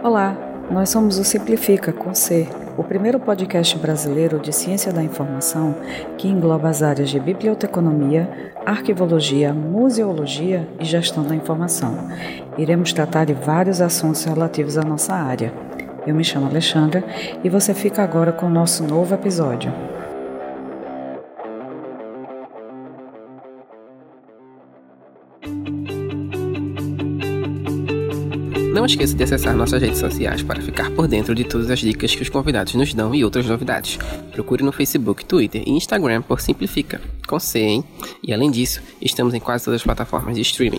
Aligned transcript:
Olá, 0.00 0.36
nós 0.70 0.90
somos 0.90 1.18
o 1.18 1.24
Simplifica 1.24 1.92
com 1.92 2.14
C, 2.14 2.46
o 2.76 2.84
primeiro 2.84 3.18
podcast 3.18 3.76
brasileiro 3.76 4.38
de 4.38 4.52
ciência 4.52 4.92
da 4.92 5.02
informação 5.02 5.74
que 6.16 6.28
engloba 6.28 6.68
as 6.68 6.84
áreas 6.84 7.10
de 7.10 7.18
biblioteconomia, 7.18 8.52
arquivologia, 8.64 9.52
museologia 9.52 10.68
e 10.78 10.84
gestão 10.84 11.24
da 11.24 11.34
informação. 11.34 11.98
Iremos 12.56 12.92
tratar 12.92 13.24
de 13.24 13.34
vários 13.34 13.80
assuntos 13.80 14.22
relativos 14.22 14.78
à 14.78 14.82
nossa 14.82 15.14
área. 15.14 15.52
Eu 16.06 16.14
me 16.14 16.22
chamo 16.22 16.46
Alexandra 16.46 17.02
e 17.42 17.48
você 17.48 17.74
fica 17.74 18.00
agora 18.00 18.30
com 18.30 18.46
o 18.46 18.50
nosso 18.50 18.84
novo 18.84 19.16
episódio. 19.16 19.72
Não 28.78 28.86
esqueça 28.86 29.12
de 29.12 29.24
acessar 29.24 29.56
nossas 29.56 29.82
redes 29.82 29.98
sociais 29.98 30.40
para 30.40 30.62
ficar 30.62 30.88
por 30.92 31.08
dentro 31.08 31.34
de 31.34 31.42
todas 31.42 31.68
as 31.68 31.80
dicas 31.80 32.14
que 32.14 32.22
os 32.22 32.28
convidados 32.28 32.76
nos 32.76 32.94
dão 32.94 33.12
e 33.12 33.24
outras 33.24 33.44
novidades. 33.44 33.98
Procure 34.30 34.62
no 34.62 34.70
Facebook, 34.70 35.24
Twitter 35.24 35.64
e 35.66 35.72
Instagram 35.72 36.22
por 36.22 36.40
Simplifica, 36.40 37.00
com 37.26 37.40
C, 37.40 37.58
hein? 37.58 37.84
E 38.22 38.32
além 38.32 38.52
disso, 38.52 38.80
estamos 39.02 39.34
em 39.34 39.40
quase 39.40 39.64
todas 39.64 39.80
as 39.80 39.84
plataformas 39.84 40.36
de 40.36 40.42
streaming. 40.42 40.78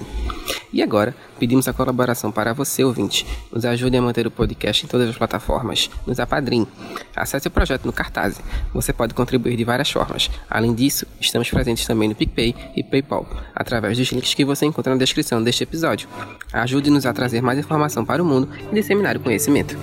E 0.71 0.83
agora, 0.83 1.15
pedimos 1.39 1.67
a 1.67 1.73
colaboração 1.73 2.31
para 2.31 2.53
você, 2.53 2.83
ouvinte. 2.83 3.25
Nos 3.51 3.65
ajude 3.65 3.97
a 3.97 4.01
manter 4.01 4.27
o 4.27 4.31
podcast 4.31 4.85
em 4.85 4.87
todas 4.87 5.09
as 5.09 5.17
plataformas. 5.17 5.89
Nos 6.05 6.19
apadrinhe. 6.19 6.67
Acesse 7.15 7.47
o 7.47 7.51
projeto 7.51 7.85
no 7.85 7.93
Cartaz. 7.93 8.39
Você 8.73 8.93
pode 8.93 9.15
contribuir 9.15 9.57
de 9.57 9.63
várias 9.63 9.89
formas. 9.89 10.29
Além 10.49 10.73
disso, 10.75 11.07
estamos 11.19 11.49
presentes 11.49 11.87
também 11.87 12.09
no 12.09 12.15
PicPay 12.15 12.55
e 12.75 12.83
PayPal, 12.83 13.27
através 13.55 13.97
dos 13.97 14.11
links 14.11 14.33
que 14.33 14.45
você 14.45 14.65
encontra 14.65 14.93
na 14.93 14.99
descrição 14.99 15.41
deste 15.41 15.63
episódio. 15.63 16.07
Ajude-nos 16.53 17.05
a 17.05 17.13
trazer 17.13 17.41
mais 17.41 17.57
informação 17.57 18.05
para 18.05 18.21
o 18.21 18.25
mundo 18.25 18.49
e 18.71 18.75
disseminar 18.75 19.17
o 19.17 19.19
conhecimento. 19.19 19.75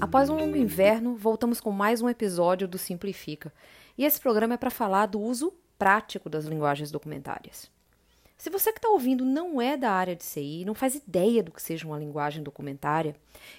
Após 0.00 0.30
um 0.30 0.36
longo 0.36 0.56
inverno, 0.56 1.16
voltamos 1.16 1.60
com 1.60 1.70
mais 1.70 2.00
um 2.00 2.08
episódio 2.08 2.66
do 2.66 2.78
Simplifica. 2.78 3.52
E 3.98 4.04
esse 4.04 4.20
programa 4.20 4.54
é 4.54 4.56
para 4.56 4.70
falar 4.70 5.06
do 5.06 5.20
uso 5.20 5.52
prático 5.76 6.30
das 6.30 6.44
linguagens 6.44 6.92
documentárias. 6.92 7.68
Se 8.36 8.48
você 8.48 8.72
que 8.72 8.78
está 8.78 8.88
ouvindo 8.88 9.24
não 9.24 9.60
é 9.60 9.76
da 9.76 9.90
área 9.90 10.14
de 10.14 10.22
CI, 10.22 10.64
não 10.64 10.74
faz 10.74 10.94
ideia 10.94 11.42
do 11.42 11.50
que 11.50 11.60
seja 11.60 11.84
uma 11.84 11.98
linguagem 11.98 12.40
documentária, 12.40 13.16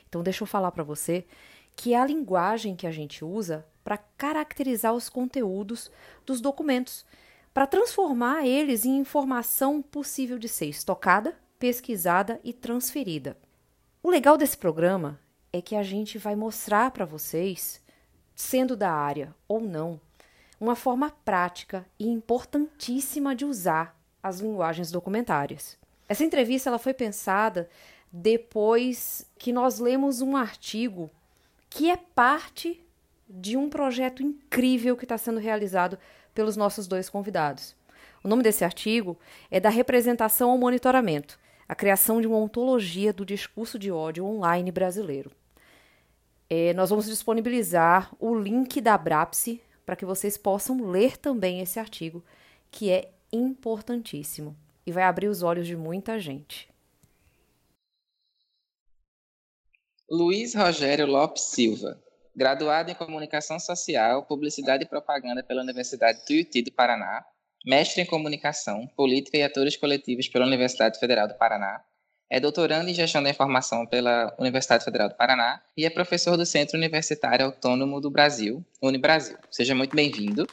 então 0.07 0.23
deixa 0.23 0.43
eu 0.43 0.47
falar 0.47 0.71
para 0.71 0.85
você 0.85 1.25
que 1.75 1.93
é 1.93 1.99
a 1.99 2.05
linguagem 2.05 2.77
que 2.77 2.87
a 2.87 2.91
gente 2.91 3.23
usa 3.23 3.65
para 3.83 3.97
caracterizar 3.97 4.93
os 4.93 5.09
conteúdos 5.09 5.91
dos 6.25 6.39
documentos, 6.39 7.05
para 7.53 7.67
transformar 7.67 8.47
eles 8.47 8.85
em 8.85 8.97
informação 8.97 9.81
possível 9.81 10.39
de 10.39 10.47
ser 10.47 10.67
estocada, 10.67 11.37
pesquisada 11.57 12.39
e 12.43 12.53
transferida. 12.53 13.37
O 14.01 14.09
legal 14.09 14.37
desse 14.37 14.57
programa 14.57 15.19
é 15.51 15.61
que 15.61 15.75
a 15.75 15.83
gente 15.83 16.17
vai 16.17 16.35
mostrar 16.35 16.91
para 16.91 17.05
vocês, 17.05 17.81
sendo 18.33 18.77
da 18.77 18.91
área 18.91 19.35
ou 19.47 19.59
não, 19.59 19.99
uma 20.59 20.75
forma 20.75 21.09
prática 21.23 21.85
e 21.97 22.07
importantíssima 22.07 23.35
de 23.35 23.45
usar 23.45 23.97
as 24.21 24.39
linguagens 24.39 24.91
documentárias. 24.91 25.77
Essa 26.07 26.23
entrevista 26.23 26.69
ela 26.69 26.79
foi 26.79 26.93
pensada 26.93 27.69
depois 28.11 29.29
que 29.37 29.53
nós 29.53 29.79
lemos 29.79 30.21
um 30.21 30.35
artigo 30.35 31.09
que 31.69 31.89
é 31.89 31.95
parte 31.95 32.83
de 33.29 33.55
um 33.55 33.69
projeto 33.69 34.23
incrível 34.23 34.97
que 34.97 35.05
está 35.05 35.17
sendo 35.17 35.39
realizado 35.39 35.97
pelos 36.33 36.57
nossos 36.57 36.87
dois 36.87 37.09
convidados. 37.09 37.75
O 38.23 38.27
nome 38.27 38.41
desse 38.41 38.65
artigo 38.65 39.17
é 39.51 39.59
da 39.59 39.69
representação 39.69 40.49
ao 40.49 40.57
monitoramento, 40.57 41.39
a 41.67 41.75
criação 41.75 42.19
de 42.19 42.27
uma 42.27 42.37
ontologia 42.37 43.13
do 43.13 43.25
discurso 43.25 43.77
de 43.77 43.91
ódio 43.91 44.25
online 44.25 44.71
brasileiro. 44.71 45.31
É, 46.49 46.73
nós 46.73 46.89
vamos 46.89 47.05
disponibilizar 47.05 48.11
o 48.19 48.35
link 48.35 48.81
da 48.81 48.97
Brapse 48.97 49.61
para 49.89 49.95
que 49.95 50.05
vocês 50.05 50.37
possam 50.37 50.85
ler 50.85 51.17
também 51.17 51.61
esse 51.61 51.79
artigo, 51.79 52.23
que 52.69 52.91
é 52.91 53.09
importantíssimo 53.33 54.55
e 54.85 54.91
vai 54.91 55.01
abrir 55.01 55.27
os 55.27 55.41
olhos 55.41 55.65
de 55.65 55.75
muita 55.75 56.19
gente. 56.19 56.69
Luiz 60.07 60.53
Rogério 60.53 61.07
Lopes 61.07 61.41
Silva, 61.41 61.99
graduado 62.35 62.91
em 62.91 62.93
Comunicação 62.93 63.59
Social, 63.59 64.27
Publicidade 64.27 64.83
e 64.83 64.87
Propaganda 64.87 65.41
pela 65.41 65.63
Universidade 65.63 66.23
Tuiuti 66.23 66.61
do 66.61 66.71
Paraná, 66.71 67.25
mestre 67.65 68.03
em 68.03 68.05
Comunicação, 68.05 68.85
Política 68.95 69.37
e 69.37 69.43
Atores 69.43 69.75
Coletivos 69.75 70.27
pela 70.27 70.45
Universidade 70.45 70.99
Federal 70.99 71.27
do 71.27 71.33
Paraná, 71.33 71.83
é 72.29 72.39
doutorando 72.39 72.89
em 72.89 72.93
Gestão 72.93 73.23
da 73.23 73.29
Informação 73.29 73.85
pela 73.85 74.35
Universidade 74.37 74.83
Federal 74.83 75.09
do 75.09 75.15
Paraná 75.15 75.61
e 75.75 75.85
é 75.85 75.89
professor 75.89 76.37
do 76.37 76.45
Centro 76.45 76.77
Universitário 76.77 77.45
Autônomo 77.45 77.99
do 77.99 78.11
Brasil, 78.11 78.63
Unibrasil. 78.81 79.37
Seja 79.49 79.73
muito 79.73 79.95
bem-vindo. 79.95 80.47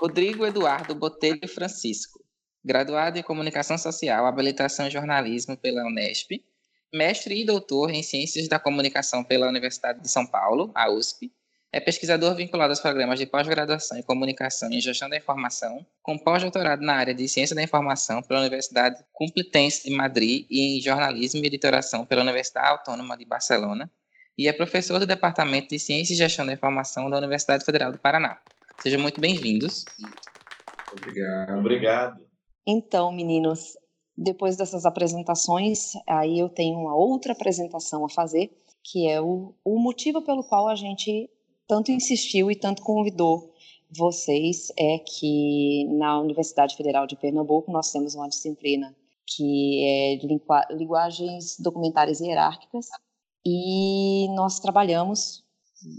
Rodrigo 0.00 0.44
Eduardo 0.44 0.94
Botelho 0.94 1.48
Francisco, 1.48 2.24
graduado 2.64 3.18
em 3.18 3.22
Comunicação 3.22 3.78
Social, 3.78 4.26
Habilitação 4.26 4.88
em 4.88 4.90
Jornalismo 4.90 5.56
pela 5.56 5.86
Unesp, 5.86 6.42
mestre 6.92 7.40
e 7.40 7.44
doutor 7.44 7.90
em 7.90 8.02
Ciências 8.02 8.48
da 8.48 8.58
Comunicação 8.58 9.22
pela 9.22 9.48
Universidade 9.48 10.00
de 10.00 10.10
São 10.10 10.26
Paulo, 10.26 10.70
a 10.74 10.90
USP, 10.90 11.32
é 11.72 11.80
pesquisador 11.80 12.34
vinculado 12.34 12.72
aos 12.72 12.80
programas 12.80 13.18
de 13.18 13.26
pós-graduação 13.26 13.98
em 13.98 14.02
Comunicação 14.02 14.70
e 14.72 14.80
Gestão 14.80 15.08
da 15.08 15.16
Informação, 15.16 15.84
com 16.02 16.16
pós-doutorado 16.16 16.80
na 16.80 16.94
área 16.94 17.14
de 17.14 17.28
Ciência 17.28 17.54
da 17.54 17.62
Informação 17.62 18.22
pela 18.22 18.40
Universidade 18.40 19.04
Complutense 19.12 19.88
de 19.88 19.94
Madrid 19.94 20.46
e 20.50 20.78
em 20.78 20.80
Jornalismo 20.80 21.42
e 21.42 21.46
Editoração 21.46 22.06
pela 22.06 22.22
Universidade 22.22 22.68
Autônoma 22.68 23.16
de 23.18 23.26
Barcelona, 23.26 23.90
e 24.36 24.48
é 24.48 24.52
professor 24.52 24.98
do 24.98 25.06
Departamento 25.06 25.68
de 25.68 25.78
Ciência 25.78 26.14
e 26.14 26.16
Gestão 26.16 26.46
da 26.46 26.52
Informação 26.52 27.10
da 27.10 27.18
Universidade 27.18 27.64
Federal 27.64 27.92
do 27.92 27.98
Paraná. 27.98 28.40
Sejam 28.80 29.00
muito 29.00 29.20
bem-vindos. 29.20 29.84
Obrigado. 30.92 31.58
Obrigado. 31.58 32.28
Então, 32.66 33.12
meninos, 33.12 33.76
depois 34.16 34.56
dessas 34.56 34.86
apresentações, 34.86 35.92
aí 36.08 36.38
eu 36.38 36.48
tenho 36.48 36.78
uma 36.78 36.96
outra 36.96 37.32
apresentação 37.32 38.06
a 38.06 38.08
fazer, 38.08 38.50
que 38.84 39.08
é 39.08 39.20
o, 39.20 39.54
o 39.64 39.78
motivo 39.78 40.22
pelo 40.22 40.44
qual 40.44 40.68
a 40.68 40.74
gente 40.74 41.28
tanto 41.68 41.92
insistiu 41.92 42.50
e 42.50 42.56
tanto 42.56 42.82
convidou 42.82 43.52
vocês 43.90 44.72
é 44.76 44.98
que 44.98 45.86
na 45.96 46.18
Universidade 46.20 46.76
Federal 46.76 47.06
de 47.06 47.16
Pernambuco 47.16 47.70
nós 47.70 47.92
temos 47.92 48.14
uma 48.14 48.28
disciplina 48.28 48.96
que 49.26 49.84
é 49.84 50.18
linguagens 50.74 51.56
documentárias 51.60 52.20
hierárquicas 52.20 52.86
e 53.46 54.26
nós 54.34 54.58
trabalhamos 54.58 55.44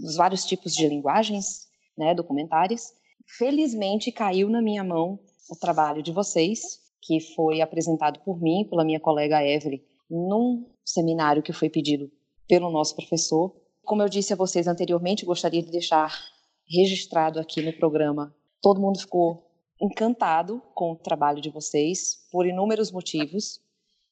os 0.04 0.16
vários 0.16 0.44
tipos 0.44 0.74
de 0.74 0.86
linguagens 0.88 1.68
né, 1.96 2.14
documentárias. 2.14 2.92
Felizmente 3.38 4.10
caiu 4.10 4.48
na 4.48 4.60
minha 4.60 4.82
mão 4.82 5.20
o 5.48 5.56
trabalho 5.56 6.02
de 6.02 6.12
vocês, 6.12 6.80
que 7.00 7.20
foi 7.34 7.60
apresentado 7.60 8.20
por 8.20 8.40
mim, 8.40 8.66
pela 8.68 8.84
minha 8.84 9.00
colega 9.00 9.44
Evelyn, 9.44 9.80
num 10.08 10.66
seminário 10.84 11.42
que 11.42 11.52
foi 11.52 11.70
pedido 11.70 12.10
pelo 12.48 12.70
nosso 12.70 12.94
professor 12.96 13.54
como 13.90 14.02
eu 14.02 14.08
disse 14.08 14.32
a 14.32 14.36
vocês 14.36 14.68
anteriormente, 14.68 15.26
gostaria 15.26 15.60
de 15.60 15.72
deixar 15.72 16.16
registrado 16.64 17.40
aqui 17.40 17.60
no 17.60 17.72
programa. 17.72 18.32
Todo 18.62 18.80
mundo 18.80 19.00
ficou 19.00 19.44
encantado 19.82 20.62
com 20.76 20.92
o 20.92 20.96
trabalho 20.96 21.40
de 21.40 21.50
vocês 21.50 22.24
por 22.30 22.46
inúmeros 22.46 22.92
motivos. 22.92 23.60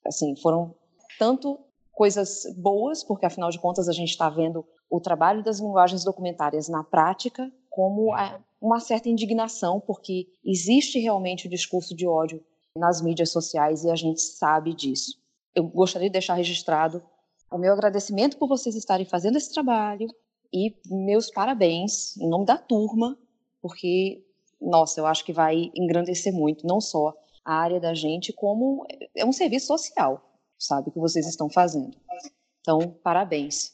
Assim, 0.05 0.35
foram 0.35 0.75
tanto 1.17 1.61
coisas 1.93 2.43
boas, 2.57 3.05
porque 3.05 3.25
afinal 3.25 3.51
de 3.51 3.61
contas 3.61 3.89
a 3.89 3.93
gente 3.93 4.09
está 4.09 4.29
vendo 4.29 4.67
o 4.91 5.01
trabalho 5.01 5.45
das 5.45 5.61
linguagens 5.61 6.03
documentárias 6.03 6.69
na 6.69 6.83
prática, 6.83 7.49
como 7.71 8.11
uma 8.61 8.81
certa 8.81 9.09
indignação, 9.09 9.79
porque 9.79 10.27
existe 10.45 10.99
realmente 10.99 11.47
o 11.47 11.51
discurso 11.51 11.95
de 11.95 12.05
ódio 12.05 12.45
nas 12.75 13.01
mídias 13.01 13.31
sociais 13.31 13.85
e 13.85 13.91
a 13.93 13.95
gente 13.95 14.21
sabe 14.21 14.75
disso. 14.75 15.13
Eu 15.55 15.69
gostaria 15.69 16.09
de 16.09 16.15
deixar 16.15 16.35
registrado 16.35 17.01
o 17.51 17.59
meu 17.59 17.73
agradecimento 17.73 18.37
por 18.37 18.49
vocês 18.49 18.75
estarem 18.75 19.07
fazendo 19.07 19.37
esse 19.37 19.53
trabalho 19.53 20.09
e 20.53 20.75
meus 20.87 21.31
parabéns 21.31 22.17
em 22.17 22.29
nome 22.29 22.45
da 22.45 22.57
turma, 22.57 23.19
porque, 23.61 24.25
nossa, 24.61 25.01
eu 25.01 25.07
acho 25.07 25.25
que 25.25 25.33
vai 25.33 25.71
engrandecer 25.75 26.33
muito, 26.33 26.67
não 26.67 26.81
só 26.81 27.15
a 27.45 27.55
área 27.55 27.81
da 27.81 27.95
gente, 27.95 28.33
como 28.33 28.87
é 29.17 29.25
um 29.25 29.33
serviço 29.33 29.67
social, 29.67 30.23
sabe, 30.59 30.91
que 30.91 30.99
vocês 30.99 31.27
estão 31.27 31.49
fazendo. 31.49 31.97
Então, 32.61 32.95
parabéns. 33.03 33.73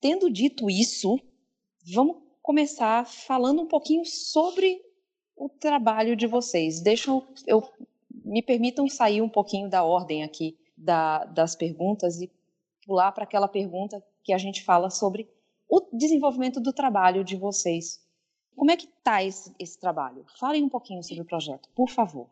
Tendo 0.00 0.30
dito 0.30 0.70
isso, 0.70 1.18
vamos 1.92 2.16
começar 2.40 3.06
falando 3.06 3.62
um 3.62 3.66
pouquinho 3.66 4.04
sobre 4.04 4.80
o 5.36 5.48
trabalho 5.48 6.16
de 6.16 6.26
vocês. 6.26 6.80
Deixam 6.80 7.26
eu 7.46 7.62
me 8.24 8.42
permitam 8.42 8.88
sair 8.88 9.20
um 9.22 9.28
pouquinho 9.28 9.68
da 9.68 9.82
ordem 9.82 10.22
aqui 10.22 10.56
da, 10.76 11.24
das 11.24 11.54
perguntas 11.54 12.20
e 12.20 12.30
pular 12.90 13.12
para 13.12 13.22
aquela 13.22 13.46
pergunta 13.46 14.02
que 14.24 14.32
a 14.32 14.38
gente 14.38 14.64
fala 14.64 14.90
sobre 14.90 15.30
o 15.68 15.80
desenvolvimento 15.96 16.60
do 16.60 16.72
trabalho 16.72 17.22
de 17.22 17.36
vocês. 17.36 18.04
Como 18.56 18.72
é 18.72 18.76
que 18.76 18.86
está 18.86 19.22
esse, 19.22 19.54
esse 19.60 19.78
trabalho? 19.78 20.26
Falem 20.40 20.64
um 20.64 20.68
pouquinho 20.68 21.00
sobre 21.04 21.22
o 21.22 21.24
projeto, 21.24 21.68
por 21.72 21.88
favor. 21.88 22.28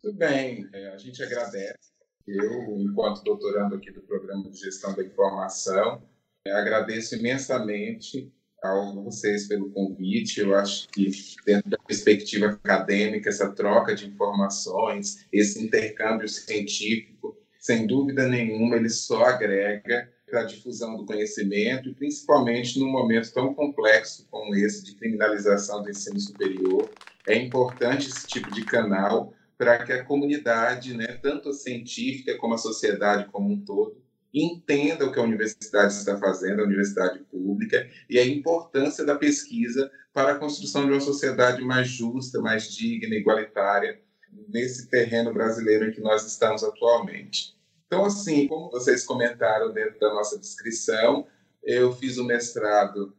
Tudo 0.00 0.16
bem, 0.16 0.66
é, 0.72 0.88
a 0.88 0.96
gente 0.96 1.22
agradece. 1.22 1.92
Eu, 2.26 2.80
enquanto 2.80 3.22
doutorando 3.22 3.74
aqui 3.74 3.90
do 3.90 4.00
Programa 4.00 4.48
de 4.48 4.56
Gestão 4.56 4.96
da 4.96 5.04
Informação, 5.04 6.00
é, 6.46 6.52
agradeço 6.52 7.14
imensamente 7.14 8.32
a 8.64 8.72
vocês 8.94 9.46
pelo 9.46 9.70
convite. 9.72 10.40
Eu 10.40 10.54
acho 10.54 10.88
que, 10.88 11.10
dentro 11.44 11.68
da 11.68 11.76
perspectiva 11.76 12.46
acadêmica, 12.46 13.28
essa 13.28 13.52
troca 13.52 13.94
de 13.94 14.06
informações, 14.06 15.26
esse 15.30 15.62
intercâmbio 15.62 16.28
científico, 16.30 17.36
sem 17.58 17.86
dúvida 17.86 18.28
nenhuma, 18.28 18.76
ele 18.76 18.88
só 18.88 19.24
agrega 19.24 20.08
para 20.30 20.42
a 20.42 20.44
difusão 20.44 20.96
do 20.96 21.06
conhecimento, 21.06 21.94
principalmente 21.94 22.78
num 22.78 22.90
momento 22.90 23.32
tão 23.32 23.54
complexo 23.54 24.26
como 24.30 24.54
esse 24.54 24.84
de 24.84 24.94
criminalização 24.94 25.82
do 25.82 25.90
ensino 25.90 26.20
superior. 26.20 26.90
É 27.26 27.36
importante 27.36 28.08
esse 28.08 28.26
tipo 28.26 28.50
de 28.52 28.64
canal 28.64 29.32
para 29.56 29.84
que 29.84 29.92
a 29.92 30.04
comunidade, 30.04 30.94
né, 30.94 31.06
tanto 31.20 31.48
a 31.48 31.52
científica 31.52 32.36
como 32.36 32.54
a 32.54 32.58
sociedade 32.58 33.28
como 33.30 33.52
um 33.52 33.60
todo, 33.60 34.00
entenda 34.32 35.06
o 35.06 35.12
que 35.12 35.18
a 35.18 35.22
universidade 35.22 35.92
está 35.92 36.16
fazendo, 36.18 36.60
a 36.60 36.64
universidade 36.64 37.18
pública, 37.30 37.88
e 38.08 38.18
a 38.18 38.26
importância 38.26 39.04
da 39.04 39.16
pesquisa 39.16 39.90
para 40.12 40.32
a 40.32 40.38
construção 40.38 40.84
de 40.84 40.92
uma 40.92 41.00
sociedade 41.00 41.62
mais 41.64 41.88
justa, 41.88 42.40
mais 42.40 42.72
digna, 42.72 43.14
igualitária, 43.14 44.00
nesse 44.48 44.88
terreno 44.88 45.32
brasileiro 45.32 45.86
em 45.86 45.92
que 45.92 46.00
nós 46.00 46.26
estamos 46.26 46.64
atualmente. 46.64 47.56
Então, 47.86 48.04
assim, 48.04 48.46
como 48.46 48.70
vocês 48.70 49.04
comentaram 49.04 49.72
dentro 49.72 49.98
da 49.98 50.12
nossa 50.12 50.38
descrição, 50.38 51.26
eu 51.62 51.92
fiz 51.92 52.18
o 52.18 52.24
mestrado 52.24 53.14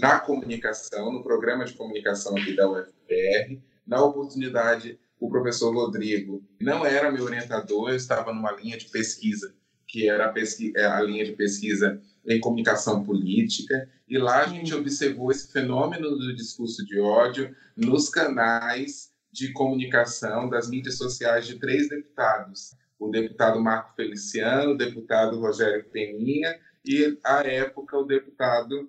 na 0.00 0.20
comunicação, 0.20 1.12
no 1.12 1.22
programa 1.22 1.64
de 1.64 1.74
comunicação 1.74 2.36
aqui 2.36 2.54
da 2.54 2.70
UFPR. 2.70 3.60
Na 3.86 4.02
oportunidade, 4.02 4.98
o 5.18 5.28
professor 5.28 5.74
Rodrigo 5.74 6.42
não 6.60 6.84
era 6.84 7.10
meu 7.10 7.24
orientador, 7.24 7.90
eu 7.90 7.96
estava 7.96 8.32
numa 8.32 8.52
linha 8.52 8.76
de 8.76 8.86
pesquisa, 8.86 9.54
que 9.86 10.08
era 10.08 10.26
a, 10.26 10.28
pesqui 10.28 10.76
a 10.76 11.00
linha 11.00 11.24
de 11.24 11.32
pesquisa 11.32 12.00
em 12.26 12.40
comunicação 12.40 13.04
política, 13.04 13.88
e 14.08 14.18
lá 14.18 14.42
a 14.42 14.46
gente 14.46 14.74
observou 14.74 15.30
esse 15.30 15.50
fenômeno 15.50 16.10
do 16.10 16.34
discurso 16.34 16.84
de 16.86 17.00
ódio 17.00 17.54
nos 17.76 18.08
canais 18.08 19.11
de 19.32 19.52
comunicação 19.52 20.48
das 20.48 20.68
mídias 20.68 20.96
sociais 20.96 21.46
de 21.46 21.58
três 21.58 21.88
deputados 21.88 22.76
o 23.02 23.10
deputado 23.10 23.60
Marco 23.60 23.94
Feliciano, 23.96 24.72
o 24.72 24.76
deputado 24.76 25.40
Rogério 25.40 25.84
Peninha 25.90 26.54
e, 26.84 27.18
à 27.24 27.42
época, 27.42 27.98
o 27.98 28.04
deputado 28.04 28.88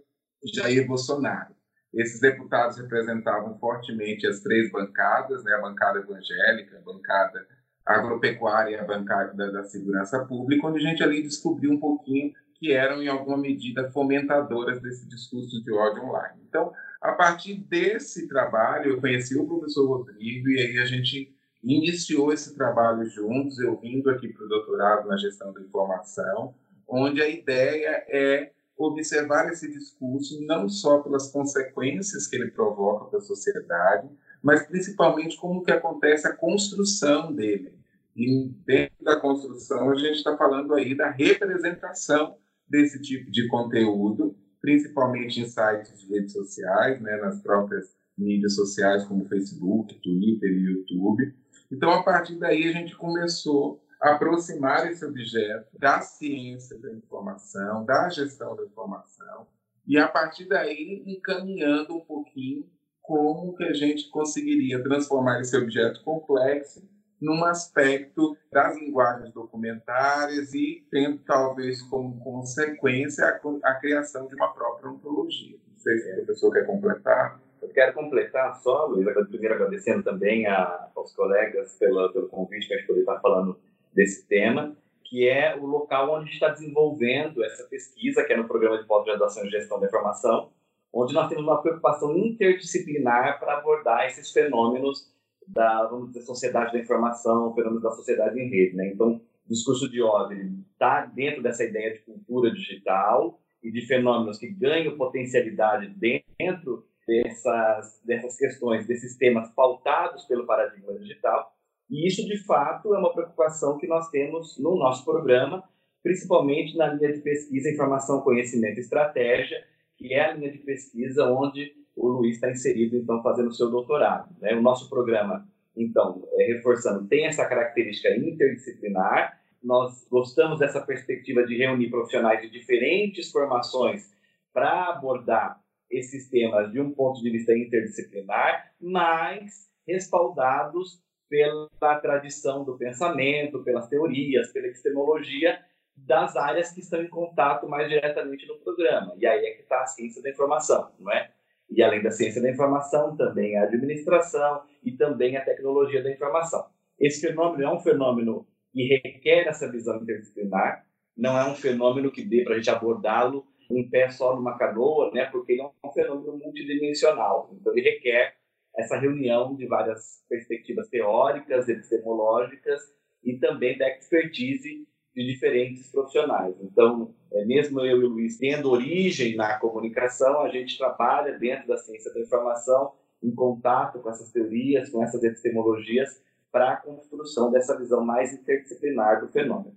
Jair 0.53 0.85
Bolsonaro. 0.85 1.53
Esses 1.93 2.19
deputados 2.19 2.77
representavam 2.77 3.57
fortemente 3.57 4.27
as 4.27 4.39
três 4.41 4.71
bancadas, 4.71 5.43
né, 5.43 5.53
a 5.53 5.61
bancada 5.61 5.99
evangélica, 5.99 6.77
a 6.77 6.81
bancada 6.81 7.47
agropecuária 7.85 8.75
e 8.75 8.79
a 8.79 8.83
bancada 8.83 9.51
da, 9.51 9.63
segurança 9.63 10.23
pública, 10.25 10.67
onde 10.67 10.77
a 10.77 10.89
gente 10.89 11.03
ali 11.03 11.21
descobriu 11.21 11.71
um 11.71 11.79
pouquinho 11.79 12.33
que 12.55 12.71
eram, 12.71 13.01
em 13.01 13.07
alguma 13.07 13.37
medida, 13.37 13.91
fomentadoras 13.91 14.81
desse 14.81 15.07
discurso 15.07 15.61
de 15.63 15.71
ódio 15.71 16.03
online. 16.03 16.39
Então, 16.47 16.71
a 17.03 17.11
partir 17.11 17.55
desse 17.55 18.29
trabalho, 18.29 18.91
eu 18.91 19.01
conheci 19.01 19.37
o 19.37 19.45
professor 19.45 19.85
Rodrigo 19.85 20.47
e 20.47 20.57
aí 20.57 20.77
a 20.79 20.85
gente 20.85 21.35
iniciou 21.61 22.31
esse 22.31 22.55
trabalho 22.55 23.05
juntos, 23.09 23.59
eu 23.59 23.77
vindo 23.77 24.09
aqui 24.09 24.29
para 24.29 24.45
o 24.45 24.47
doutorado 24.47 25.07
na 25.09 25.17
gestão 25.17 25.51
da 25.51 25.59
informação, 25.59 26.55
onde 26.87 27.21
a 27.21 27.27
ideia 27.27 28.05
é 28.07 28.51
observar 28.77 29.51
esse 29.51 29.69
discurso 29.69 30.41
não 30.45 30.69
só 30.69 30.99
pelas 30.99 31.29
consequências 31.29 32.25
que 32.25 32.37
ele 32.37 32.51
provoca 32.51 33.05
para 33.05 33.19
a 33.19 33.21
sociedade, 33.21 34.09
mas 34.41 34.65
principalmente 34.65 35.37
como 35.37 35.61
que 35.61 35.71
acontece 35.71 36.25
a 36.25 36.33
construção 36.33 37.33
dele. 37.33 37.73
E 38.15 38.49
dentro 38.65 39.03
da 39.03 39.19
construção 39.19 39.89
a 39.89 39.95
gente 39.95 40.17
está 40.17 40.37
falando 40.37 40.73
aí 40.73 40.95
da 40.95 41.09
representação 41.09 42.37
desse 42.67 43.01
tipo 43.01 43.29
de 43.29 43.47
conteúdo, 43.49 44.37
principalmente 44.63 45.39
em 45.39 45.45
sites 45.45 45.99
de 45.99 46.07
redes 46.07 46.31
sociais, 46.31 46.99
né, 46.99 47.17
nas 47.17 47.39
próprias 47.39 47.93
mídias 48.17 48.55
sociais 48.55 49.03
como 49.03 49.27
Facebook, 49.27 49.93
Twitter 50.01 50.49
e 50.49 50.63
YouTube, 50.71 51.35
então, 51.73 51.91
a 51.91 52.03
partir 52.03 52.35
daí, 52.35 52.69
a 52.69 52.71
gente 52.71 52.95
começou 52.95 53.83
a 53.99 54.11
aproximar 54.11 54.85
esse 54.91 55.03
objeto 55.03 55.67
da 55.79 56.01
ciência 56.01 56.77
da 56.77 56.93
informação, 56.93 57.83
da 57.83 58.09
gestão 58.09 58.55
da 58.55 58.63
informação, 58.63 59.47
e 59.87 59.97
a 59.97 60.07
partir 60.07 60.45
daí 60.45 61.03
encaminhando 61.07 61.95
um 61.95 62.01
pouquinho 62.01 62.69
como 63.01 63.55
que 63.55 63.63
a 63.63 63.73
gente 63.73 64.07
conseguiria 64.11 64.83
transformar 64.83 65.41
esse 65.41 65.57
objeto 65.57 66.03
complexo 66.03 66.87
num 67.23 67.45
aspecto 67.45 68.37
das 68.51 68.77
linguagens 68.77 69.33
documentárias 69.33 70.53
e 70.53 70.85
tendo 70.91 71.19
talvez 71.19 71.81
como 71.83 72.19
consequência 72.19 73.25
a, 73.25 73.69
a 73.69 73.75
criação 73.75 74.27
de 74.27 74.35
uma 74.35 74.53
própria 74.53 74.91
ontologia. 74.91 75.57
Não 75.71 75.77
sei 75.77 75.97
se 75.99 76.11
o 76.11 76.15
professor 76.17 76.51
quer 76.51 76.65
completar. 76.65 77.41
Eu 77.61 77.69
quero 77.69 77.93
completar 77.93 78.53
só, 78.55 78.87
Luiz, 78.87 79.07
primeiro 79.29 79.55
agradecendo 79.55 80.03
também 80.03 80.45
a, 80.47 80.89
aos 80.93 81.15
colegas 81.15 81.77
pela, 81.77 82.11
pelo 82.11 82.27
convite 82.27 82.67
para 82.67 82.75
a 82.75 82.79
gente 82.79 82.87
poder 82.87 82.99
estar 82.99 83.19
falando 83.21 83.57
desse 83.93 84.27
tema, 84.27 84.75
que 85.05 85.29
é 85.29 85.55
o 85.55 85.65
local 85.65 86.11
onde 86.11 86.23
a 86.23 86.25
gente 86.25 86.33
está 86.33 86.49
desenvolvendo 86.49 87.41
essa 87.41 87.63
pesquisa, 87.69 88.23
que 88.25 88.33
é 88.33 88.37
no 88.37 88.47
programa 88.49 88.77
de 88.79 88.85
pós-graduação 88.85 89.45
em 89.45 89.49
gestão 89.49 89.79
da 89.79 89.87
informação, 89.87 90.51
onde 90.91 91.13
nós 91.13 91.29
temos 91.29 91.43
uma 91.45 91.61
preocupação 91.61 92.17
interdisciplinar 92.17 93.39
para 93.39 93.59
abordar 93.59 94.07
esses 94.07 94.29
fenômenos 94.31 95.12
da, 95.47 95.85
vamos 95.87 96.09
dizer, 96.09 96.21
sociedade 96.21 96.73
da 96.73 96.79
informação, 96.79 97.53
fenômenos 97.53 97.83
da 97.83 97.91
sociedade 97.91 98.39
em 98.39 98.49
rede. 98.49 98.75
Né? 98.75 98.91
Então, 98.93 99.21
o 99.45 99.49
discurso 99.49 99.89
de 99.89 100.01
ódio 100.01 100.37
está 100.71 101.05
dentro 101.05 101.41
dessa 101.43 101.63
ideia 101.63 101.93
de 101.93 101.99
cultura 101.99 102.51
digital 102.51 103.39
e 103.61 103.71
de 103.71 103.85
fenômenos 103.85 104.37
que 104.37 104.47
ganham 104.47 104.97
potencialidade 104.97 105.87
dentro 105.89 106.85
dessas, 107.07 108.01
dessas 108.05 108.37
questões, 108.37 108.87
desses 108.87 109.17
temas 109.17 109.49
pautados 109.53 110.25
pelo 110.25 110.45
paradigma 110.45 110.93
digital. 110.97 111.53
E 111.89 112.07
isso, 112.07 112.25
de 112.25 112.37
fato, 112.43 112.93
é 112.95 112.97
uma 112.97 113.13
preocupação 113.13 113.77
que 113.77 113.87
nós 113.87 114.09
temos 114.09 114.57
no 114.57 114.75
nosso 114.77 115.03
programa, 115.03 115.63
principalmente 116.01 116.75
na 116.77 116.87
linha 116.87 117.13
de 117.13 117.21
pesquisa, 117.21 117.69
informação, 117.69 118.21
conhecimento 118.21 118.77
e 118.77 118.81
estratégia, 118.81 119.63
que 119.97 120.13
é 120.13 120.25
a 120.25 120.33
linha 120.33 120.51
de 120.51 120.59
pesquisa 120.59 121.25
onde 121.31 121.73
o 121.95 122.07
Luiz 122.07 122.35
está 122.35 122.49
inserido, 122.49 122.97
então, 122.97 123.21
fazendo 123.21 123.49
o 123.49 123.53
seu 123.53 123.69
doutorado. 123.69 124.35
Né? 124.39 124.53
O 124.55 124.61
nosso 124.61 124.89
programa, 124.89 125.47
então, 125.75 126.27
é, 126.33 126.53
reforçando, 126.53 127.07
tem 127.07 127.25
essa 127.25 127.45
característica 127.45 128.15
interdisciplinar. 128.15 129.39
Nós 129.61 130.05
gostamos 130.09 130.59
dessa 130.59 130.81
perspectiva 130.81 131.45
de 131.45 131.57
reunir 131.57 131.89
profissionais 131.89 132.41
de 132.41 132.49
diferentes 132.49 133.31
formações 133.31 134.11
para 134.53 134.89
abordar 134.89 135.61
esses 135.89 136.29
temas 136.29 136.71
de 136.71 136.79
um 136.79 136.91
ponto 136.91 137.21
de 137.21 137.29
vista 137.29 137.55
interdisciplinar, 137.55 138.71
mas 138.81 139.69
respaldados 139.87 141.01
pela 141.29 141.99
tradição 141.99 142.63
do 142.63 142.77
pensamento, 142.77 143.63
pelas 143.63 143.87
teorias, 143.87 144.51
pela 144.51 144.67
epistemologia 144.67 145.59
das 145.95 146.35
áreas 146.35 146.71
que 146.71 146.81
estão 146.81 147.01
em 147.01 147.07
contato 147.07 147.67
mais 147.67 147.87
diretamente 147.87 148.47
no 148.47 148.57
programa. 148.59 149.15
E 149.17 149.25
aí 149.25 149.45
é 149.45 149.51
que 149.51 149.61
está 149.61 149.81
a 149.81 149.85
ciência 149.85 150.21
da 150.21 150.29
informação, 150.29 150.91
não 150.99 151.11
é? 151.11 151.31
E 151.69 151.81
além 151.81 152.03
da 152.03 152.11
ciência 152.11 152.41
da 152.41 152.49
informação, 152.49 153.15
também 153.15 153.57
a 153.57 153.63
administração 153.63 154.63
e 154.83 154.91
também 154.91 155.37
a 155.37 155.43
tecnologia 155.43 156.03
da 156.03 156.11
informação. 156.11 156.65
Esse 156.99 157.27
fenômeno 157.27 157.63
é 157.63 157.73
um 157.73 157.79
fenômeno 157.79 158.47
que 158.71 158.83
requer 158.83 159.47
essa 159.47 159.71
visão 159.71 160.01
interdisciplinar, 160.01 160.85
não 161.15 161.37
é 161.37 161.45
um 161.49 161.55
fenômeno 161.55 162.11
que 162.11 162.23
dê 162.23 162.43
para 162.43 162.53
a 162.53 162.57
gente 162.57 162.69
abordá-lo 162.69 163.45
um 163.69 163.89
pé 163.89 164.09
só 164.09 164.35
numa 164.35 164.57
canoa, 164.57 165.11
né? 165.11 165.25
Porque 165.25 165.53
ele 165.53 165.61
é 165.61 165.65
um 165.65 165.91
fenômeno 165.91 166.37
multidimensional. 166.37 167.49
Então, 167.53 167.75
ele 167.75 167.89
requer 167.89 168.35
essa 168.77 168.97
reunião 168.97 169.55
de 169.55 169.65
várias 169.67 170.23
perspectivas 170.27 170.87
teóricas, 170.89 171.69
epistemológicas 171.69 172.81
e 173.23 173.37
também 173.37 173.77
da 173.77 173.89
expertise 173.89 174.87
de 175.15 175.27
diferentes 175.27 175.91
profissionais. 175.91 176.55
Então, 176.61 177.13
é, 177.33 177.43
mesmo 177.45 177.79
eu 177.81 178.01
e 178.01 178.05
o 178.05 178.09
Luiz 178.09 178.37
tendo 178.37 178.69
origem 178.69 179.35
na 179.35 179.57
comunicação, 179.57 180.41
a 180.41 180.49
gente 180.49 180.77
trabalha 180.77 181.37
dentro 181.37 181.67
da 181.67 181.77
ciência 181.77 182.13
da 182.13 182.19
informação, 182.19 182.93
em 183.21 183.31
contato 183.31 183.99
com 183.99 184.09
essas 184.09 184.31
teorias, 184.31 184.89
com 184.89 185.03
essas 185.03 185.23
epistemologias, 185.23 186.21
para 186.51 186.73
a 186.73 186.77
construção 186.77 187.51
dessa 187.51 187.77
visão 187.77 188.05
mais 188.05 188.31
interdisciplinar 188.31 189.19
do 189.19 189.27
fenômeno. 189.29 189.75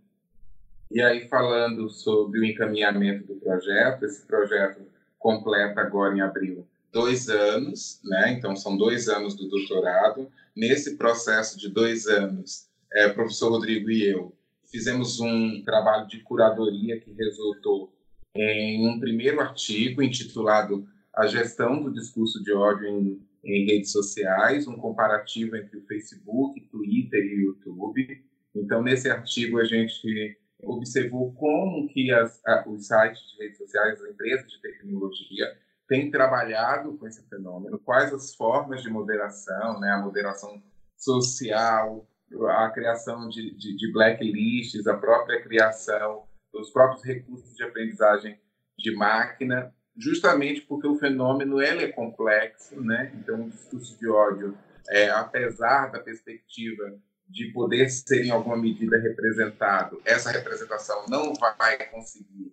E 0.91 1.01
aí, 1.01 1.27
falando 1.29 1.89
sobre 1.89 2.41
o 2.41 2.45
encaminhamento 2.45 3.27
do 3.27 3.41
projeto, 3.41 4.05
esse 4.05 4.27
projeto 4.27 4.83
completa 5.19 5.81
agora 5.81 6.15
em 6.15 6.21
abril 6.21 6.67
dois 6.93 7.29
anos, 7.29 8.01
né? 8.05 8.33
Então, 8.33 8.55
são 8.55 8.77
dois 8.77 9.09
anos 9.09 9.35
do 9.35 9.49
doutorado. 9.49 10.31
Nesse 10.55 10.97
processo 10.97 11.59
de 11.59 11.69
dois 11.69 12.07
anos, 12.07 12.69
é, 12.93 13.07
o 13.07 13.15
professor 13.15 13.51
Rodrigo 13.51 13.91
e 13.91 14.05
eu 14.05 14.33
fizemos 14.71 15.21
um 15.21 15.63
trabalho 15.63 16.07
de 16.07 16.21
curadoria 16.21 17.01
que 17.01 17.13
resultou 17.13 17.93
em 18.35 18.87
um 18.87 19.01
primeiro 19.01 19.41
artigo 19.41 20.03
intitulado 20.03 20.87
A 21.15 21.27
Gestão 21.27 21.83
do 21.83 21.93
Discurso 21.93 22.43
de 22.43 22.53
Ódio 22.53 22.87
em, 22.87 23.23
em 23.45 23.67
redes 23.67 23.93
sociais, 23.93 24.67
um 24.67 24.77
comparativo 24.77 25.57
entre 25.57 25.79
o 25.79 25.87
Facebook, 25.87 26.61
Twitter 26.71 27.25
e 27.25 27.45
YouTube. 27.45 28.25
Então, 28.55 28.83
nesse 28.83 29.09
artigo, 29.09 29.59
a 29.59 29.65
gente 29.65 30.39
observou 30.63 31.33
como 31.35 31.89
que 31.89 32.11
as, 32.11 32.41
a, 32.47 32.65
os 32.69 32.87
sites 32.87 33.21
de 33.31 33.43
redes 33.43 33.59
sociais, 33.59 34.01
as 34.01 34.11
empresas 34.11 34.51
de 34.51 34.61
tecnologia, 34.61 35.47
têm 35.89 36.11
trabalhado 36.11 36.97
com 36.97 37.07
esse 37.07 37.23
fenômeno, 37.29 37.79
quais 37.79 38.13
as 38.13 38.35
formas 38.35 38.83
de 38.83 38.91
moderação, 38.91 39.79
né, 39.79 39.91
a 39.91 40.03
moderação 40.03 40.61
social, 40.97 42.07
a 42.49 42.71
criação 42.71 43.29
de, 43.29 43.55
de, 43.55 43.77
de 43.77 43.93
blacklists, 43.93 44.87
a 44.87 44.97
própria 44.97 45.43
criação 45.43 46.25
dos 46.53 46.71
próprios 46.71 47.05
recursos 47.05 47.55
de 47.55 47.63
aprendizagem 47.63 48.39
de 48.79 48.95
máquina, 48.95 49.73
justamente 49.97 50.61
porque 50.63 50.87
o 50.87 50.97
fenômeno 50.97 51.61
ele 51.61 51.85
é 51.85 51.93
complexo, 51.93 52.81
né? 52.83 53.13
Então, 53.15 53.45
o 53.45 53.51
discurso 53.51 53.99
de 53.99 54.09
ódio, 54.09 54.57
é, 54.91 55.11
apesar 55.11 55.91
da 55.91 56.01
perspectiva 56.01 56.99
de 57.29 57.53
poder 57.53 57.89
ser 57.89 58.25
em 58.25 58.31
alguma 58.31 58.57
medida 58.57 58.99
representado, 58.99 60.01
essa 60.05 60.31
representação 60.31 61.07
não 61.09 61.33
vai 61.35 61.85
conseguir 61.89 62.53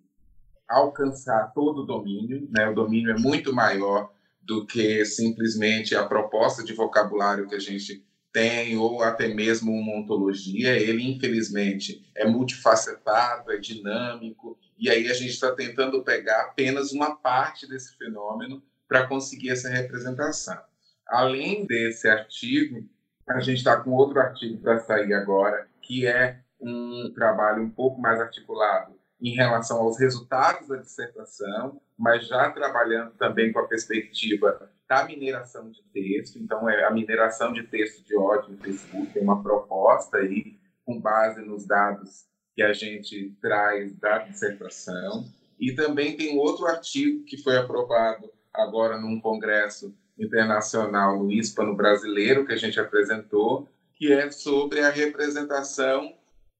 alcançar 0.68 1.52
todo 1.54 1.82
o 1.82 1.86
domínio, 1.86 2.48
né? 2.50 2.68
O 2.68 2.74
domínio 2.74 3.12
é 3.12 3.18
muito 3.18 3.54
maior 3.54 4.10
do 4.40 4.66
que 4.66 5.04
simplesmente 5.04 5.94
a 5.94 6.04
proposta 6.04 6.62
de 6.64 6.72
vocabulário 6.72 7.46
que 7.46 7.54
a 7.54 7.60
gente 7.60 8.04
tem, 8.34 8.76
ou 8.76 9.00
até 9.00 9.28
mesmo 9.28 9.72
uma 9.72 9.96
ontologia. 9.96 10.76
Ele, 10.76 11.08
infelizmente, 11.08 12.04
é 12.16 12.26
multifacetado, 12.26 13.52
é 13.52 13.58
dinâmico, 13.58 14.58
e 14.76 14.90
aí 14.90 15.08
a 15.08 15.14
gente 15.14 15.30
está 15.30 15.52
tentando 15.52 16.02
pegar 16.02 16.42
apenas 16.42 16.90
uma 16.90 17.14
parte 17.14 17.66
desse 17.66 17.96
fenômeno 17.96 18.60
para 18.88 19.06
conseguir 19.06 19.50
essa 19.50 19.68
representação. 19.68 20.60
Além 21.06 21.64
desse 21.64 22.08
artigo, 22.08 22.84
a 23.28 23.38
gente 23.38 23.58
está 23.58 23.80
com 23.80 23.92
outro 23.92 24.18
artigo 24.18 24.60
para 24.60 24.80
sair 24.80 25.14
agora, 25.14 25.68
que 25.80 26.04
é 26.04 26.40
um 26.60 27.12
trabalho 27.14 27.62
um 27.62 27.70
pouco 27.70 28.00
mais 28.00 28.20
articulado 28.20 28.98
em 29.20 29.34
relação 29.34 29.78
aos 29.78 29.98
resultados 29.98 30.68
da 30.68 30.76
dissertação, 30.76 31.80
mas 31.96 32.26
já 32.26 32.50
trabalhando 32.50 33.12
também 33.12 33.52
com 33.52 33.60
a 33.60 33.68
perspectiva 33.68 34.70
da 34.88 35.04
mineração 35.04 35.70
de 35.70 35.82
texto. 35.92 36.38
Então, 36.38 36.68
é 36.68 36.84
a 36.84 36.90
mineração 36.90 37.52
de 37.52 37.62
texto 37.64 38.04
de 38.04 38.16
ódio 38.16 38.52
no 38.52 38.58
Facebook 38.58 39.12
tem 39.12 39.22
uma 39.22 39.42
proposta 39.42 40.18
aí 40.18 40.58
com 40.84 41.00
base 41.00 41.40
nos 41.42 41.66
dados 41.66 42.26
que 42.54 42.62
a 42.62 42.72
gente 42.72 43.34
traz 43.40 43.94
da 43.96 44.18
dissertação. 44.18 45.24
E 45.58 45.72
também 45.72 46.16
tem 46.16 46.38
outro 46.38 46.66
artigo 46.66 47.24
que 47.24 47.38
foi 47.38 47.56
aprovado 47.56 48.30
agora 48.52 48.98
num 48.98 49.20
congresso 49.20 49.94
internacional 50.18 51.22
no 51.22 51.32
hispano 51.32 51.74
brasileiro 51.74 52.46
que 52.46 52.52
a 52.52 52.56
gente 52.56 52.78
apresentou, 52.78 53.68
que 53.94 54.12
é 54.12 54.30
sobre 54.30 54.80
a 54.80 54.90
representação 54.90 56.16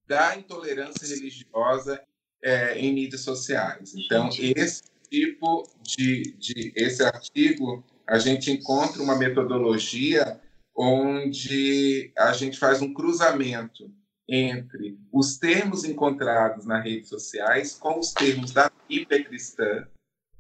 da 0.07 0.37
intolerância 0.37 1.07
religiosa 1.07 2.02
é, 2.43 2.78
em 2.78 2.93
mídias 2.93 3.23
sociais. 3.23 3.95
Então, 3.95 4.28
esse 4.28 4.83
tipo 5.09 5.69
de, 5.83 6.35
de 6.37 6.73
esse 6.76 7.02
artigo 7.02 7.85
a 8.06 8.18
gente 8.18 8.50
encontra 8.50 9.02
uma 9.02 9.16
metodologia 9.16 10.40
onde 10.76 12.12
a 12.16 12.32
gente 12.32 12.58
faz 12.58 12.82
um 12.82 12.92
cruzamento 12.92 13.90
entre 14.28 14.99
os 15.12 15.38
termos 15.38 15.84
encontrados 15.84 16.66
nas 16.66 16.82
redes 16.82 17.08
sociais 17.08 17.75
com 17.75 17.99
os 17.99 18.12
termos 18.12 18.52
da 18.52 18.70
Bíblia 18.88 19.23
cristã 19.25 19.87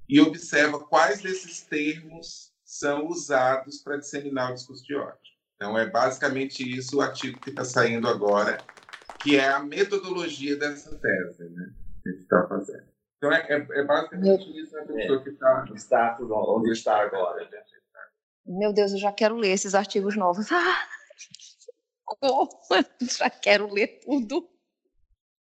e 0.08 0.20
observa 0.20 0.78
quais 0.80 1.22
desses 1.22 1.62
termos 1.62 2.52
são 2.64 3.06
usados 3.06 3.78
para 3.78 3.98
disseminar 3.98 4.50
o 4.50 4.54
discurso 4.54 4.84
de 4.84 4.96
ódio. 4.96 5.18
Então, 5.54 5.78
é 5.78 5.88
basicamente 5.88 6.68
isso 6.68 6.96
o 6.96 7.00
artigo 7.00 7.40
que 7.40 7.50
está 7.50 7.64
saindo 7.64 8.08
agora, 8.08 8.58
que 9.20 9.36
é 9.36 9.48
a 9.48 9.62
metodologia 9.62 10.56
dessa 10.56 10.90
tese 10.90 11.44
né, 11.50 11.72
que 12.02 12.08
a 12.08 12.12
gente 12.12 12.22
está 12.22 12.46
fazendo. 12.48 12.93
Então, 13.24 13.32
é, 13.32 13.46
é, 13.48 13.80
é 13.80 13.84
basicamente 13.84 14.50
Meu... 14.50 14.62
isso, 14.62 14.74
né, 14.74 14.82
pessoa 14.82 15.18
é, 15.18 15.22
que 15.22 15.30
está... 15.30 15.66
O 15.70 15.74
status 15.76 16.30
onde 16.30 16.72
está 16.72 17.00
agora. 17.00 17.48
Né? 17.48 17.62
Meu 18.46 18.72
Deus, 18.72 18.92
eu 18.92 18.98
já 18.98 19.12
quero 19.12 19.36
ler 19.36 19.52
esses 19.52 19.74
artigos 19.74 20.16
novos. 20.16 20.48
Ah! 22.20 22.84
Já 23.00 23.30
quero 23.30 23.72
ler 23.72 24.00
tudo. 24.04 24.46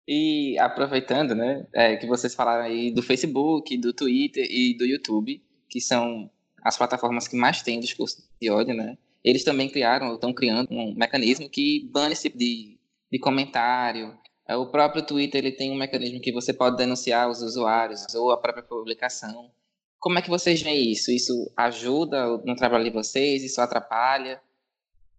E 0.07 0.59
aproveitando, 0.59 1.35
né, 1.35 1.67
é, 1.73 1.97
que 1.97 2.07
vocês 2.07 2.35
falaram 2.35 2.65
aí 2.65 2.91
do 2.91 3.01
Facebook, 3.01 3.77
do 3.79 3.93
Twitter 3.93 4.45
e 4.51 4.77
do 4.77 4.85
YouTube, 4.85 5.41
que 5.69 5.81
são 5.81 6.29
as 6.65 6.77
plataformas 6.77 7.29
que 7.29 7.37
mais 7.37 7.63
têm 7.63 7.79
discurso 7.79 8.29
de 8.41 8.51
ódio, 8.51 8.75
né? 8.75 8.99
Eles 9.23 9.45
também 9.45 9.71
criaram, 9.71 10.09
ou 10.09 10.15
estão 10.17 10.33
criando 10.33 10.69
um 10.73 10.95
mecanismo 10.97 11.49
que 11.49 11.89
bane 11.93 12.13
esse 12.13 12.25
tipo 12.25 12.39
de, 12.39 12.77
de 13.11 13.19
comentário. 13.21 14.19
É, 14.49 14.57
o 14.57 14.67
próprio 14.67 15.05
Twitter 15.05 15.45
ele 15.45 15.53
tem 15.53 15.71
um 15.71 15.77
mecanismo 15.77 16.21
que 16.21 16.33
você 16.33 16.55
pode 16.55 16.79
denunciar 16.79 17.29
os 17.29 17.43
usuários 17.43 18.07
ou 18.15 18.31
a 18.31 18.37
própria 18.39 18.63
publicação. 18.65 19.51
Como 20.01 20.19
é 20.19 20.23
que 20.23 20.31
vocês 20.31 20.63
veem 20.63 20.91
isso? 20.91 21.11
Isso 21.11 21.53
ajuda 21.57 22.39
no 22.45 22.57
trabalho 22.57 22.85
de 22.85 22.91
vocês? 22.91 23.43
Isso 23.43 23.61
atrapalha? 23.61 24.41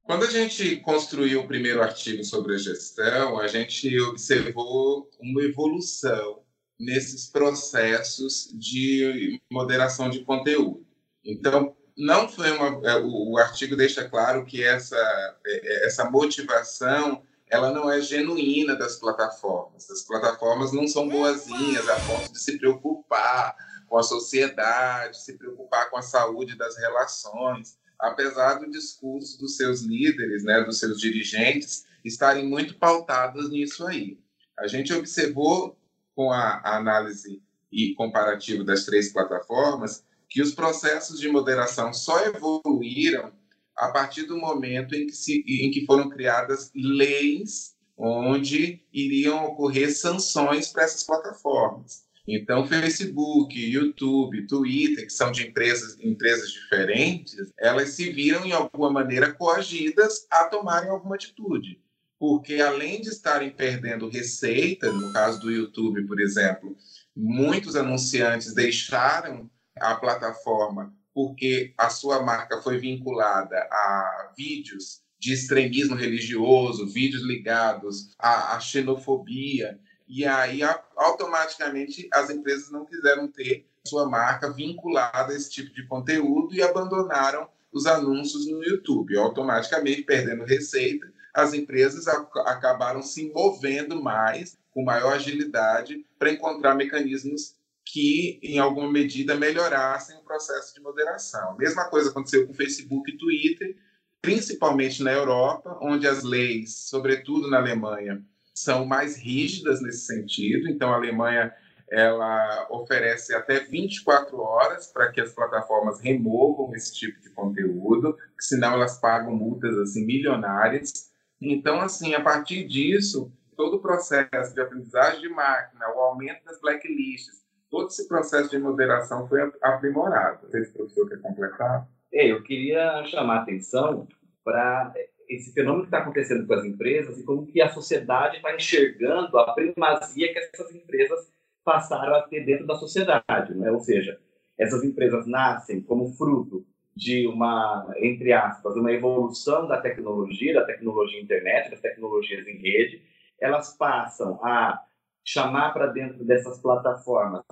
Quando 0.04 0.24
a 0.24 0.32
gente 0.32 0.78
construiu 0.78 1.42
o 1.42 1.48
primeiro 1.48 1.84
artigo 1.84 2.24
sobre 2.24 2.56
a 2.56 2.58
gestão, 2.58 3.40
a 3.40 3.48
gente 3.48 3.96
observou 4.02 5.08
uma 5.20 5.44
evolução 5.44 6.42
nesses 6.80 7.28
processos 7.28 8.50
de 8.58 9.40
moderação 9.52 10.10
de 10.10 10.24
conteúdo. 10.24 10.84
Então, 11.24 11.76
não 11.96 12.28
foi 12.28 12.50
uma, 12.52 12.90
é, 12.90 12.96
o, 12.98 13.38
artigo 13.38 13.76
deixa 13.76 14.08
claro 14.10 14.46
que 14.46 14.64
essa, 14.64 14.98
é, 15.46 15.86
essa 15.86 16.10
motivação 16.10 17.22
ela 17.50 17.72
não 17.72 17.90
é 17.90 18.00
genuína 18.02 18.76
das 18.76 18.98
plataformas. 18.98 19.90
As 19.90 20.04
plataformas 20.04 20.72
não 20.72 20.88
são 20.88 21.10
boazinhas 21.10 21.88
a 21.90 22.00
ponto 22.02 22.32
de 22.32 22.40
se 22.40 22.58
preocupar 22.58 23.56
com 23.88 23.98
a 23.98 24.04
sociedade, 24.04 25.22
se 25.22 25.38
preocupar 25.38 25.90
com 25.90 25.98
a 25.98 26.02
saúde 26.02 26.56
das 26.56 26.78
relações 26.78 27.80
apesar 28.00 28.56
do 28.56 28.70
discurso 28.70 29.38
dos 29.38 29.58
seus 29.58 29.82
líderes, 29.82 30.44
né, 30.44 30.64
dos 30.64 30.80
seus 30.80 31.00
dirigentes, 31.00 31.86
estarem 32.04 32.48
muito 32.48 32.78
pautados 32.78 33.50
nisso 33.50 33.86
aí. 33.86 34.18
A 34.58 34.68
gente 34.68 34.94
observou 34.94 35.78
com 36.16 36.32
a, 36.32 36.62
análise 36.78 37.44
e 37.72 37.94
comparativo 37.94 38.64
das 38.64 38.86
três 38.86 39.12
plataformas 39.12 40.04
que 40.30 40.42
os 40.42 40.54
processos 40.54 41.20
de 41.20 41.28
moderação 41.28 41.94
só 41.94 42.24
evoluíram 42.26 43.32
a 43.80 43.88
partir 43.88 44.24
do 44.24 44.38
momento 44.38 44.94
em 44.94 45.08
que, 45.08 45.14
se, 45.14 45.44
em 45.48 45.72
que 45.72 45.86
foram 45.86 46.10
criadas 46.10 46.70
leis 46.76 47.76
onde 47.98 48.82
iriam 48.94 49.46
ocorrer 49.46 49.96
sanções 49.96 50.68
para 50.68 50.84
essas 50.84 51.04
plataformas. 51.04 52.04
Então, 52.28 52.68
Facebook, 52.68 53.58
YouTube, 53.58 54.46
Twitter, 54.46 55.06
que 55.06 55.14
são 55.14 55.32
de 55.32 55.48
empresas, 55.48 55.98
empresas 56.00 56.52
diferentes, 56.52 57.52
elas 57.58 57.90
se 57.90 58.12
viram, 58.12 58.46
em 58.46 58.52
alguma 58.52 58.92
maneira, 58.92 59.34
coagidas 59.34 60.28
a 60.30 60.44
tomarem 60.44 60.90
alguma 60.90 61.16
atitude. 61.16 61.82
Porque, 62.20 62.56
além 62.56 63.02
de 63.02 63.10
estarem 63.10 63.50
perdendo 63.50 64.10
receita, 64.10 64.92
no 64.92 65.12
caso 65.12 65.40
do 65.40 65.50
YouTube, 65.50 66.06
por 66.06 66.20
exemplo, 66.20 66.76
muitos 67.16 67.76
anunciantes 67.76 68.54
deixaram 68.54 69.50
a 69.78 69.96
plataforma 69.96 70.94
porque 71.14 71.74
a 71.78 71.90
sua 71.90 72.22
marca 72.22 72.62
foi 72.62 72.78
vinculada 72.78 73.58
a 73.72 74.32
vídeos 74.38 75.02
de 75.20 75.34
extremismo 75.34 75.96
religioso, 75.96 76.88
vídeos 76.88 77.24
ligados 77.24 78.14
à, 78.18 78.56
à 78.56 78.60
xenofobia. 78.60 79.80
E 80.08 80.26
aí, 80.26 80.62
automaticamente, 80.96 82.08
as 82.14 82.30
empresas 82.30 82.72
não 82.72 82.86
quiseram 82.86 83.28
ter 83.28 83.68
sua 83.86 84.10
marca 84.10 84.52
vinculada 84.52 85.34
a 85.34 85.36
esse 85.36 85.50
tipo 85.50 85.74
de 85.74 85.86
conteúdo 85.88 86.54
e 86.54 86.62
abandonaram 86.62 87.48
os 87.72 87.86
anúncios 87.86 88.48
no 88.48 88.64
YouTube. 88.64 89.18
Automaticamente, 89.18 90.04
perdendo 90.04 90.46
receita, 90.46 91.12
as 91.34 91.54
empresas 91.54 92.08
acabaram 92.08 93.02
se 93.02 93.30
movendo 93.32 94.02
mais, 94.02 94.58
com 94.72 94.84
maior 94.84 95.14
agilidade, 95.14 96.06
para 96.18 96.32
encontrar 96.32 96.76
mecanismos 96.76 97.56
que, 97.92 98.40
em 98.44 98.60
alguma 98.60 98.92
medida, 98.92 99.36
melhorassem 99.36 100.16
o 100.18 100.24
processo 100.24 100.76
de 100.76 100.82
moderação. 100.82 101.52
A 101.52 101.58
mesma 101.58 101.90
coisa 101.90 102.12
aconteceu 102.12 102.46
com 102.46 102.54
Facebook 102.54 103.12
e 103.12 103.18
Twitter, 103.18 103.76
principalmente 104.22 105.02
na 105.02 105.12
Europa, 105.12 105.78
onde 105.82 106.08
as 106.08 106.24
leis, 106.24 106.88
sobretudo 106.88 107.50
na 107.50 107.58
Alemanha, 107.58 108.24
são 108.54 108.86
mais 108.86 109.18
rígidas 109.18 109.82
nesse 109.82 110.06
sentido. 110.06 110.70
Então, 110.70 110.92
a 110.92 110.98
Alemanha 110.98 111.52
ela 111.92 112.68
oferece 112.70 113.34
até 113.34 113.62
24 113.62 114.40
horas 114.40 114.88
para 114.88 115.12
que 115.12 115.20
as 115.20 115.34
plataformas 115.34 116.00
removam 116.00 116.76
esse 116.76 116.94
tipo 116.94 117.20
de 117.20 117.32
conteúdo, 117.32 118.16
senão 118.40 118.74
elas 118.74 119.00
pagam 119.00 119.36
multas 119.36 119.76
assim 119.78 120.06
milionárias. 120.06 121.10
Então, 121.42 121.82
assim, 121.82 122.14
a 122.14 122.22
partir 122.22 122.68
disso, 122.68 123.32
todo 123.58 123.78
o 123.78 123.82
processo 123.82 124.54
de 124.54 124.62
aprendizagem 124.62 125.22
de 125.22 125.30
máquina, 125.30 125.88
o 125.96 126.00
aumento 126.00 126.46
das 126.46 126.62
blacklists, 126.62 127.40
todo 127.70 127.88
esse 127.88 128.08
processo 128.08 128.50
de 128.50 128.58
moderação 128.58 129.28
foi 129.28 129.42
aprimorado. 129.62 130.44
Não 130.44 130.50
sei 130.50 130.64
se 130.64 130.72
o 130.72 130.74
professor 130.74 131.10
quer 131.10 131.22
completar. 131.22 131.88
É, 132.12 132.32
eu 132.32 132.44
queria 132.44 133.04
chamar 133.06 133.38
a 133.38 133.42
atenção 133.42 134.08
para 134.44 134.94
esse 135.30 135.54
fenômeno 135.54 135.84
que 135.84 135.88
está 135.88 136.00
acontecendo 136.00 136.48
com 136.48 136.54
as 136.54 136.66
empresas 136.66 137.20
e 137.20 137.24
como 137.24 137.46
que 137.46 137.62
a 137.62 137.70
sociedade 137.70 138.38
está 138.38 138.56
enxergando 138.56 139.38
a 139.38 139.54
primazia 139.54 140.34
que 140.34 140.40
essas 140.40 140.74
empresas 140.74 141.32
passaram 141.64 142.16
a 142.16 142.24
ter 142.24 142.44
dentro 142.46 142.66
da 142.66 142.76
sociedade, 142.76 143.54
né? 143.54 143.72
Ou 143.72 143.80
seja, 143.80 144.20
essas 144.58 144.84
empresas 144.84 145.28
nascem 145.28 145.82
como 145.82 146.12
fruto 146.14 146.66
de 146.96 147.28
uma, 147.28 147.94
entre 147.98 148.34
aspas, 148.34 148.76
uma 148.76 148.92
evolução 148.92 149.68
da 149.68 149.80
tecnologia, 149.80 150.56
da 150.56 150.66
tecnologia 150.66 151.22
internet, 151.22 151.70
das 151.70 151.80
tecnologias 151.80 152.46
em 152.48 152.58
rede, 152.58 153.02
elas 153.40 153.78
passam 153.78 154.44
a 154.44 154.84
chamar 155.24 155.74
para 155.74 155.88
dentro 155.88 156.24
dessas 156.24 156.60
plataformas 156.62 157.44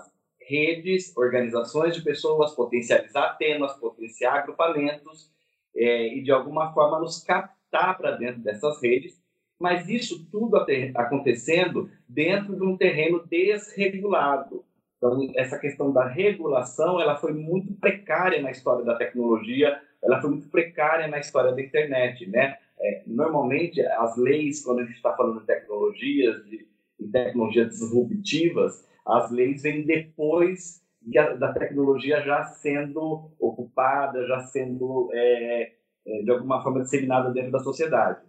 redes, 0.47 1.15
organizações 1.15 1.93
de 1.93 2.01
pessoas, 2.01 2.55
potencializar 2.55 3.37
temas, 3.37 3.73
potenciar 3.73 4.37
agrupamentos 4.37 5.29
é, 5.75 6.15
e, 6.15 6.23
de 6.23 6.31
alguma 6.31 6.73
forma, 6.73 6.99
nos 6.99 7.21
captar 7.21 7.97
para 7.97 8.11
dentro 8.11 8.41
dessas 8.41 8.81
redes, 8.81 9.21
mas 9.59 9.89
isso 9.89 10.25
tudo 10.31 10.57
acontecendo 10.95 11.89
dentro 12.07 12.55
de 12.55 12.63
um 12.63 12.77
terreno 12.77 13.25
desregulado. 13.27 14.63
Então, 14.97 15.31
essa 15.35 15.59
questão 15.59 15.91
da 15.91 16.07
regulação 16.07 16.99
ela 16.99 17.15
foi 17.15 17.33
muito 17.33 17.73
precária 17.73 18.41
na 18.41 18.49
história 18.49 18.83
da 18.83 18.95
tecnologia, 18.95 19.79
ela 20.01 20.21
foi 20.21 20.31
muito 20.31 20.49
precária 20.49 21.07
na 21.07 21.19
história 21.19 21.51
da 21.51 21.61
internet. 21.61 22.27
Né? 22.27 22.57
É, 22.79 23.03
normalmente, 23.05 23.81
as 23.81 24.15
leis, 24.17 24.63
quando 24.63 24.79
a 24.79 24.85
gente 24.85 24.95
está 24.95 25.13
falando 25.13 25.41
de 25.41 25.45
tecnologias, 25.45 26.43
de, 26.45 26.67
de 26.99 27.11
tecnologias 27.11 27.69
disruptivas, 27.69 28.85
as 29.05 29.31
leis 29.31 29.61
vêm 29.61 29.85
depois 29.85 30.81
da 31.39 31.53
tecnologia 31.53 32.21
já 32.21 32.43
sendo 32.43 33.31
ocupada, 33.39 34.27
já 34.27 34.41
sendo, 34.41 35.09
é, 35.13 35.71
é, 36.05 36.21
de 36.23 36.31
alguma 36.31 36.61
forma, 36.61 36.81
disseminada 36.81 37.31
dentro 37.31 37.51
da 37.51 37.59
sociedade. 37.59 38.19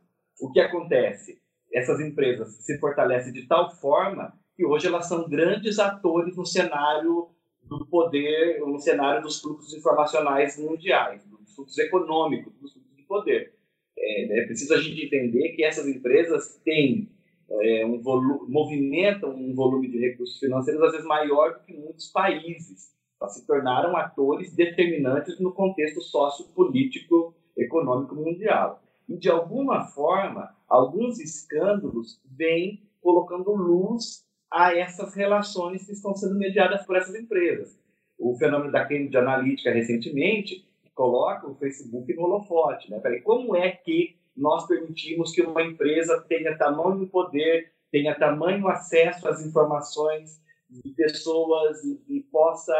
O 0.40 0.52
que 0.52 0.60
acontece? 0.60 1.40
Essas 1.72 1.98
empresas 2.00 2.54
se 2.64 2.78
fortalecem 2.78 3.32
de 3.32 3.46
tal 3.46 3.74
forma 3.76 4.32
que 4.56 4.64
hoje 4.64 4.86
elas 4.86 5.06
são 5.06 5.28
grandes 5.28 5.78
atores 5.78 6.36
no 6.36 6.46
cenário 6.46 7.28
do 7.62 7.84
poder, 7.86 8.60
no 8.60 8.78
cenário 8.78 9.22
dos 9.22 9.40
fluxos 9.40 9.74
informacionais 9.74 10.58
mundiais, 10.58 11.24
dos 11.26 11.54
fluxos 11.54 11.78
econômicos, 11.78 12.52
dos 12.60 12.72
fluxos 12.72 12.96
de 12.96 13.02
poder. 13.02 13.54
É, 13.98 14.40
é 14.40 14.46
preciso 14.46 14.74
a 14.74 14.80
gente 14.80 15.04
entender 15.04 15.50
que 15.50 15.64
essas 15.64 15.86
empresas 15.86 16.60
têm 16.64 17.10
é, 17.50 17.86
um 17.86 18.00
movimentam 18.48 19.30
um 19.30 19.54
volume 19.54 19.88
de 19.88 19.98
recursos 19.98 20.38
financeiros 20.38 20.82
às 20.82 20.92
vezes 20.92 21.06
maior 21.06 21.54
do 21.54 21.64
que 21.64 21.74
muitos 21.74 22.10
países. 22.10 22.92
Elas 23.20 23.34
se 23.34 23.46
tornaram 23.46 23.96
atores 23.96 24.54
determinantes 24.54 25.40
no 25.40 25.52
contexto 25.52 26.00
sociopolítico 26.00 27.34
econômico 27.56 28.14
mundial. 28.14 28.80
E, 29.08 29.16
de 29.16 29.28
alguma 29.28 29.86
forma, 29.86 30.54
alguns 30.68 31.18
escândalos 31.18 32.20
vêm 32.24 32.82
colocando 33.00 33.54
luz 33.54 34.24
a 34.50 34.76
essas 34.76 35.14
relações 35.14 35.86
que 35.86 35.92
estão 35.92 36.14
sendo 36.14 36.38
mediadas 36.38 36.84
por 36.86 36.96
essas 36.96 37.14
empresas. 37.14 37.78
O 38.18 38.36
fenômeno 38.36 38.70
da 38.70 38.82
Cambridge 38.82 39.16
Analytica, 39.16 39.72
recentemente, 39.72 40.66
coloca 40.94 41.46
o 41.46 41.54
Facebook 41.54 42.12
no 42.14 42.22
holofote. 42.22 42.90
Né? 42.90 42.98
Peraí, 43.00 43.20
como 43.20 43.56
é 43.56 43.70
que 43.70 44.17
nós 44.38 44.66
permitimos 44.66 45.32
que 45.32 45.42
uma 45.42 45.62
empresa 45.62 46.24
tenha 46.28 46.56
tamanho 46.56 47.08
poder, 47.08 47.72
tenha 47.90 48.14
tamanho 48.14 48.68
acesso 48.68 49.28
às 49.28 49.44
informações 49.44 50.40
de 50.70 50.90
pessoas 50.90 51.82
e, 52.08 52.20
possa, 52.30 52.74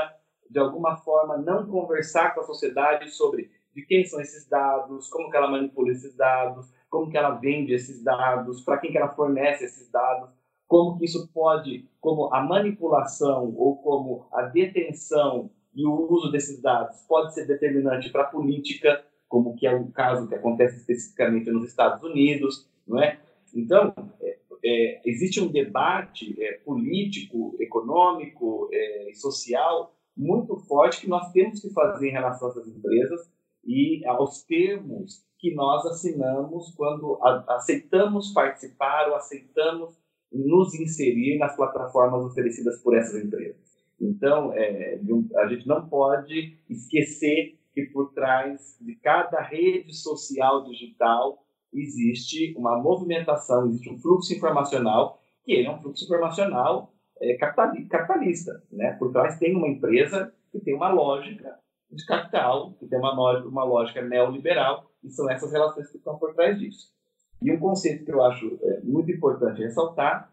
de 0.48 0.58
alguma 0.58 0.96
forma, 0.98 1.36
não 1.36 1.66
conversar 1.66 2.34
com 2.34 2.40
a 2.40 2.44
sociedade 2.44 3.10
sobre 3.10 3.50
de 3.74 3.84
quem 3.84 4.04
são 4.04 4.20
esses 4.20 4.48
dados, 4.48 5.08
como 5.08 5.30
que 5.30 5.36
ela 5.36 5.50
manipula 5.50 5.90
esses 5.90 6.14
dados, 6.16 6.72
como 6.88 7.10
que 7.10 7.16
ela 7.16 7.30
vende 7.30 7.72
esses 7.72 8.02
dados, 8.02 8.62
para 8.62 8.78
quem 8.78 8.90
que 8.90 8.98
ela 8.98 9.08
fornece 9.08 9.64
esses 9.64 9.90
dados, 9.90 10.30
como 10.66 10.98
que 10.98 11.06
isso 11.06 11.28
pode, 11.32 11.88
como 12.00 12.32
a 12.32 12.40
manipulação 12.40 13.54
ou 13.56 13.76
como 13.78 14.28
a 14.32 14.42
detenção 14.42 15.50
e 15.74 15.86
o 15.86 16.10
uso 16.10 16.30
desses 16.30 16.60
dados 16.60 17.00
pode 17.08 17.34
ser 17.34 17.46
determinante 17.46 18.10
para 18.10 18.22
a 18.22 18.28
política 18.28 19.04
como 19.28 19.54
que 19.54 19.66
é 19.66 19.74
o 19.74 19.88
caso 19.88 20.26
que 20.26 20.34
acontece 20.34 20.78
especificamente 20.78 21.50
nos 21.50 21.68
Estados 21.68 22.02
Unidos, 22.02 22.68
não 22.86 23.00
é? 23.00 23.20
Então, 23.54 23.94
é, 24.20 24.38
é, 24.64 25.00
existe 25.04 25.40
um 25.40 25.50
debate 25.50 26.34
é, 26.42 26.54
político, 26.64 27.56
econômico 27.60 28.68
é, 28.72 29.10
e 29.10 29.14
social 29.14 29.94
muito 30.16 30.56
forte 30.56 31.02
que 31.02 31.08
nós 31.08 31.30
temos 31.32 31.60
que 31.60 31.70
fazer 31.70 32.08
em 32.08 32.12
relação 32.12 32.48
a 32.48 32.50
essas 32.50 32.66
empresas 32.66 33.30
e 33.64 34.04
aos 34.06 34.42
termos 34.42 35.24
que 35.38 35.54
nós 35.54 35.86
assinamos 35.86 36.74
quando 36.74 37.18
a, 37.22 37.56
aceitamos 37.56 38.32
participar 38.32 39.08
ou 39.08 39.14
aceitamos 39.14 39.96
nos 40.32 40.74
inserir 40.74 41.38
nas 41.38 41.54
plataformas 41.54 42.24
oferecidas 42.24 42.82
por 42.82 42.96
essas 42.96 43.22
empresas. 43.22 43.56
Então, 44.00 44.52
é, 44.54 45.00
a 45.36 45.46
gente 45.48 45.66
não 45.66 45.88
pode 45.88 46.56
esquecer 46.68 47.57
que 47.78 47.92
por 47.92 48.12
trás 48.12 48.76
de 48.80 48.96
cada 48.96 49.40
rede 49.40 49.94
social 49.94 50.64
digital 50.64 51.44
existe 51.72 52.52
uma 52.56 52.76
movimentação, 52.76 53.66
existe 53.66 53.88
um 53.88 53.98
fluxo 53.98 54.34
informacional, 54.34 55.22
que 55.44 55.52
ele 55.52 55.68
é 55.68 55.70
um 55.70 55.80
fluxo 55.80 56.04
informacional 56.04 56.92
é, 57.20 57.36
capitalista. 57.36 58.62
Né? 58.72 58.92
Por 58.94 59.12
trás 59.12 59.38
tem 59.38 59.54
uma 59.54 59.68
empresa 59.68 60.34
que 60.50 60.58
tem 60.58 60.74
uma 60.74 60.90
lógica 60.90 61.56
de 61.90 62.04
capital, 62.04 62.72
que 62.80 62.86
tem 62.86 62.98
uma, 62.98 63.12
uma 63.44 63.64
lógica 63.64 64.02
neoliberal, 64.02 64.90
e 65.04 65.10
são 65.10 65.30
essas 65.30 65.52
relações 65.52 65.88
que 65.88 65.98
estão 65.98 66.18
por 66.18 66.34
trás 66.34 66.58
disso. 66.58 66.92
E 67.40 67.52
um 67.52 67.60
conceito 67.60 68.04
que 68.04 68.10
eu 68.10 68.24
acho 68.24 68.58
é, 68.60 68.80
muito 68.80 69.12
importante 69.12 69.62
ressaltar, 69.62 70.32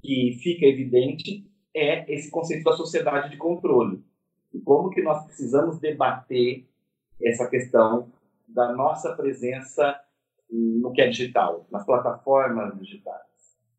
que 0.00 0.38
fica 0.40 0.66
evidente, 0.66 1.44
é 1.74 2.12
esse 2.12 2.30
conceito 2.30 2.62
da 2.62 2.72
sociedade 2.72 3.30
de 3.30 3.36
controle 3.36 4.04
e 4.52 4.60
como 4.60 4.90
que 4.90 5.02
nós 5.02 5.24
precisamos 5.24 5.78
debater 5.78 6.66
essa 7.22 7.48
questão 7.48 8.08
da 8.48 8.72
nossa 8.72 9.14
presença 9.14 9.98
no 10.50 10.92
que 10.92 11.00
é 11.00 11.08
digital, 11.08 11.66
nas 11.70 11.84
plataformas 11.84 12.76
digitais. 12.78 13.20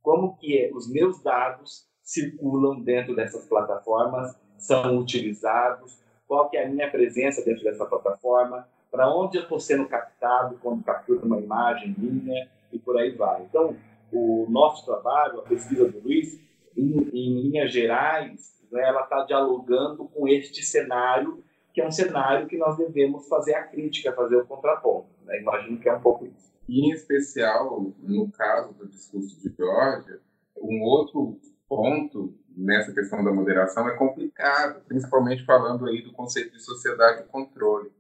Como 0.02 0.38
que 0.38 0.72
os 0.74 0.90
meus 0.90 1.22
dados 1.22 1.88
circulam 2.02 2.82
dentro 2.82 3.16
dessas 3.16 3.46
plataformas, 3.46 4.36
são 4.58 4.98
utilizados, 4.98 6.00
qual 6.28 6.50
que 6.50 6.58
é 6.58 6.66
a 6.66 6.70
minha 6.70 6.90
presença 6.90 7.44
dentro 7.44 7.64
dessa 7.64 7.86
plataforma, 7.86 8.68
para 8.90 9.14
onde 9.14 9.38
eu 9.38 9.44
estou 9.44 9.60
sendo 9.60 9.88
captado 9.88 10.58
quando 10.62 10.84
capturo 10.84 11.26
uma 11.26 11.40
imagem 11.40 11.96
minha 11.98 12.50
e 12.72 12.78
por 12.78 12.98
aí 12.98 13.12
vai. 13.12 13.44
Então, 13.44 13.76
o 14.12 14.46
nosso 14.50 14.86
trabalho, 14.86 15.40
a 15.40 15.44
pesquisa 15.44 15.90
do 15.90 16.00
Luiz, 16.00 16.40
em, 16.76 17.10
em 17.14 17.42
linhas 17.42 17.72
gerais, 17.72 18.61
né, 18.72 18.82
ela 18.84 19.04
está 19.04 19.24
dialogando 19.24 20.06
com 20.06 20.28
este 20.28 20.64
cenário, 20.64 21.44
que 21.74 21.82
é 21.82 21.88
um 21.88 21.92
cenário 21.92 22.48
que 22.48 22.58
nós 22.58 22.78
devemos 22.78 23.28
fazer 23.28 23.56
a 23.56 23.64
crítica, 23.64 24.14
fazer 24.14 24.38
o 24.38 24.46
contraponto. 24.46 25.10
Né? 25.26 25.40
Imagino 25.40 25.80
que 25.80 25.90
é 25.90 25.94
um 25.94 26.02
pouco 26.02 26.26
isso. 26.26 26.52
E, 26.68 26.88
em 26.88 26.92
especial, 26.92 27.92
no 28.00 28.32
caso 28.32 28.74
do 28.74 28.88
discurso 28.88 29.40
de 29.40 29.54
Georgia, 29.56 30.20
um 30.58 30.82
outro 30.84 31.40
ponto 31.68 32.34
nessa 32.56 32.94
questão 32.94 33.24
da 33.24 33.32
moderação 33.32 33.88
é 33.90 33.96
complicado, 33.96 34.82
principalmente 34.88 35.46
falando 35.46 35.88
aí 35.88 36.02
do 36.02 36.12
conceito 36.12 36.52
de 36.52 36.64
sociedade 36.64 37.24
de 37.24 37.30
controle, 37.30 37.92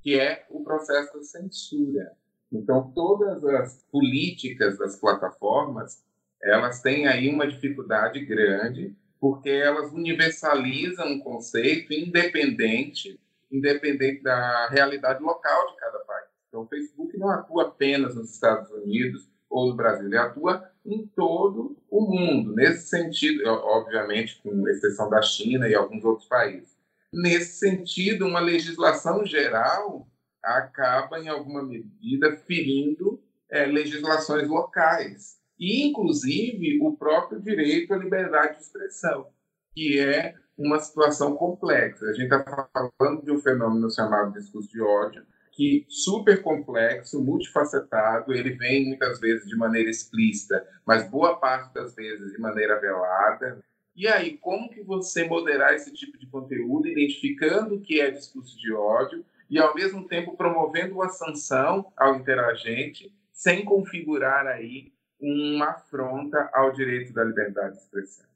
que 0.00 0.18
é 0.18 0.46
o 0.50 0.62
processo 0.62 1.16
da 1.16 1.22
censura. 1.22 2.12
Então, 2.52 2.92
todas 2.94 3.44
as 3.44 3.82
políticas 3.90 4.78
das 4.78 4.96
plataformas, 4.96 6.04
elas 6.42 6.80
têm 6.80 7.06
aí 7.06 7.28
uma 7.28 7.46
dificuldade 7.46 8.24
grande 8.24 8.94
porque 9.28 9.50
elas 9.50 9.92
universalizam 9.92 11.08
um 11.08 11.18
conceito 11.18 11.92
independente, 11.92 13.18
independente 13.50 14.22
da 14.22 14.68
realidade 14.68 15.20
local 15.20 15.72
de 15.72 15.76
cada 15.78 15.98
país. 15.98 16.28
Então, 16.46 16.62
o 16.62 16.68
Facebook 16.68 17.18
não 17.18 17.30
atua 17.30 17.64
apenas 17.64 18.14
nos 18.14 18.32
Estados 18.32 18.70
Unidos 18.70 19.28
ou 19.50 19.70
no 19.70 19.74
Brasil, 19.74 20.06
ele 20.06 20.16
atua 20.16 20.70
em 20.84 21.08
todo 21.08 21.76
o 21.90 22.02
mundo. 22.02 22.54
Nesse 22.54 22.86
sentido, 22.86 23.44
obviamente, 23.48 24.40
com 24.44 24.68
exceção 24.68 25.10
da 25.10 25.20
China 25.20 25.68
e 25.68 25.74
alguns 25.74 26.04
outros 26.04 26.28
países. 26.28 26.76
Nesse 27.12 27.58
sentido, 27.58 28.26
uma 28.26 28.38
legislação 28.38 29.26
geral 29.26 30.06
acaba, 30.40 31.18
em 31.18 31.26
alguma 31.26 31.64
medida, 31.64 32.36
ferindo 32.46 33.20
é, 33.50 33.66
legislações 33.66 34.46
locais 34.46 35.36
e, 35.58 35.86
inclusive, 35.88 36.78
o 36.82 36.96
próprio 36.96 37.40
direito 37.40 37.94
à 37.94 37.96
liberdade 37.96 38.56
de 38.56 38.62
expressão, 38.62 39.28
que 39.74 39.98
é 39.98 40.34
uma 40.56 40.78
situação 40.78 41.34
complexa. 41.34 42.06
A 42.06 42.12
gente 42.12 42.32
está 42.32 42.68
falando 42.72 43.24
de 43.24 43.30
um 43.30 43.40
fenômeno 43.40 43.90
chamado 43.90 44.32
discurso 44.32 44.70
de 44.70 44.80
ódio, 44.80 45.22
que 45.52 45.86
super 45.88 46.42
complexo, 46.42 47.22
multifacetado, 47.22 48.34
ele 48.34 48.50
vem 48.50 48.88
muitas 48.88 49.18
vezes 49.18 49.48
de 49.48 49.56
maneira 49.56 49.88
explícita, 49.88 50.66
mas 50.84 51.08
boa 51.08 51.38
parte 51.38 51.72
das 51.72 51.94
vezes 51.94 52.32
de 52.32 52.38
maneira 52.38 52.78
velada. 52.78 53.64
E 53.94 54.06
aí, 54.06 54.36
como 54.36 54.68
que 54.68 54.82
você 54.82 55.24
moderar 55.24 55.74
esse 55.74 55.90
tipo 55.94 56.18
de 56.18 56.26
conteúdo, 56.26 56.86
identificando 56.86 57.76
o 57.76 57.80
que 57.80 58.02
é 58.02 58.10
discurso 58.10 58.58
de 58.58 58.70
ódio 58.70 59.24
e, 59.48 59.58
ao 59.58 59.74
mesmo 59.74 60.06
tempo, 60.06 60.36
promovendo 60.36 60.96
uma 60.96 61.08
sanção 61.08 61.90
ao 61.96 62.16
interagente, 62.16 63.10
sem 63.32 63.64
configurar 63.64 64.46
aí 64.46 64.92
uma 65.20 65.70
afronta 65.70 66.50
ao 66.52 66.72
direito 66.72 67.12
da 67.12 67.24
liberdade 67.24 67.76
de 67.76 67.82
expressão. 67.82 68.26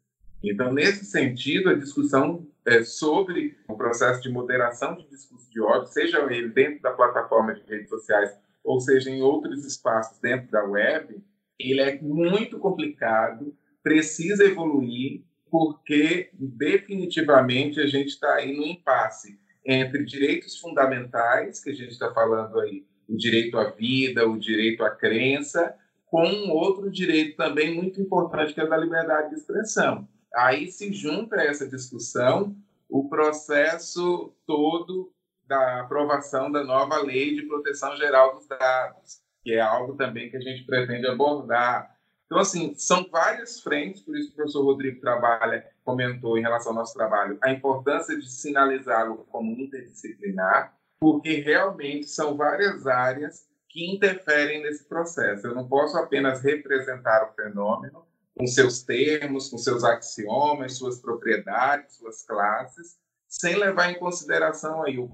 Então, 0.42 0.72
nesse 0.72 1.04
sentido, 1.04 1.68
a 1.68 1.74
discussão 1.74 2.46
é, 2.66 2.82
sobre 2.82 3.58
o 3.68 3.76
processo 3.76 4.22
de 4.22 4.30
moderação 4.30 4.96
de 4.96 5.06
discurso 5.08 5.50
de 5.50 5.60
ódio, 5.60 5.88
seja 5.88 6.20
ele 6.32 6.48
dentro 6.48 6.80
da 6.80 6.92
plataforma 6.92 7.54
de 7.54 7.62
redes 7.62 7.90
sociais 7.90 8.34
ou 8.64 8.80
seja 8.80 9.10
em 9.10 9.22
outros 9.22 9.64
espaços 9.64 10.18
dentro 10.20 10.50
da 10.50 10.64
web, 10.64 11.22
ele 11.58 11.80
é 11.80 12.00
muito 12.00 12.58
complicado, 12.58 13.54
precisa 13.82 14.44
evoluir, 14.44 15.22
porque 15.50 16.30
definitivamente 16.32 17.80
a 17.80 17.86
gente 17.86 18.08
está 18.08 18.34
aí 18.34 18.56
no 18.56 18.64
impasse 18.64 19.38
entre 19.64 20.04
direitos 20.04 20.58
fundamentais, 20.58 21.62
que 21.62 21.70
a 21.70 21.74
gente 21.74 21.92
está 21.92 22.12
falando 22.12 22.60
aí, 22.60 22.86
o 23.08 23.16
direito 23.16 23.58
à 23.58 23.70
vida, 23.70 24.28
o 24.28 24.38
direito 24.38 24.84
à 24.84 24.90
crença, 24.90 25.74
com 26.10 26.26
um 26.26 26.50
outro 26.50 26.90
direito 26.90 27.36
também 27.36 27.74
muito 27.74 28.00
importante, 28.00 28.52
que 28.52 28.60
é 28.60 28.66
da 28.66 28.76
liberdade 28.76 29.30
de 29.30 29.36
expressão. 29.36 30.08
Aí 30.34 30.70
se 30.70 30.92
junta 30.92 31.36
essa 31.36 31.68
discussão 31.68 32.54
o 32.88 33.08
processo 33.08 34.34
todo 34.44 35.12
da 35.46 35.80
aprovação 35.80 36.50
da 36.50 36.64
nova 36.64 37.00
Lei 37.00 37.34
de 37.34 37.42
Proteção 37.42 37.96
Geral 37.96 38.34
dos 38.34 38.46
Dados, 38.46 39.20
que 39.42 39.52
é 39.52 39.60
algo 39.60 39.96
também 39.96 40.28
que 40.28 40.36
a 40.36 40.40
gente 40.40 40.64
pretende 40.64 41.06
abordar. 41.06 41.96
Então, 42.26 42.38
assim, 42.38 42.74
são 42.76 43.08
várias 43.10 43.60
frentes, 43.60 44.02
por 44.02 44.16
isso 44.16 44.28
que 44.28 44.34
o 44.34 44.36
professor 44.36 44.64
Rodrigo 44.64 45.00
trabalha, 45.00 45.66
comentou 45.84 46.38
em 46.38 46.42
relação 46.42 46.72
ao 46.72 46.78
nosso 46.78 46.94
trabalho, 46.94 47.38
a 47.40 47.50
importância 47.50 48.16
de 48.16 48.30
sinalizá-lo 48.30 49.26
como 49.30 49.52
interdisciplinar, 49.52 50.74
porque 51.00 51.40
realmente 51.40 52.06
são 52.06 52.36
várias 52.36 52.86
áreas 52.86 53.49
que 53.70 53.88
interferem 53.88 54.62
nesse 54.62 54.84
processo. 54.84 55.46
Eu 55.46 55.54
não 55.54 55.66
posso 55.66 55.96
apenas 55.96 56.42
representar 56.42 57.30
o 57.30 57.34
fenômeno 57.34 58.04
com 58.36 58.46
seus 58.46 58.82
termos, 58.82 59.48
com 59.48 59.58
seus 59.58 59.84
axiomas, 59.84 60.76
suas 60.76 61.00
propriedades, 61.00 61.96
suas 61.96 62.22
classes, 62.22 62.98
sem 63.28 63.56
levar 63.56 63.90
em 63.90 63.98
consideração 63.98 64.82
aí 64.82 64.98
o 64.98 65.10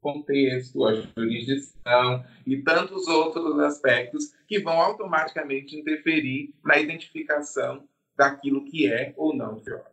contexto, 0.00 0.84
a 0.84 0.94
jurisdição 0.94 2.24
e 2.46 2.62
tantos 2.62 3.06
outros 3.06 3.58
aspectos 3.60 4.32
que 4.48 4.58
vão 4.58 4.80
automaticamente 4.80 5.78
interferir 5.78 6.52
na 6.64 6.78
identificação 6.78 7.84
daquilo 8.16 8.64
que 8.64 8.90
é 8.90 9.14
ou 9.16 9.34
não 9.34 9.58
violado. 9.58 9.90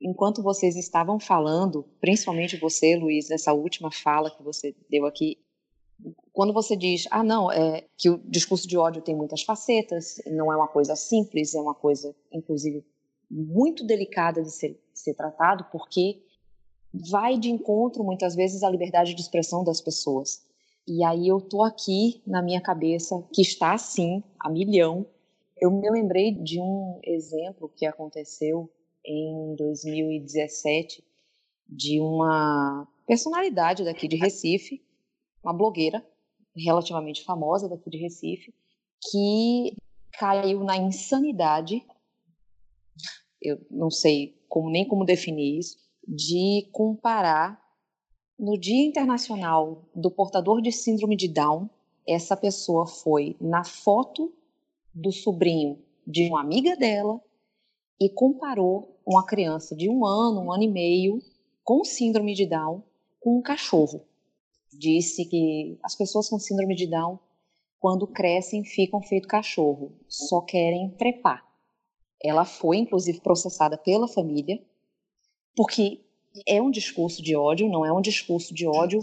Enquanto 0.00 0.42
vocês 0.42 0.76
estavam 0.76 1.18
falando, 1.18 1.84
principalmente 2.00 2.56
você, 2.56 2.94
Luiz, 2.94 3.28
nessa 3.28 3.52
última 3.52 3.90
fala 3.90 4.30
que 4.30 4.42
você 4.42 4.76
deu 4.88 5.06
aqui, 5.06 5.38
quando 6.38 6.52
você 6.52 6.76
diz, 6.76 7.08
ah, 7.10 7.24
não, 7.24 7.50
é 7.50 7.82
que 7.96 8.08
o 8.08 8.18
discurso 8.18 8.68
de 8.68 8.78
ódio 8.78 9.02
tem 9.02 9.12
muitas 9.12 9.42
facetas, 9.42 10.22
não 10.24 10.52
é 10.52 10.56
uma 10.56 10.68
coisa 10.68 10.94
simples, 10.94 11.52
é 11.52 11.60
uma 11.60 11.74
coisa, 11.74 12.14
inclusive, 12.32 12.86
muito 13.28 13.84
delicada 13.84 14.40
de 14.40 14.52
ser, 14.52 14.80
ser 14.94 15.14
tratado, 15.14 15.66
porque 15.72 16.22
vai 17.10 17.36
de 17.36 17.50
encontro, 17.50 18.04
muitas 18.04 18.36
vezes, 18.36 18.62
à 18.62 18.70
liberdade 18.70 19.14
de 19.14 19.20
expressão 19.20 19.64
das 19.64 19.80
pessoas. 19.80 20.46
E 20.86 21.02
aí 21.02 21.26
eu 21.26 21.40
tô 21.40 21.64
aqui 21.64 22.22
na 22.24 22.40
minha 22.40 22.60
cabeça, 22.60 23.20
que 23.32 23.42
está 23.42 23.72
assim, 23.72 24.22
a 24.38 24.48
milhão. 24.48 25.04
Eu 25.60 25.72
me 25.72 25.90
lembrei 25.90 26.30
de 26.30 26.60
um 26.60 27.00
exemplo 27.02 27.68
que 27.68 27.84
aconteceu 27.84 28.70
em 29.04 29.56
2017 29.56 31.02
de 31.68 31.98
uma 31.98 32.86
personalidade 33.08 33.82
daqui 33.82 34.06
de 34.06 34.14
Recife, 34.14 34.80
uma 35.42 35.52
blogueira 35.52 36.00
relativamente 36.56 37.24
famosa 37.24 37.68
daqui 37.68 37.88
de 37.90 37.98
Recife, 37.98 38.54
que 39.10 39.76
caiu 40.12 40.64
na 40.64 40.76
insanidade, 40.76 41.84
eu 43.40 43.58
não 43.70 43.90
sei 43.90 44.36
como 44.48 44.70
nem 44.70 44.86
como 44.86 45.04
definir 45.04 45.58
isso, 45.58 45.78
de 46.06 46.68
comparar 46.72 47.62
no 48.38 48.58
Dia 48.58 48.84
Internacional 48.84 49.84
do 49.94 50.10
Portador 50.10 50.60
de 50.62 50.72
Síndrome 50.72 51.16
de 51.16 51.28
Down, 51.28 51.68
essa 52.06 52.36
pessoa 52.36 52.86
foi 52.86 53.36
na 53.40 53.64
foto 53.64 54.32
do 54.94 55.12
sobrinho 55.12 55.78
de 56.06 56.26
uma 56.28 56.40
amiga 56.40 56.74
dela 56.76 57.20
e 58.00 58.08
comparou 58.08 58.98
uma 59.04 59.26
criança 59.26 59.76
de 59.76 59.88
um 59.88 60.06
ano, 60.06 60.40
um 60.40 60.52
ano 60.52 60.62
e 60.62 60.68
meio, 60.68 61.20
com 61.62 61.84
síndrome 61.84 62.34
de 62.34 62.46
Down, 62.46 62.82
com 63.20 63.38
um 63.38 63.42
cachorro 63.42 64.07
disse 64.72 65.24
que 65.24 65.78
as 65.82 65.94
pessoas 65.94 66.28
com 66.28 66.38
síndrome 66.38 66.74
de 66.74 66.86
Down, 66.86 67.18
quando 67.80 68.06
crescem, 68.06 68.64
ficam 68.64 69.00
feito 69.02 69.28
cachorro, 69.28 69.92
só 70.08 70.40
querem 70.40 70.90
trepar. 70.90 71.46
Ela 72.22 72.44
foi, 72.44 72.78
inclusive, 72.78 73.20
processada 73.20 73.78
pela 73.78 74.08
família, 74.08 74.60
porque 75.56 76.00
é 76.46 76.60
um 76.60 76.70
discurso 76.70 77.22
de 77.22 77.36
ódio, 77.36 77.68
não 77.68 77.84
é 77.84 77.92
um 77.92 78.00
discurso 78.00 78.52
de 78.52 78.66
ódio 78.66 79.00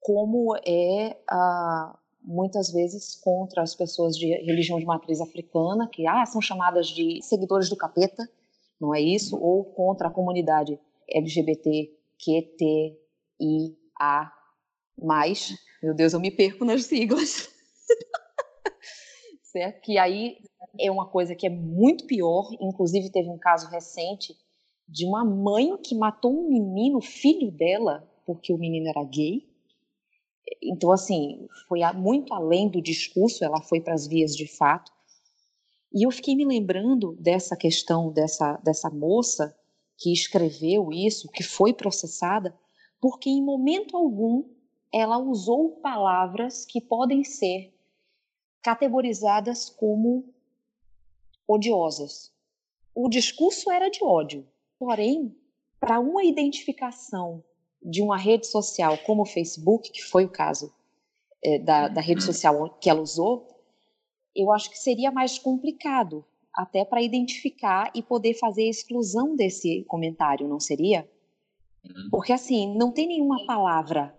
como 0.00 0.54
é 0.64 1.16
ah, 1.28 1.98
muitas 2.22 2.70
vezes 2.72 3.16
contra 3.16 3.62
as 3.62 3.74
pessoas 3.74 4.16
de 4.16 4.26
religião 4.44 4.78
de 4.78 4.86
matriz 4.86 5.20
africana, 5.20 5.88
que 5.88 6.06
ah, 6.06 6.24
são 6.26 6.40
chamadas 6.40 6.86
de 6.86 7.20
seguidores 7.22 7.68
do 7.68 7.76
capeta, 7.76 8.22
não 8.80 8.94
é 8.94 9.00
isso? 9.00 9.36
Ou 9.36 9.64
contra 9.64 10.06
a 10.06 10.10
comunidade 10.10 10.78
LGBT, 11.08 11.90
QT, 12.18 12.96
I, 13.40 13.76
A, 13.98 14.32
mas, 14.98 15.54
meu 15.82 15.94
Deus, 15.94 16.12
eu 16.12 16.20
me 16.20 16.30
perco 16.30 16.64
nas 16.64 16.84
siglas. 16.84 17.48
certo? 19.56 19.80
Que 19.80 19.98
aí 19.98 20.38
é 20.78 20.90
uma 20.90 21.06
coisa 21.06 21.34
que 21.34 21.46
é 21.46 21.50
muito 21.50 22.06
pior. 22.06 22.48
Inclusive, 22.60 23.10
teve 23.10 23.28
um 23.28 23.38
caso 23.38 23.68
recente 23.68 24.36
de 24.88 25.06
uma 25.06 25.24
mãe 25.24 25.76
que 25.78 25.94
matou 25.94 26.32
um 26.32 26.48
menino, 26.48 27.00
filho 27.00 27.50
dela, 27.50 28.08
porque 28.24 28.52
o 28.52 28.58
menino 28.58 28.88
era 28.88 29.02
gay. 29.04 29.48
Então, 30.62 30.92
assim, 30.92 31.48
foi 31.68 31.80
muito 31.94 32.32
além 32.32 32.68
do 32.68 32.80
discurso, 32.80 33.44
ela 33.44 33.60
foi 33.62 33.80
para 33.80 33.94
as 33.94 34.06
vias 34.06 34.36
de 34.36 34.46
fato. 34.46 34.92
E 35.92 36.06
eu 36.06 36.10
fiquei 36.10 36.36
me 36.36 36.44
lembrando 36.44 37.16
dessa 37.18 37.56
questão 37.56 38.12
dessa, 38.12 38.56
dessa 38.58 38.90
moça 38.90 39.56
que 39.96 40.12
escreveu 40.12 40.92
isso, 40.92 41.28
que 41.30 41.42
foi 41.42 41.72
processada, 41.72 42.56
porque 43.00 43.30
em 43.30 43.42
momento 43.42 43.96
algum 43.96 44.44
ela 44.92 45.18
usou 45.18 45.70
palavras 45.82 46.64
que 46.64 46.80
podem 46.80 47.24
ser 47.24 47.72
categorizadas 48.62 49.68
como 49.68 50.24
odiosas. 51.46 52.32
O 52.94 53.08
discurso 53.08 53.70
era 53.70 53.88
de 53.90 54.02
ódio, 54.02 54.46
porém, 54.78 55.36
para 55.78 56.00
uma 56.00 56.24
identificação 56.24 57.44
de 57.82 58.02
uma 58.02 58.16
rede 58.16 58.46
social 58.46 58.98
como 58.98 59.22
o 59.22 59.26
Facebook, 59.26 59.92
que 59.92 60.02
foi 60.02 60.24
o 60.24 60.30
caso 60.30 60.74
é, 61.44 61.58
da, 61.58 61.88
da 61.88 62.00
rede 62.00 62.24
social 62.24 62.76
que 62.80 62.90
ela 62.90 63.00
usou, 63.00 63.46
eu 64.34 64.52
acho 64.52 64.70
que 64.70 64.78
seria 64.78 65.10
mais 65.10 65.38
complicado, 65.38 66.24
até 66.52 66.84
para 66.84 67.02
identificar 67.02 67.90
e 67.94 68.02
poder 68.02 68.34
fazer 68.34 68.62
a 68.62 68.70
exclusão 68.70 69.36
desse 69.36 69.84
comentário, 69.84 70.48
não 70.48 70.58
seria? 70.58 71.08
Uhum. 71.84 72.08
Porque 72.10 72.32
assim, 72.32 72.74
não 72.76 72.90
tem 72.90 73.06
nenhuma 73.06 73.46
palavra 73.46 74.16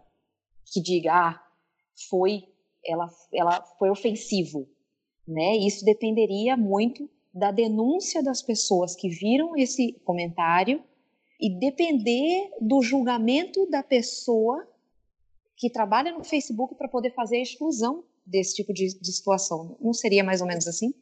que 0.71 0.81
diga, 0.81 1.13
ah, 1.13 1.43
foi, 2.09 2.43
ela, 2.85 3.09
ela 3.33 3.61
foi 3.79 3.89
ofensivo, 3.89 4.67
né? 5.27 5.57
Isso 5.57 5.83
dependeria 5.83 6.55
muito 6.55 7.09
da 7.33 7.51
denúncia 7.51 8.23
das 8.23 8.41
pessoas 8.41 8.95
que 8.95 9.09
viram 9.09 9.55
esse 9.55 9.93
comentário 10.03 10.83
e 11.39 11.49
depender 11.49 12.49
do 12.59 12.81
julgamento 12.81 13.69
da 13.69 13.83
pessoa 13.83 14.67
que 15.55 15.69
trabalha 15.69 16.11
no 16.11 16.23
Facebook 16.23 16.75
para 16.75 16.87
poder 16.87 17.11
fazer 17.13 17.37
a 17.37 17.41
exclusão 17.41 18.03
desse 18.25 18.55
tipo 18.55 18.73
de, 18.73 18.99
de 18.99 19.11
situação. 19.11 19.77
Não 19.81 19.93
seria 19.93 20.23
mais 20.23 20.41
ou 20.41 20.47
menos 20.47 20.67
assim? 20.67 20.93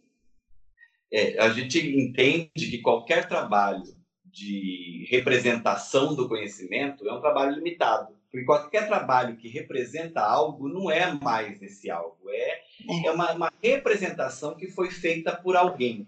É, 1.12 1.39
a 1.39 1.49
gente 1.49 1.80
entende 1.80 2.49
que 2.56 2.80
qualquer 2.80 3.28
trabalho 3.28 3.84
de 4.25 5.08
representação 5.10 6.13
do 6.13 6.28
conhecimento 6.28 7.08
é 7.08 7.13
um 7.13 7.21
trabalho 7.21 7.56
limitado. 7.56 8.14
Porque 8.35 8.45
qualquer 8.47 8.85
trabalho 8.85 9.37
que 9.37 9.47
representa 9.47 10.19
algo 10.19 10.67
não 10.67 10.91
é 10.91 11.09
mais 11.13 11.61
esse 11.61 11.89
algo, 11.89 12.29
é, 12.29 12.61
é. 13.05 13.11
uma, 13.11 13.31
uma 13.31 13.53
representação 13.63 14.57
que 14.57 14.67
foi 14.67 14.91
feita 14.91 15.33
por 15.33 15.55
alguém. 15.55 16.05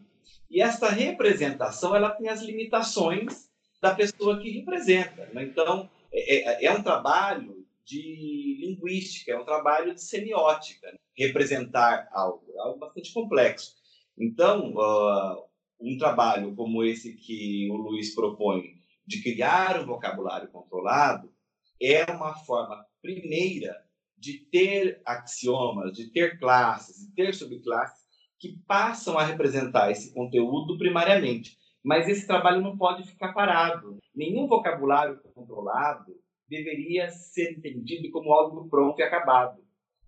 E 0.51 0.61
essa 0.61 0.89
representação 0.89 1.95
ela 1.95 2.11
tem 2.11 2.27
as 2.27 2.41
limitações 2.41 3.49
da 3.81 3.95
pessoa 3.95 4.41
que 4.41 4.49
representa. 4.51 5.25
Né? 5.27 5.43
Então, 5.43 5.89
é, 6.11 6.65
é, 6.65 6.65
é, 6.65 6.73
um 6.73 6.83
trabalho 6.83 7.65
de 7.85 8.57
linguística, 8.59 9.31
é 9.31 9.39
um 9.39 9.45
trabalho 9.45 9.95
de 9.95 10.03
semiótica, 10.03 10.91
né? 10.91 10.97
representar 11.17 12.09
algo, 12.11 12.43
é 12.53 12.59
algo 12.59 12.77
bastante 12.77 13.13
complexo. 13.13 13.73
Então, 14.19 14.73
uh, 14.73 15.45
um 15.79 15.97
trabalho 15.97 16.53
como 16.55 16.83
esse 16.83 17.13
que 17.13 17.69
o 17.71 17.77
Luiz 17.77 18.13
propõe, 18.13 18.75
de 19.07 19.23
criar 19.23 19.79
um 19.79 19.85
vocabulário 19.85 20.49
controlado, 20.49 21.31
é 21.81 22.09
uma 22.11 22.35
forma 22.35 22.85
primeira 23.01 23.75
de 24.17 24.39
ter 24.51 25.01
axiomas, 25.05 25.93
de 25.93 26.11
ter 26.11 26.39
classes, 26.39 27.07
de 27.07 27.13
ter 27.13 27.33
subclasses 27.33 28.05
que 28.39 28.57
passam 28.67 29.17
a 29.17 29.23
representar 29.23 29.91
esse 29.91 30.13
conteúdo 30.13 30.77
primariamente. 30.77 31.57
Mas 31.83 32.07
esse 32.07 32.27
trabalho 32.27 32.61
não 32.61 32.77
pode 32.77 33.03
ficar 33.03 33.33
parado. 33.33 33.97
Nenhum 34.15 34.47
vocabulário 34.47 35.19
controlado 35.33 36.13
deveria 36.49 37.09
ser 37.09 37.57
entendido 37.57 38.09
como 38.11 38.33
algo 38.33 38.67
pronto 38.69 38.99
e 38.99 39.03
acabado. 39.03 39.61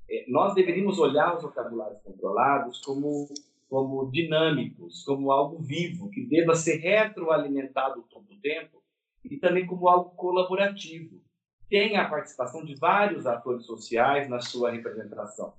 É, 0.10 0.25
nós 0.27 0.55
deveríamos 0.55 0.97
olhar 0.99 1.36
os 1.36 1.43
vocabulários 1.43 2.01
controlados 2.01 2.82
como, 2.82 3.27
como 3.69 4.10
dinâmicos, 4.12 5.03
como 5.03 5.32
algo 5.32 5.60
vivo, 5.60 6.10
que 6.10 6.25
deva 6.25 6.55
ser 6.55 6.77
retroalimentado 6.77 8.03
todo 8.10 8.25
o 8.32 8.41
tempo, 8.41 8.82
e 9.23 9.38
também 9.38 9.67
como 9.67 9.88
algo 9.88 10.12
colaborativo. 10.15 11.21
Tem 11.69 11.97
a 11.97 12.10
participação 12.10 12.65
de 12.65 12.75
vários 12.75 13.27
atores 13.27 13.65
sociais 13.65 14.27
na 14.27 14.39
sua 14.39 14.71
representação, 14.71 15.53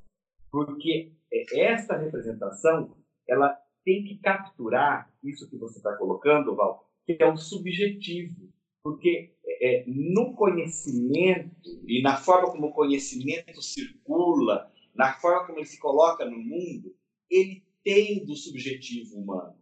porque 0.51 1.13
é, 1.33 1.61
esta 1.61 1.97
representação 1.97 2.97
ela 3.29 3.57
tem 3.85 4.05
que 4.05 4.19
capturar 4.19 5.13
isso 5.23 5.49
que 5.49 5.57
você 5.57 5.79
está 5.79 5.97
colocando, 5.97 6.57
Val, 6.57 6.85
que 7.07 7.17
é 7.19 7.27
o 7.27 7.37
subjetivo, 7.37 8.53
porque 8.83 9.35
é, 9.47 9.85
no 9.87 10.35
conhecimento 10.35 11.81
e 11.87 12.03
na 12.03 12.17
forma 12.17 12.51
como 12.51 12.69
o 12.69 12.73
conhecimento 12.73 13.63
circula, 13.63 14.71
na 14.95 15.13
forma 15.15 15.47
como 15.47 15.59
ele 15.59 15.67
se 15.67 15.79
coloca 15.79 16.25
no 16.25 16.39
mundo, 16.39 16.95
ele 17.31 17.65
tem 17.85 18.25
do 18.25 18.35
subjetivo 18.35 19.17
humano. 19.17 19.55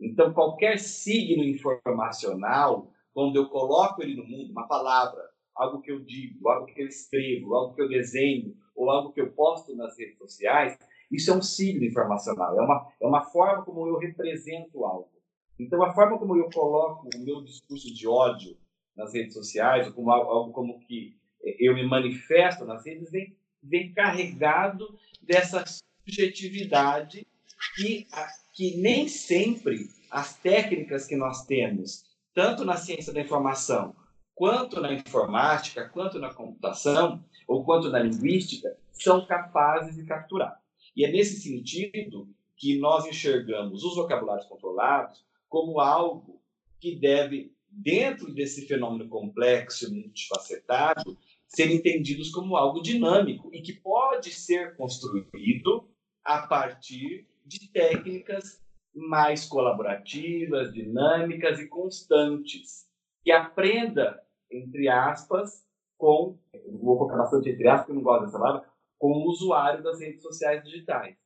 Então, 0.00 0.32
qualquer 0.32 0.78
signo 0.78 1.42
informacional, 1.42 2.92
quando 3.14 3.36
eu 3.36 3.48
coloco 3.48 4.02
ele 4.02 4.14
no 4.14 4.26
mundo, 4.26 4.50
uma 4.50 4.68
palavra, 4.68 5.25
algo 5.56 5.80
que 5.80 5.90
eu 5.90 6.00
digo, 6.00 6.48
algo 6.48 6.66
que 6.66 6.82
eu 6.82 6.86
escrevo, 6.86 7.54
algo 7.54 7.74
que 7.74 7.82
eu 7.82 7.88
desenho, 7.88 8.54
ou 8.74 8.90
algo 8.90 9.12
que 9.12 9.20
eu 9.20 9.32
posto 9.32 9.74
nas 9.74 9.98
redes 9.98 10.18
sociais, 10.18 10.78
isso 11.10 11.30
é 11.30 11.34
um 11.34 11.42
signo 11.42 11.84
informacional, 11.84 12.58
é 12.58 12.62
uma, 12.62 12.92
é 13.00 13.06
uma 13.06 13.22
forma 13.22 13.64
como 13.64 13.86
eu 13.86 13.98
represento 13.98 14.84
algo. 14.84 15.10
Então, 15.58 15.82
a 15.82 15.94
forma 15.94 16.18
como 16.18 16.36
eu 16.36 16.50
coloco 16.50 17.08
o 17.14 17.24
meu 17.24 17.42
discurso 17.42 17.92
de 17.94 18.06
ódio 18.06 18.56
nas 18.94 19.14
redes 19.14 19.32
sociais, 19.32 19.86
ou 19.86 19.92
como 19.94 20.10
algo 20.10 20.52
como 20.52 20.78
que 20.80 21.16
eu 21.58 21.74
me 21.74 21.86
manifesto 21.86 22.64
nas 22.64 22.84
redes, 22.84 23.10
vem, 23.10 23.36
vem 23.62 23.92
carregado 23.92 24.86
dessa 25.22 25.64
subjetividade 25.66 27.26
que, 27.76 28.06
que 28.52 28.76
nem 28.76 29.08
sempre 29.08 29.88
as 30.10 30.36
técnicas 30.36 31.06
que 31.06 31.16
nós 31.16 31.46
temos, 31.46 32.04
tanto 32.34 32.64
na 32.64 32.76
ciência 32.76 33.12
da 33.12 33.20
informação, 33.20 33.94
quanto 34.36 34.82
na 34.82 34.92
informática, 34.92 35.88
quanto 35.88 36.18
na 36.18 36.32
computação, 36.32 37.24
ou 37.48 37.64
quanto 37.64 37.88
na 37.88 37.98
linguística, 37.98 38.76
são 38.92 39.26
capazes 39.26 39.96
de 39.96 40.04
capturar. 40.04 40.60
E 40.94 41.04
é 41.04 41.10
nesse 41.10 41.40
sentido 41.40 42.28
que 42.54 42.78
nós 42.78 43.06
enxergamos 43.06 43.82
os 43.82 43.96
vocabulários 43.96 44.46
controlados 44.46 45.24
como 45.48 45.80
algo 45.80 46.42
que 46.78 46.94
deve 46.94 47.54
dentro 47.68 48.32
desse 48.32 48.66
fenômeno 48.66 49.08
complexo, 49.08 49.92
multifacetado, 49.92 51.16
ser 51.46 51.70
entendidos 51.70 52.30
como 52.30 52.56
algo 52.56 52.82
dinâmico 52.82 53.50
e 53.54 53.62
que 53.62 53.72
pode 53.72 54.32
ser 54.32 54.76
construído 54.76 55.88
a 56.22 56.46
partir 56.46 57.26
de 57.44 57.70
técnicas 57.70 58.60
mais 58.94 59.46
colaborativas, 59.46 60.72
dinâmicas 60.72 61.58
e 61.58 61.68
constantes, 61.68 62.86
que 63.22 63.30
aprenda, 63.30 64.22
entre 64.50 64.88
aspas, 64.88 65.64
com, 65.98 66.38
vou 66.80 66.98
colocar 66.98 67.16
bastante 67.16 67.50
entre 67.50 67.66
aspas, 67.68 67.86
porque 67.86 67.92
eu 67.92 67.96
não 67.96 68.02
gosto 68.02 68.26
dessa 68.26 68.38
palavra, 68.38 68.68
com 68.98 69.08
o 69.08 69.28
usuário 69.28 69.82
das 69.82 70.00
redes 70.00 70.22
sociais 70.22 70.62
digitais. 70.62 71.16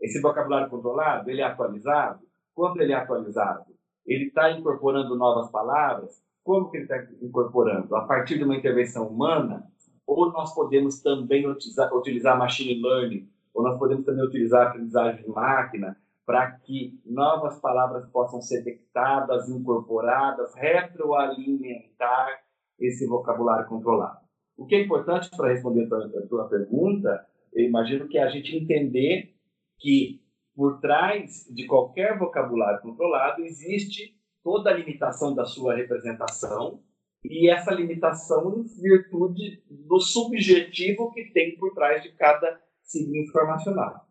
Esse 0.00 0.20
vocabulário 0.20 0.70
controlado, 0.70 1.30
ele 1.30 1.42
é 1.42 1.44
atualizado? 1.44 2.20
Quando 2.54 2.80
ele 2.80 2.92
é 2.92 2.96
atualizado? 2.96 3.66
Ele 4.06 4.26
está 4.26 4.50
incorporando 4.50 5.14
novas 5.14 5.50
palavras? 5.50 6.22
Como 6.42 6.70
que 6.70 6.78
ele 6.78 6.84
está 6.84 7.02
incorporando? 7.20 7.94
A 7.94 8.06
partir 8.06 8.38
de 8.38 8.44
uma 8.44 8.56
intervenção 8.56 9.06
humana? 9.06 9.70
Ou 10.06 10.32
nós 10.32 10.54
podemos 10.54 11.00
também 11.00 11.46
utilizar, 11.46 11.94
utilizar 11.94 12.38
machine 12.38 12.82
learning? 12.82 13.30
Ou 13.52 13.62
nós 13.62 13.78
podemos 13.78 14.04
também 14.04 14.24
utilizar 14.24 14.68
aprendizagem 14.68 15.22
de 15.22 15.28
máquina 15.28 15.96
para 16.24 16.52
que 16.52 17.00
novas 17.04 17.58
palavras 17.60 18.08
possam 18.10 18.40
ser 18.40 18.62
detectadas, 18.62 19.48
incorporadas, 19.48 20.54
retroalimentar 20.54 22.40
esse 22.80 23.06
vocabulário 23.06 23.68
controlado? 23.68 24.18
O 24.56 24.66
que 24.66 24.74
é 24.74 24.82
importante 24.82 25.30
para 25.36 25.52
responder 25.52 25.88
a 25.92 26.26
tua 26.26 26.48
pergunta, 26.48 27.26
eu 27.52 27.64
imagino 27.64 28.08
que 28.08 28.18
é 28.18 28.22
a 28.22 28.28
gente 28.28 28.56
entender 28.56 29.34
que 29.78 30.20
por 30.54 30.80
trás 30.80 31.46
de 31.50 31.66
qualquer 31.66 32.18
vocabulário 32.18 32.82
controlado 32.82 33.42
existe 33.42 34.14
toda 34.42 34.70
a 34.70 34.74
limitação 34.74 35.34
da 35.34 35.44
sua 35.44 35.74
representação 35.74 36.82
e 37.24 37.50
essa 37.50 37.70
limitação 37.72 38.58
em 38.58 38.62
virtude 38.80 39.62
do 39.68 40.00
subjetivo 40.00 41.10
que 41.12 41.30
tem 41.32 41.56
por 41.56 41.74
trás 41.74 42.02
de 42.02 42.12
cada 42.12 42.60
signo 42.82 43.16
informacional. 43.16 44.06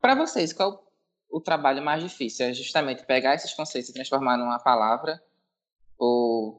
Para 0.00 0.14
vocês, 0.14 0.52
qual 0.52 0.90
o 1.28 1.40
trabalho 1.40 1.82
mais 1.82 2.02
difícil? 2.02 2.46
É 2.46 2.52
justamente 2.52 3.04
pegar 3.04 3.34
esses 3.34 3.52
conceitos 3.52 3.90
e 3.90 3.94
transformar 3.94 4.36
numa 4.36 4.58
palavra? 4.58 5.20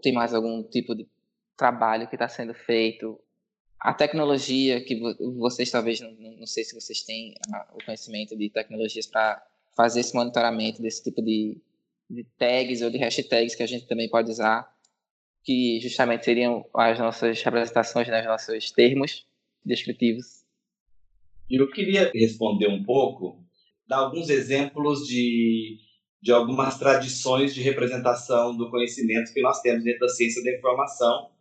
Tem 0.01 0.13
mais 0.13 0.33
algum 0.33 0.63
tipo 0.63 0.95
de 0.95 1.07
trabalho 1.57 2.07
que 2.07 2.15
está 2.15 2.27
sendo 2.27 2.53
feito? 2.53 3.19
a 3.81 3.93
tecnologia 3.93 4.79
que 4.79 4.95
vocês 5.39 5.71
talvez 5.71 5.99
não, 5.99 6.11
não 6.11 6.45
sei 6.45 6.63
se 6.63 6.75
vocês 6.75 7.01
têm 7.01 7.33
o 7.73 7.83
conhecimento 7.83 8.37
de 8.37 8.47
tecnologias 8.49 9.07
para 9.07 9.43
fazer 9.75 10.01
esse 10.01 10.13
monitoramento 10.13 10.81
desse 10.81 11.03
tipo 11.03 11.21
de, 11.21 11.57
de 12.07 12.23
tags 12.37 12.83
ou 12.83 12.91
de 12.91 12.99
hashtags 12.99 13.55
que 13.55 13.63
a 13.63 13.67
gente 13.67 13.87
também 13.87 14.07
pode 14.07 14.29
usar, 14.29 14.71
que 15.43 15.79
justamente 15.81 16.25
seriam 16.25 16.63
as 16.75 16.99
nossas 16.99 17.41
representações, 17.41 18.07
né, 18.07 18.21
os 18.21 18.27
nossos 18.27 18.71
termos 18.71 19.25
descritivos. 19.65 20.43
Eu 21.49 21.67
queria 21.71 22.11
responder 22.13 22.67
um 22.67 22.83
pouco, 22.83 23.43
dar 23.87 23.97
alguns 23.97 24.29
exemplos 24.29 25.07
de, 25.07 25.79
de 26.21 26.31
algumas 26.31 26.77
tradições 26.77 27.53
de 27.53 27.61
representação 27.61 28.55
do 28.55 28.69
conhecimento 28.69 29.33
que 29.33 29.41
nós 29.41 29.59
temos 29.61 29.83
dentro 29.83 30.01
da 30.01 30.09
ciência 30.09 30.43
da 30.43 30.55
informação 30.55 31.31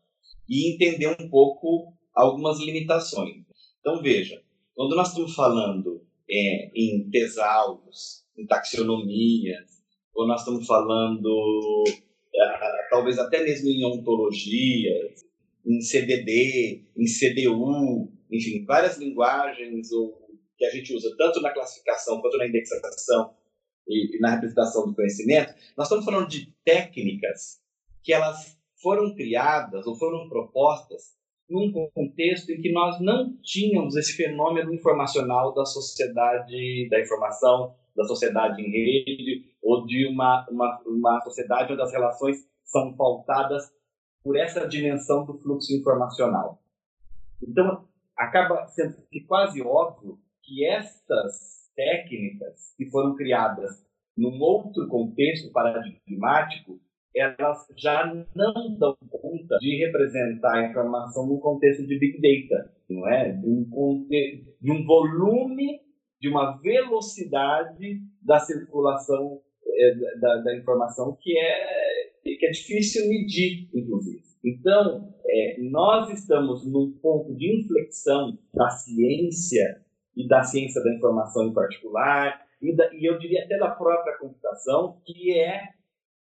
e 0.48 0.72
entender 0.72 1.08
um 1.08 1.28
pouco 1.28 1.92
algumas 2.14 2.58
limitações. 2.60 3.44
Então, 3.80 4.00
veja, 4.02 4.42
quando 4.74 4.96
nós 4.96 5.08
estamos 5.08 5.34
falando 5.34 6.02
é, 6.30 6.70
em 6.74 7.08
tesauros, 7.10 8.24
em 8.36 8.46
taxonomias, 8.46 9.80
ou 10.14 10.26
nós 10.26 10.40
estamos 10.40 10.66
falando 10.66 11.84
é, 12.34 12.88
talvez 12.90 13.18
até 13.18 13.42
mesmo 13.42 13.68
em 13.68 13.84
ontologias, 13.84 15.24
em 15.66 15.80
CDD, 15.82 16.84
em 16.96 17.04
CDU, 17.04 18.10
enfim, 18.30 18.64
várias 18.64 18.98
linguagens 18.98 19.92
ou, 19.92 20.18
que 20.56 20.64
a 20.64 20.70
gente 20.70 20.94
usa 20.94 21.14
tanto 21.18 21.40
na 21.40 21.50
classificação 21.50 22.20
quanto 22.20 22.38
na 22.38 22.46
indexação 22.46 23.34
e, 23.90 24.18
na 24.20 24.30
representação 24.34 24.86
do 24.86 24.94
conhecimento, 24.94 25.52
nós 25.76 25.86
estamos 25.86 26.04
falando 26.04 26.28
de 26.28 26.52
técnicas 26.64 27.60
que 28.02 28.12
elas 28.12 28.56
foram 28.80 29.14
criadas 29.14 29.86
ou 29.86 29.96
foram 29.96 30.28
propostas 30.28 31.18
num 31.48 31.72
contexto 31.92 32.50
em 32.50 32.60
que 32.60 32.72
nós 32.72 33.00
não 33.00 33.36
tínhamos 33.42 33.96
esse 33.96 34.12
fenômeno 34.12 34.72
informacional 34.72 35.52
da 35.52 35.64
sociedade 35.64 36.88
da 36.88 37.00
informação, 37.00 37.74
da 37.96 38.04
sociedade 38.04 38.62
em 38.62 38.70
rede, 38.70 39.44
ou 39.60 39.84
de 39.84 40.06
uma, 40.06 40.46
uma, 40.48 40.80
uma 40.86 41.20
sociedade 41.22 41.72
onde 41.72 41.82
as 41.82 41.92
relações 41.92 42.38
são 42.64 42.94
pautadas 42.96 43.64
por 44.22 44.38
essa 44.38 44.66
dimensão 44.66 45.24
do 45.24 45.38
fluxo 45.38 45.74
informacional. 45.74 46.62
Então, 47.42 47.88
acaba 48.16 48.66
sendo 48.68 48.96
quase 49.26 49.60
óbvio 49.60 50.18
que 50.42 50.64
estas 50.64 51.59
técnicas 51.80 52.74
que 52.76 52.90
foram 52.90 53.14
criadas 53.16 53.70
num 54.16 54.38
outro 54.40 54.86
contexto 54.88 55.50
paradigmático 55.50 56.78
elas 57.14 57.66
já 57.76 58.06
não 58.36 58.76
dão 58.78 58.96
conta 59.08 59.58
de 59.58 59.84
representar 59.84 60.58
a 60.58 60.68
informação 60.68 61.26
no 61.26 61.40
contexto 61.40 61.84
de 61.86 61.98
Big 61.98 62.20
Data, 62.20 62.72
não 62.88 63.08
é? 63.08 63.32
De 63.32 63.48
um, 63.48 64.06
de 64.08 64.70
um 64.72 64.84
volume, 64.84 65.80
de 66.20 66.28
uma 66.28 66.56
velocidade 66.58 68.00
da 68.22 68.38
circulação 68.38 69.40
é, 69.66 69.94
da, 70.20 70.36
da, 70.36 70.56
informação 70.56 71.16
que 71.20 71.36
é, 71.36 72.10
que 72.22 72.46
é 72.46 72.50
difícil 72.50 73.08
medir, 73.08 73.68
inclusive. 73.74 74.22
Então, 74.44 75.12
é, 75.26 75.56
nós 75.62 76.10
estamos 76.12 76.64
num 76.64 76.92
ponto 77.02 77.34
de 77.34 77.60
inflexão 77.60 78.38
da 78.54 78.70
ciência 78.70 79.82
e 80.16 80.26
da 80.26 80.42
ciência 80.42 80.82
da 80.82 80.94
informação 80.94 81.46
em 81.46 81.54
particular, 81.54 82.40
e, 82.60 82.74
da, 82.74 82.92
e 82.92 83.08
eu 83.08 83.18
diria 83.18 83.44
até 83.44 83.58
da 83.58 83.70
própria 83.70 84.18
computação, 84.18 85.00
que 85.04 85.38
é 85.38 85.62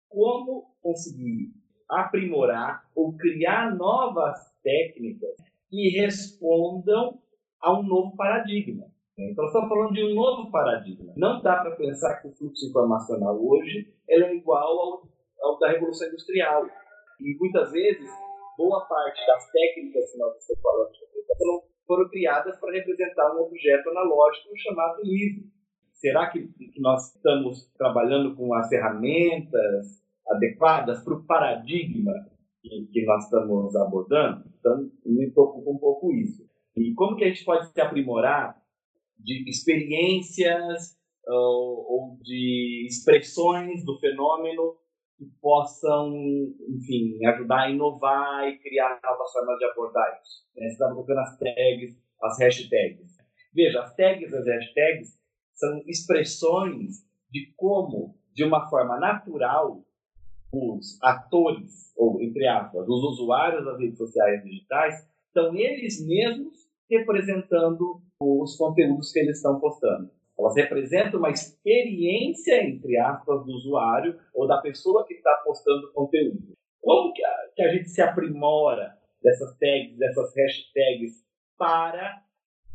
como 0.07 0.65
conseguir 0.81 1.51
aprimorar 1.89 2.83
ou 2.95 3.15
criar 3.17 3.75
novas 3.75 4.37
técnicas 4.63 5.35
que 5.69 5.89
respondam 5.89 7.19
a 7.61 7.77
um 7.77 7.83
novo 7.83 8.15
paradigma. 8.15 8.85
Então, 9.17 9.45
estamos 9.45 9.67
falando 9.67 9.93
de 9.93 10.03
um 10.03 10.15
novo 10.15 10.49
paradigma. 10.49 11.13
Não 11.17 11.41
dá 11.41 11.57
para 11.57 11.75
pensar 11.75 12.21
que 12.21 12.29
o 12.29 12.31
fluxo 12.31 12.65
informacional 12.67 13.37
hoje 13.37 13.93
é 14.07 14.33
igual 14.33 14.79
ao, 14.79 15.03
ao, 15.41 15.59
da 15.59 15.71
Revolução 15.71 16.07
Industrial. 16.07 16.65
E 17.19 17.37
muitas 17.37 17.69
vezes, 17.71 18.09
boa 18.57 18.85
parte 18.85 19.19
das 19.27 19.51
técnicas 19.51 20.11
que 20.11 20.17
nós 20.17 20.37
estamos 20.37 20.61
falando 20.61 20.91
de 20.93 20.99
foram 21.89 22.07
criadas 22.07 22.55
para 22.59 22.71
representar 22.71 23.35
um 23.35 23.41
objeto 23.41 23.89
analógico 23.89 24.55
chamado 24.57 25.01
livro. 25.01 25.43
Será 25.91 26.29
que, 26.29 26.47
que 26.47 26.79
nós 26.79 27.15
estamos 27.15 27.67
trabalhando 27.75 28.35
com 28.35 28.53
as 28.53 28.69
ferramentas 28.69 29.99
adequadas 30.29 31.03
para 31.03 31.15
o 31.15 31.25
paradigma 31.25 32.13
que, 32.61 32.87
que, 32.93 33.05
nós 33.05 33.23
estamos 33.23 33.75
abordando? 33.75 34.45
Então, 34.59 34.87
me 35.03 35.31
preocupa 35.31 35.71
um 35.71 35.79
pouco 35.79 36.13
isso. 36.13 36.47
E 36.77 36.93
como 36.93 37.15
que 37.17 37.23
a 37.23 37.27
gente 37.27 37.43
pode 37.43 37.67
se 37.73 37.81
aprimorar 37.81 38.61
de 39.17 39.49
experiências 39.49 40.95
ou, 41.27 41.91
ou 41.91 42.17
de 42.21 42.85
expressões 42.87 43.83
do 43.83 43.97
fenômeno 43.99 44.75
que 45.19 45.25
possam, 45.41 46.13
enfim, 46.69 47.25
ajudar 47.25 47.63
a 47.63 47.69
inovar 47.69 48.47
e 48.47 48.57
criar 48.59 48.99
novas 49.03 49.29
formas 49.33 49.59
de 49.59 49.65
abordar 49.65 50.21
isso. 50.23 50.45
Né? 50.55 50.67
Você 50.67 50.73
está 50.73 50.89
colocando 50.89 51.19
as 51.19 51.37
tags, 51.37 52.01
as 52.23 52.39
hashtags. 52.39 53.17
Veja, 53.53 53.81
as 53.81 53.93
tags, 53.95 54.33
as 54.33 54.45
hashtags 54.47 55.19
são 55.53 55.83
expressões 55.85 57.05
de 57.29 57.53
como, 57.57 58.15
de 58.33 58.45
uma 58.45 58.69
forma 58.69 58.97
natural, 58.97 59.83
os 60.53 60.97
atores, 61.03 61.93
ou 61.97 62.21
entre 62.21 62.47
aspas, 62.47 62.87
os 62.87 63.03
usuários 63.03 63.65
das 63.65 63.77
redes 63.77 63.97
sociais 63.97 64.41
digitais, 64.41 65.05
estão 65.27 65.53
eles 65.53 66.03
mesmos 66.07 66.57
representando 66.89 68.01
os 68.21 68.55
conteúdos 68.55 69.11
que 69.11 69.19
eles 69.19 69.35
estão 69.35 69.59
postando. 69.59 70.09
Elas 70.39 70.55
representam 70.55 71.19
uma 71.19 71.29
experiência, 71.29 72.63
entre 72.63 72.97
aspas, 72.97 73.45
do 73.45 73.51
usuário 73.51 74.17
ou 74.33 74.47
da 74.47 74.61
pessoa 74.61 75.05
que 75.05 75.15
está 75.15 75.33
postando 75.43 75.91
conteúdo. 75.91 76.53
Como 76.81 77.11
que 77.13 77.23
a, 77.23 77.35
que 77.53 77.61
a 77.61 77.73
gente 77.73 77.89
se 77.89 78.01
aprimora 78.01 78.97
dessas 79.21 79.57
tags, 79.57 79.97
dessas 79.97 80.33
hashtags 80.33 81.25
para, 81.57 82.23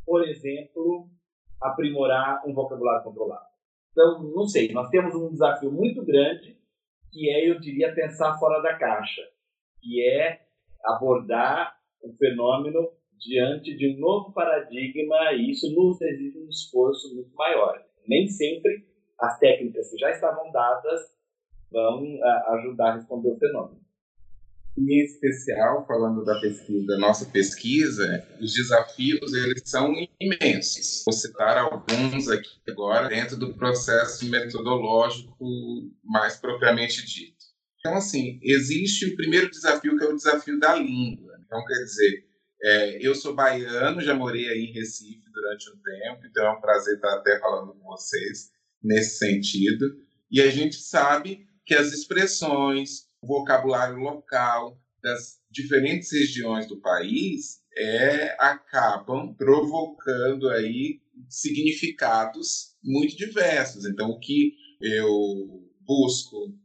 por 0.04 0.28
exemplo, 0.28 1.08
aprimorar 1.62 2.42
um 2.46 2.52
vocabulário 2.52 3.02
controlado? 3.02 3.46
Então, 3.92 4.22
não 4.22 4.46
sei, 4.46 4.70
nós 4.72 4.90
temos 4.90 5.14
um 5.14 5.30
desafio 5.30 5.72
muito 5.72 6.04
grande 6.04 6.58
que 7.10 7.30
é, 7.30 7.48
eu 7.48 7.60
diria, 7.60 7.94
pensar 7.94 8.36
fora 8.38 8.60
da 8.60 8.76
caixa, 8.76 9.22
que 9.80 10.04
é 10.04 10.40
abordar 10.84 11.78
o 12.02 12.12
fenômeno 12.16 12.90
diante 13.24 13.76
de 13.76 13.94
um 13.94 13.98
novo 13.98 14.32
paradigma 14.32 15.32
e 15.32 15.50
isso 15.50 15.72
nos 15.74 16.00
exige 16.00 16.38
um 16.38 16.48
esforço 16.48 17.14
muito 17.14 17.34
maior. 17.34 17.82
Nem 18.06 18.28
sempre 18.28 18.86
as 19.18 19.38
técnicas 19.38 19.90
que 19.90 19.98
já 19.98 20.10
estavam 20.10 20.52
dadas 20.52 21.00
vão 21.70 22.02
ajudar 22.58 22.90
a 22.90 22.94
responder 22.96 23.30
o 23.30 23.38
fenômeno. 23.38 23.84
Em 24.76 25.04
especial, 25.04 25.86
falando 25.86 26.24
da 26.24 26.40
pesquisa, 26.40 26.86
da 26.86 26.98
nossa 26.98 27.26
pesquisa, 27.26 28.26
os 28.40 28.54
desafios 28.54 29.32
eles 29.32 29.62
são 29.64 29.92
imensos. 30.20 31.04
Vou 31.06 31.12
citar 31.12 31.56
alguns 31.56 32.28
aqui 32.28 32.60
agora 32.68 33.08
dentro 33.08 33.36
do 33.36 33.54
processo 33.54 34.28
metodológico 34.28 35.44
mais 36.02 36.36
propriamente 36.36 37.06
dito. 37.06 37.34
Então, 37.78 37.94
assim, 37.94 38.40
existe 38.42 39.06
o 39.06 39.14
primeiro 39.14 39.48
desafio 39.48 39.96
que 39.96 40.04
é 40.04 40.08
o 40.08 40.16
desafio 40.16 40.58
da 40.58 40.74
língua. 40.74 41.38
Então, 41.46 41.64
quer 41.64 41.84
dizer, 41.84 42.24
é, 42.64 43.06
eu 43.06 43.14
sou 43.14 43.34
baiano, 43.34 44.00
já 44.00 44.14
morei 44.14 44.48
aí 44.48 44.64
em 44.64 44.72
Recife 44.72 45.30
durante 45.30 45.70
um 45.70 45.76
tempo, 45.82 46.26
então 46.26 46.46
é 46.46 46.50
um 46.50 46.60
prazer 46.60 46.94
estar 46.94 47.12
até 47.12 47.38
falando 47.38 47.74
com 47.74 47.88
vocês 47.90 48.50
nesse 48.82 49.18
sentido. 49.18 49.84
E 50.30 50.40
a 50.40 50.50
gente 50.50 50.76
sabe 50.76 51.46
que 51.66 51.74
as 51.74 51.92
expressões, 51.92 53.06
o 53.22 53.26
vocabulário 53.26 53.96
local 53.96 54.80
das 55.02 55.38
diferentes 55.50 56.10
regiões 56.10 56.66
do 56.66 56.80
país 56.80 57.60
é, 57.76 58.34
acabam 58.40 59.34
provocando 59.34 60.48
aí 60.48 61.00
significados 61.28 62.74
muito 62.82 63.14
diversos. 63.14 63.84
Então, 63.84 64.08
o 64.08 64.18
que 64.18 64.54
eu 64.80 65.68
busco 65.80 66.58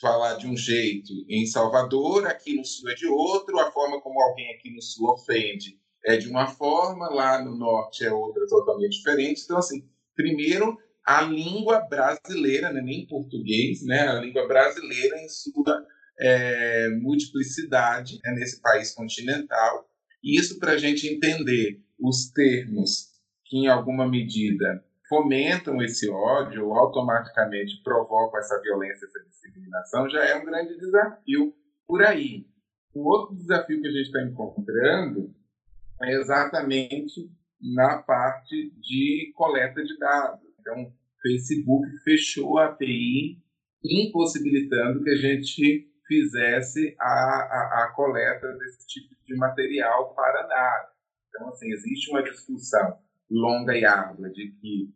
falar 0.00 0.34
de 0.34 0.46
um 0.46 0.56
jeito 0.56 1.12
em 1.28 1.46
Salvador, 1.46 2.26
aqui 2.26 2.54
no 2.54 2.64
Sul 2.64 2.90
é 2.90 2.94
de 2.94 3.06
outro, 3.06 3.58
a 3.58 3.70
forma 3.70 4.00
como 4.00 4.20
alguém 4.20 4.54
aqui 4.54 4.70
no 4.74 4.82
Sul 4.82 5.10
ofende 5.10 5.78
é 6.06 6.16
de 6.16 6.28
uma 6.28 6.46
forma, 6.46 7.08
lá 7.08 7.42
no 7.42 7.56
Norte 7.56 8.04
é 8.04 8.12
outra 8.12 8.46
totalmente 8.46 8.98
diferente. 8.98 9.42
Então, 9.42 9.58
assim, 9.58 9.84
primeiro, 10.14 10.78
a 11.04 11.22
língua 11.22 11.80
brasileira, 11.80 12.72
né, 12.72 12.80
nem 12.80 13.06
português, 13.06 13.84
né, 13.84 14.08
a 14.08 14.20
língua 14.20 14.46
brasileira 14.46 15.20
em 15.20 15.28
sua 15.28 15.84
é, 16.20 16.88
multiplicidade 17.00 18.18
né, 18.24 18.32
nesse 18.32 18.60
país 18.60 18.92
continental. 18.92 19.88
Isso 20.22 20.58
para 20.58 20.72
a 20.72 20.78
gente 20.78 21.08
entender 21.08 21.80
os 21.98 22.30
termos 22.30 23.08
que, 23.44 23.58
em 23.58 23.66
alguma 23.66 24.08
medida, 24.08 24.84
fomentam 25.08 25.82
esse 25.82 26.08
ódio 26.10 26.66
ou 26.66 26.74
automaticamente 26.74 27.80
provocam 27.82 28.38
essa 28.38 28.60
violência, 28.60 29.06
essa 29.06 29.24
discriminação, 29.28 30.08
já 30.08 30.24
é 30.24 30.36
um 30.36 30.44
grande 30.44 30.76
desafio 30.78 31.54
por 31.86 32.02
aí. 32.02 32.46
O 32.94 33.08
outro 33.08 33.36
desafio 33.36 33.80
que 33.80 33.88
a 33.88 33.90
gente 33.90 34.06
está 34.06 34.22
encontrando 34.22 35.34
é 36.02 36.12
exatamente 36.14 37.30
na 37.60 37.98
parte 37.98 38.70
de 38.80 39.32
coleta 39.34 39.82
de 39.82 39.98
dados. 39.98 40.48
Então, 40.60 40.82
o 40.82 40.92
Facebook 41.22 41.88
fechou 42.04 42.58
a 42.58 42.66
API, 42.66 43.38
impossibilitando 43.84 45.02
que 45.02 45.10
a 45.10 45.16
gente 45.16 45.88
fizesse 46.06 46.94
a, 46.98 47.04
a, 47.04 47.84
a 47.84 47.92
coleta 47.94 48.52
desse 48.58 48.86
tipo 48.86 49.14
de 49.24 49.36
material 49.36 50.14
para 50.14 50.42
dados. 50.42 50.96
Então, 51.28 51.48
assim, 51.48 51.70
existe 51.72 52.10
uma 52.10 52.22
discussão 52.22 52.98
longa 53.30 53.76
e 53.76 53.84
árdua 53.84 54.30
de 54.30 54.52
que 54.52 54.94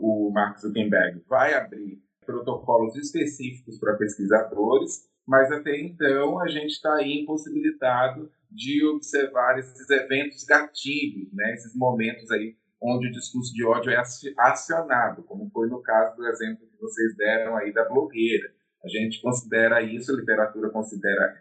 o 0.00 0.30
Mark 0.32 0.58
Zuckerberg 0.58 1.22
vai 1.28 1.54
abrir 1.54 2.02
protocolos 2.24 2.94
específicos 2.96 3.78
para 3.78 3.96
pesquisadores, 3.96 5.08
mas 5.26 5.50
até 5.50 5.78
então 5.80 6.40
a 6.40 6.48
gente 6.48 6.72
está 6.72 7.02
impossibilitado 7.02 8.30
de 8.50 8.84
observar 8.86 9.58
esses 9.58 9.88
eventos 9.90 10.44
gatilhos, 10.44 11.32
né? 11.32 11.54
esses 11.54 11.74
momentos 11.76 12.30
aí 12.30 12.56
onde 12.80 13.08
o 13.08 13.12
discurso 13.12 13.52
de 13.52 13.64
ódio 13.64 13.90
é 13.90 14.02
acionado, 14.38 15.22
como 15.24 15.50
foi 15.50 15.68
no 15.68 15.82
caso 15.82 16.16
do 16.16 16.26
exemplo 16.26 16.66
que 16.66 16.80
vocês 16.80 17.16
deram 17.16 17.56
aí 17.56 17.72
da 17.72 17.84
blogueira. 17.88 18.52
A 18.84 18.88
gente 18.88 19.20
considera 19.20 19.82
isso, 19.82 20.12
a 20.12 20.16
literatura 20.16 20.70
considera 20.70 21.36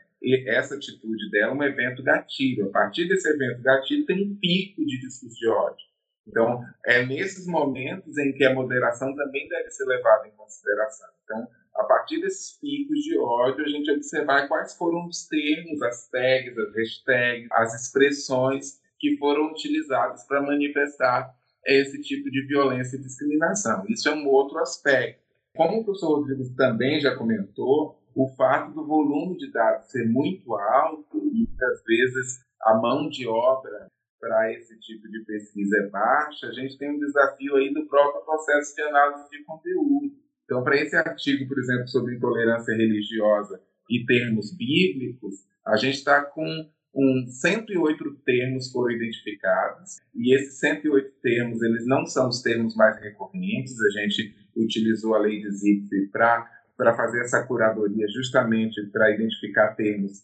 essa 0.48 0.76
atitude 0.76 1.30
dela 1.30 1.54
um 1.54 1.64
evento 1.64 2.02
gatilho. 2.02 2.68
A 2.70 2.72
partir 2.72 3.08
desse 3.08 3.30
evento 3.30 3.62
gatilho 3.62 4.06
tem 4.06 4.32
um 4.32 4.36
pico 4.36 4.84
de 4.84 5.00
discurso 5.00 5.38
de 5.38 5.48
ódio. 5.48 5.86
Então, 6.28 6.62
é 6.86 7.06
nesses 7.06 7.48
momentos 7.48 8.18
em 8.18 8.34
que 8.34 8.44
a 8.44 8.54
moderação 8.54 9.16
também 9.16 9.48
deve 9.48 9.70
ser 9.72 9.86
levada 9.86 10.28
em 10.28 10.32
consideração. 10.32 11.08
Então, 11.24 11.48
a 11.76 11.84
partir 11.84 12.20
desses 12.20 12.58
picos 12.60 13.00
de 13.00 13.18
ódio, 13.18 13.64
a 13.64 13.70
gente 13.70 13.92
observar 13.92 14.48
quais 14.48 14.76
foram 14.76 15.08
os 15.08 15.28
termos, 15.28 15.82
as 15.82 16.10
tags, 16.10 16.58
as 16.58 16.76
hashtags, 16.76 17.48
as 17.52 17.82
expressões 17.82 18.82
que 19.00 19.16
foram 19.18 19.52
utilizadas 19.52 20.24
para 20.26 20.42
manifestar 20.42 21.34
esse 21.66 22.02
tipo 22.02 22.32
de 22.32 22.46
violência 22.48 22.98
e 22.98 23.02
discriminação. 23.02 23.86
Isso 23.88 24.10
é 24.10 24.14
um 24.14 24.28
outro 24.28 24.58
aspecto. 24.60 25.22
Como 25.56 25.82
o 25.82 25.84
professor 25.84 26.20
Rodrigo 26.20 26.44
também 26.56 27.00
já 27.00 27.16
comentou, 27.16 28.02
o 28.16 28.28
fato 28.30 28.72
do 28.72 28.86
volume 28.86 29.38
de 29.38 29.52
dados 29.52 29.92
ser 29.92 30.08
muito 30.08 30.56
alto 30.56 31.18
e 31.18 31.32
muitas 31.32 31.84
vezes 31.84 32.40
a 32.62 32.74
mão 32.76 33.08
de 33.10 33.28
obra 33.28 33.88
para 34.20 34.54
esse 34.54 34.80
tipo 34.80 35.08
de 35.10 35.24
pesquisa 35.26 35.78
é 35.78 35.90
baixa, 35.90 36.48
a 36.48 36.54
gente 36.54 36.78
tem 36.78 36.90
um 36.90 37.00
desafio 37.00 37.56
aí 37.56 37.74
do 37.74 37.88
próprio 37.88 38.24
processo 38.26 38.76
de 38.76 38.82
análise 38.82 39.30
de 39.30 39.44
conteúdo. 39.44 40.16
Então, 40.46 40.64
para 40.64 40.78
esse 40.78 40.96
artigo, 40.96 41.48
por 41.48 41.60
exemplo, 41.60 41.88
sobre 41.88 42.16
intolerância 42.16 42.74
religiosa 42.76 43.62
e 43.90 44.06
termos 44.06 44.56
bíblicos, 44.56 45.36
a 45.66 45.76
gente 45.76 45.96
está 45.96 46.24
com 46.24 46.70
um 46.96 47.28
108 47.28 48.16
termos 48.26 48.72
foram 48.72 48.96
identificados 48.96 49.98
e 50.16 50.34
esses 50.36 50.58
108 50.60 51.12
termos 51.22 51.62
eles 51.62 51.86
não 51.86 52.06
são 52.06 52.30
os 52.30 52.42
termos 52.42 52.76
mais 52.76 53.00
recorrentes. 53.00 53.76
A 53.80 54.02
gente 54.02 54.36
utilizou 54.56 55.14
a 55.14 55.20
lei 55.20 55.42
de 55.42 55.52
Zipf 55.52 56.12
para 56.12 56.58
para 56.78 56.96
fazer 56.96 57.22
essa 57.22 57.44
curadoria 57.46 58.06
justamente 58.08 58.86
para 58.92 59.12
identificar 59.12 59.74
termos 59.74 60.22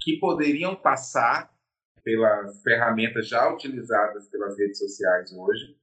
que 0.00 0.18
poderiam 0.18 0.76
passar 0.76 1.50
pelas 2.04 2.62
ferramentas 2.62 3.28
já 3.28 3.50
utilizadas 3.52 4.28
pelas 4.28 4.56
redes 4.58 4.78
sociais 4.78 5.32
hoje. 5.32 5.76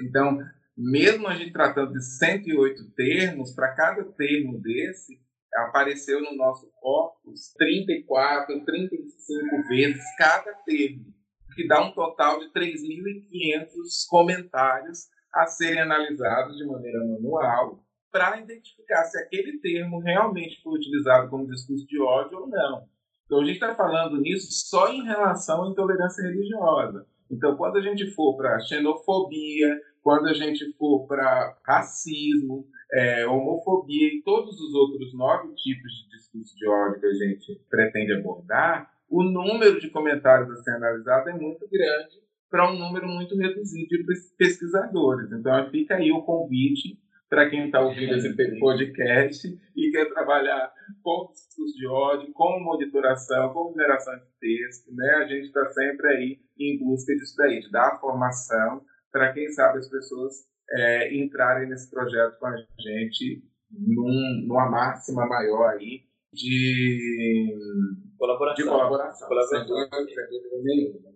Então, 0.00 0.38
mesmo 0.76 1.28
a 1.28 1.34
gente 1.34 1.52
tratando 1.52 1.92
de 1.92 2.02
108 2.02 2.90
termos, 2.92 3.52
para 3.54 3.74
cada 3.74 4.04
termo 4.04 4.60
desse, 4.60 5.20
apareceu 5.54 6.20
no 6.22 6.36
nosso 6.36 6.70
corpus 6.80 7.52
34, 7.56 8.64
35 8.64 9.68
vezes 9.68 10.02
cada 10.16 10.52
termo, 10.64 11.12
que 11.54 11.66
dá 11.66 11.84
um 11.84 11.92
total 11.92 12.38
de 12.38 12.46
3.500 12.52 13.68
comentários 14.08 15.08
a 15.34 15.46
serem 15.46 15.80
analisados 15.80 16.56
de 16.56 16.66
maneira 16.66 17.00
manual 17.00 17.84
para 18.10 18.40
identificar 18.40 19.04
se 19.04 19.18
aquele 19.18 19.58
termo 19.58 20.00
realmente 20.00 20.62
foi 20.62 20.78
utilizado 20.78 21.28
como 21.28 21.46
discurso 21.46 21.86
de 21.86 22.00
ódio 22.00 22.38
ou 22.38 22.48
não. 22.48 22.88
Então, 23.28 23.42
a 23.42 23.44
gente 23.44 23.56
está 23.56 23.74
falando 23.74 24.18
nisso 24.18 24.48
só 24.50 24.90
em 24.90 25.04
relação 25.04 25.64
à 25.64 25.68
intolerância 25.68 26.22
religiosa. 26.22 27.06
Então, 27.30 27.54
quando 27.58 27.76
a 27.76 27.82
gente 27.82 28.10
for 28.12 28.34
para 28.38 28.58
xenofobia, 28.60 29.78
quando 30.02 30.28
a 30.28 30.32
gente 30.32 30.72
for 30.78 31.06
para 31.06 31.54
racismo, 31.62 32.66
é, 32.90 33.26
homofobia 33.26 34.08
e 34.08 34.22
todos 34.22 34.58
os 34.58 34.72
outros 34.72 35.12
nove 35.12 35.54
tipos 35.56 35.92
de 35.92 36.16
discurso 36.16 36.56
de 36.56 36.66
ódio 36.66 37.00
que 37.00 37.06
a 37.06 37.12
gente 37.12 37.60
pretende 37.68 38.14
abordar, 38.14 38.90
o 39.10 39.22
número 39.22 39.78
de 39.78 39.90
comentários 39.90 40.50
a 40.50 40.56
ser 40.56 40.70
analisado 40.70 41.28
é 41.28 41.34
muito 41.34 41.68
grande 41.70 42.22
para 42.50 42.70
um 42.70 42.78
número 42.78 43.06
muito 43.06 43.36
reduzido 43.36 43.88
de 43.90 44.04
pesquisadores. 44.38 45.30
Então, 45.32 45.70
fica 45.70 45.96
aí 45.96 46.10
o 46.10 46.22
convite 46.22 46.98
para 47.28 47.48
quem 47.50 47.66
está 47.66 47.80
ouvindo 47.80 48.14
esse 48.14 48.34
podcast 48.58 49.46
e 49.76 49.90
quer 49.90 50.08
trabalhar 50.12 50.72
com 51.02 51.30
discurso 51.32 51.74
de 51.76 51.86
ódio, 51.86 52.32
com 52.32 52.60
monitoração, 52.60 53.52
com 53.52 53.70
mineração 53.70 54.14
de 54.16 54.26
texto, 54.40 54.94
né? 54.94 55.14
A 55.16 55.26
gente 55.26 55.46
está 55.46 55.66
sempre 55.70 56.06
aí 56.08 56.38
em 56.58 56.78
busca 56.78 57.14
disso 57.14 57.34
daí, 57.36 57.60
de 57.60 57.70
dar 57.70 57.98
formação 58.00 58.82
para 59.12 59.32
quem 59.32 59.48
sabe 59.50 59.78
as 59.78 59.88
pessoas 59.88 60.34
é, 60.70 61.14
entrarem 61.14 61.68
nesse 61.68 61.90
projeto 61.90 62.38
com 62.38 62.46
a 62.46 62.56
gente 62.56 63.42
num, 63.70 64.44
numa 64.46 64.70
máxima 64.70 65.26
maior 65.26 65.70
aí 65.70 66.07
de 66.32 67.54
colaboração. 68.18 68.64
De 68.64 68.70
colaboração, 68.70 69.28
colaboração. 69.28 69.86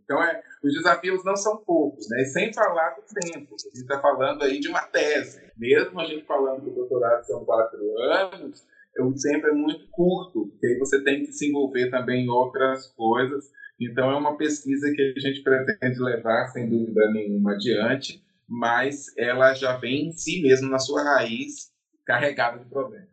Então, 0.04 0.22
é, 0.22 0.42
os 0.62 0.74
desafios 0.74 1.24
não 1.24 1.36
são 1.36 1.58
poucos, 1.64 2.08
né? 2.08 2.22
E 2.22 2.26
sem 2.26 2.52
falar 2.52 2.90
do 2.90 3.02
tempo. 3.02 3.54
A 3.54 3.68
gente 3.68 3.82
está 3.82 4.00
falando 4.00 4.42
aí 4.42 4.60
de 4.60 4.68
uma 4.68 4.82
tese. 4.82 5.40
Mesmo 5.56 6.00
a 6.00 6.04
gente 6.04 6.24
falando 6.24 6.62
que 6.62 6.70
o 6.70 6.74
doutorado 6.74 7.24
são 7.24 7.44
quatro 7.44 7.78
anos, 7.98 8.66
o 8.98 9.14
tempo 9.14 9.46
é 9.46 9.52
muito 9.52 9.88
curto, 9.90 10.48
porque 10.48 10.66
aí 10.66 10.78
você 10.78 11.02
tem 11.02 11.24
que 11.24 11.32
se 11.32 11.48
envolver 11.48 11.90
também 11.90 12.24
em 12.24 12.28
outras 12.28 12.88
coisas. 12.88 13.50
Então, 13.80 14.10
é 14.10 14.16
uma 14.16 14.36
pesquisa 14.36 14.92
que 14.94 15.14
a 15.16 15.20
gente 15.20 15.42
pretende 15.42 15.98
levar, 15.98 16.48
sem 16.48 16.68
dúvida 16.68 17.10
nenhuma, 17.12 17.54
adiante, 17.54 18.22
mas 18.48 19.06
ela 19.16 19.54
já 19.54 19.76
vem 19.76 20.08
em 20.08 20.12
si 20.12 20.42
mesmo, 20.42 20.68
na 20.68 20.78
sua 20.78 21.02
raiz, 21.02 21.72
carregada 22.04 22.58
de 22.58 22.68
problemas. 22.68 23.11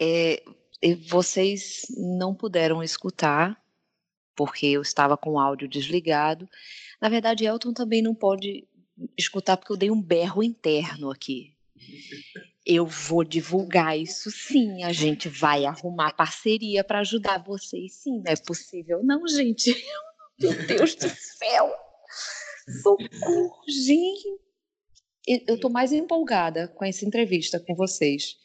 É, 0.00 0.42
vocês 1.08 1.86
não 1.96 2.34
puderam 2.34 2.82
escutar, 2.82 3.60
porque 4.34 4.66
eu 4.66 4.82
estava 4.82 5.16
com 5.16 5.32
o 5.32 5.38
áudio 5.38 5.66
desligado. 5.66 6.48
Na 7.00 7.08
verdade, 7.08 7.44
Elton 7.44 7.72
também 7.72 8.02
não 8.02 8.14
pode 8.14 8.68
escutar, 9.16 9.56
porque 9.56 9.72
eu 9.72 9.76
dei 9.76 9.90
um 9.90 10.00
berro 10.00 10.42
interno 10.42 11.10
aqui. 11.10 11.54
Eu 12.64 12.86
vou 12.86 13.24
divulgar 13.24 13.98
isso 13.98 14.30
sim. 14.30 14.82
A 14.82 14.92
gente 14.92 15.28
vai 15.28 15.64
arrumar 15.64 16.12
parceria 16.12 16.82
para 16.82 17.00
ajudar 17.00 17.42
vocês 17.42 17.94
sim. 17.94 18.22
Não 18.22 18.32
é 18.32 18.36
possível, 18.36 19.02
não, 19.02 19.26
gente. 19.26 19.74
Meu 20.38 20.66
Deus 20.66 20.94
do 20.94 21.08
céu! 21.08 21.74
Socorro, 22.82 23.62
gente! 23.68 24.28
Eu 25.26 25.54
estou 25.54 25.70
mais 25.70 25.92
empolgada 25.92 26.68
com 26.68 26.84
essa 26.84 27.04
entrevista 27.04 27.58
com 27.58 27.74
vocês 27.74 28.36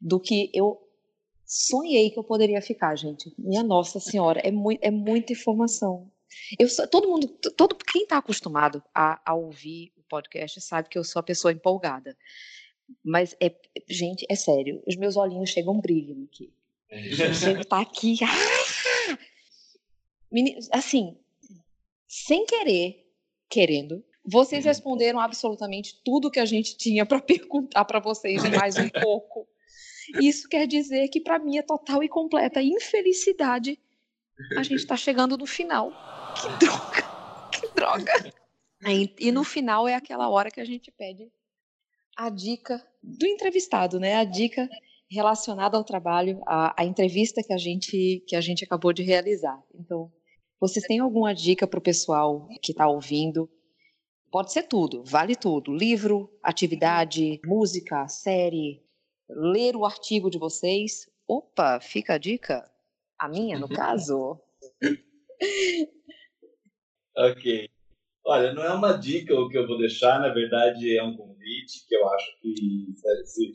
do 0.00 0.20
que 0.20 0.50
eu 0.54 0.80
sonhei 1.44 2.10
que 2.10 2.18
eu 2.18 2.24
poderia 2.24 2.60
ficar, 2.60 2.96
gente. 2.96 3.32
Minha 3.38 3.62
Nossa 3.62 4.00
Senhora, 4.00 4.40
é, 4.40 4.50
mu 4.50 4.76
é 4.80 4.90
muita 4.90 5.32
informação. 5.32 6.10
Eu 6.58 6.68
sou, 6.68 6.86
todo 6.86 7.08
mundo, 7.08 7.28
todo 7.56 7.76
quem 7.76 8.02
está 8.02 8.18
acostumado 8.18 8.82
a, 8.94 9.20
a, 9.24 9.34
ouvir 9.34 9.92
o 9.96 10.02
podcast 10.02 10.60
sabe 10.60 10.88
que 10.88 10.98
eu 10.98 11.04
sou 11.04 11.20
a 11.20 11.22
pessoa 11.22 11.52
empolgada. 11.52 12.16
Mas 13.04 13.36
é, 13.40 13.54
gente, 13.88 14.26
é 14.28 14.34
sério, 14.34 14.82
os 14.86 14.96
meus 14.96 15.16
olhinhos 15.16 15.50
chegam 15.50 15.80
brilho 15.80 16.28
aqui. 16.30 16.52
Chego 17.34 17.64
tá 17.64 17.80
aqui, 17.80 18.18
ah! 18.22 19.18
assim, 20.72 21.16
sem 22.06 22.46
querer, 22.46 23.10
querendo, 23.48 24.04
vocês 24.24 24.64
uhum. 24.64 24.70
responderam 24.70 25.20
absolutamente 25.20 26.00
tudo 26.04 26.30
que 26.30 26.40
a 26.40 26.44
gente 26.44 26.76
tinha 26.76 27.06
para 27.06 27.20
perguntar 27.22 27.84
para 27.84 28.00
vocês 28.00 28.44
e 28.44 28.50
mais 28.50 28.76
um 28.76 28.88
pouco. 28.88 29.48
Isso 30.20 30.48
quer 30.48 30.66
dizer 30.66 31.08
que, 31.08 31.20
para 31.20 31.38
mim, 31.38 31.58
é 31.58 31.62
total 31.62 32.02
e 32.02 32.08
completa 32.08 32.62
infelicidade. 32.62 33.78
A 34.56 34.62
gente 34.62 34.80
está 34.80 34.96
chegando 34.96 35.36
no 35.36 35.46
final. 35.46 35.92
Que 36.34 36.64
droga! 36.64 37.50
Que 37.50 37.74
droga! 37.74 38.32
E 39.18 39.32
no 39.32 39.42
final 39.42 39.88
é 39.88 39.94
aquela 39.94 40.28
hora 40.28 40.50
que 40.50 40.60
a 40.60 40.64
gente 40.64 40.90
pede 40.90 41.30
a 42.16 42.30
dica 42.30 42.82
do 43.02 43.26
entrevistado, 43.26 44.00
né? 44.00 44.14
A 44.14 44.24
dica 44.24 44.68
relacionada 45.10 45.76
ao 45.76 45.84
trabalho, 45.84 46.40
a, 46.46 46.80
a 46.80 46.84
entrevista 46.84 47.42
que 47.42 47.52
a 47.52 47.58
gente 47.58 48.24
que 48.26 48.34
a 48.34 48.40
gente 48.40 48.64
acabou 48.64 48.92
de 48.92 49.02
realizar. 49.02 49.62
Então, 49.74 50.10
vocês 50.58 50.84
têm 50.86 50.98
alguma 50.98 51.34
dica 51.34 51.66
para 51.66 51.78
o 51.78 51.82
pessoal 51.82 52.48
que 52.62 52.72
está 52.72 52.88
ouvindo? 52.88 53.50
Pode 54.30 54.52
ser 54.52 54.64
tudo, 54.64 55.04
vale 55.04 55.36
tudo: 55.36 55.74
livro, 55.74 56.30
atividade, 56.42 57.40
música, 57.44 58.08
série, 58.08 58.82
ler 59.28 59.76
o 59.76 59.84
artigo 59.84 60.30
de 60.30 60.38
vocês. 60.38 61.08
Opa, 61.26 61.80
fica 61.80 62.14
a 62.14 62.18
dica. 62.18 62.70
A 63.18 63.28
minha, 63.28 63.58
no 63.58 63.68
caso. 63.70 64.40
ok. 67.16 67.68
Olha, 68.24 68.52
não 68.52 68.64
é 68.64 68.72
uma 68.72 68.92
dica 68.92 69.34
o 69.34 69.48
que 69.48 69.56
eu 69.56 69.66
vou 69.66 69.78
deixar, 69.78 70.18
na 70.18 70.30
verdade 70.30 70.96
é 70.96 71.02
um 71.02 71.16
convite 71.16 71.86
que 71.88 71.94
eu 71.94 72.08
acho 72.08 72.40
que 72.40 72.86
se, 73.24 73.52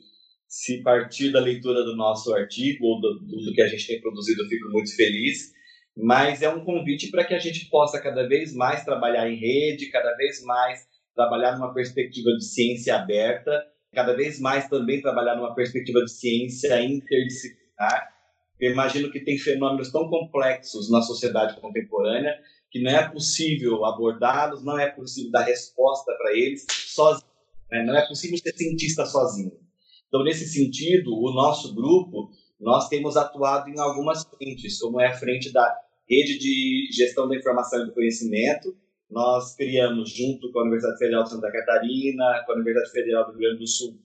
se 0.48 0.82
partir 0.82 1.30
da 1.30 1.40
leitura 1.40 1.84
do 1.84 1.94
nosso 1.94 2.34
artigo 2.34 2.86
ou 2.86 3.00
do, 3.00 3.18
do 3.20 3.52
que 3.52 3.60
a 3.60 3.68
gente 3.68 3.86
tem 3.86 4.00
produzido, 4.00 4.42
eu 4.42 4.48
fico 4.48 4.70
muito 4.70 4.94
feliz. 4.96 5.52
Mas 5.94 6.40
é 6.40 6.48
um 6.48 6.64
convite 6.64 7.10
para 7.10 7.22
que 7.22 7.34
a 7.34 7.38
gente 7.38 7.68
possa 7.68 8.00
cada 8.00 8.26
vez 8.26 8.54
mais 8.54 8.82
trabalhar 8.82 9.28
em 9.28 9.36
rede, 9.36 9.90
cada 9.90 10.16
vez 10.16 10.42
mais 10.42 10.86
trabalhar 11.14 11.52
numa 11.52 11.74
perspectiva 11.74 12.30
de 12.30 12.44
ciência 12.44 12.96
aberta 12.96 13.62
cada 13.92 14.14
vez 14.14 14.40
mais 14.40 14.68
também 14.68 15.00
trabalhar 15.00 15.36
numa 15.36 15.54
perspectiva 15.54 16.00
de 16.00 16.10
ciência 16.10 16.80
interdisciplinar. 16.82 18.12
Eu 18.58 18.72
imagino 18.72 19.10
que 19.10 19.20
tem 19.20 19.38
fenômenos 19.38 19.90
tão 19.90 20.08
complexos 20.08 20.90
na 20.90 21.02
sociedade 21.02 21.60
contemporânea 21.60 22.34
que 22.70 22.80
não 22.80 22.90
é 22.90 23.06
possível 23.08 23.84
abordá-los, 23.84 24.64
não 24.64 24.78
é 24.78 24.90
possível 24.90 25.30
dar 25.30 25.42
resposta 25.42 26.12
para 26.16 26.32
eles 26.32 26.64
sozinho. 26.70 27.26
Né? 27.70 27.84
Não 27.84 27.96
é 27.96 28.06
possível 28.06 28.38
ser 28.38 28.52
cientista 28.56 29.04
sozinho. 29.04 29.52
Então, 30.08 30.24
nesse 30.24 30.46
sentido, 30.46 31.10
o 31.12 31.32
nosso 31.32 31.74
grupo, 31.74 32.30
nós 32.58 32.88
temos 32.88 33.16
atuado 33.16 33.68
em 33.68 33.78
algumas 33.78 34.24
frentes, 34.24 34.78
como 34.78 35.00
é 35.00 35.08
a 35.08 35.14
frente 35.14 35.52
da 35.52 35.74
rede 36.08 36.38
de 36.38 36.88
gestão 36.92 37.28
da 37.28 37.36
informação 37.36 37.82
e 37.82 37.86
do 37.86 37.92
conhecimento, 37.92 38.76
nós 39.12 39.54
criamos, 39.54 40.10
junto 40.10 40.50
com 40.50 40.60
a 40.60 40.62
Universidade 40.62 40.98
Federal 40.98 41.24
de 41.24 41.30
Santa 41.30 41.52
Catarina, 41.52 42.42
com 42.46 42.52
a 42.52 42.54
Universidade 42.54 42.92
Federal 42.92 43.26
do 43.26 43.32
Rio 43.32 43.40
Grande 43.40 43.58
do 43.58 43.66
Sul, 43.66 43.98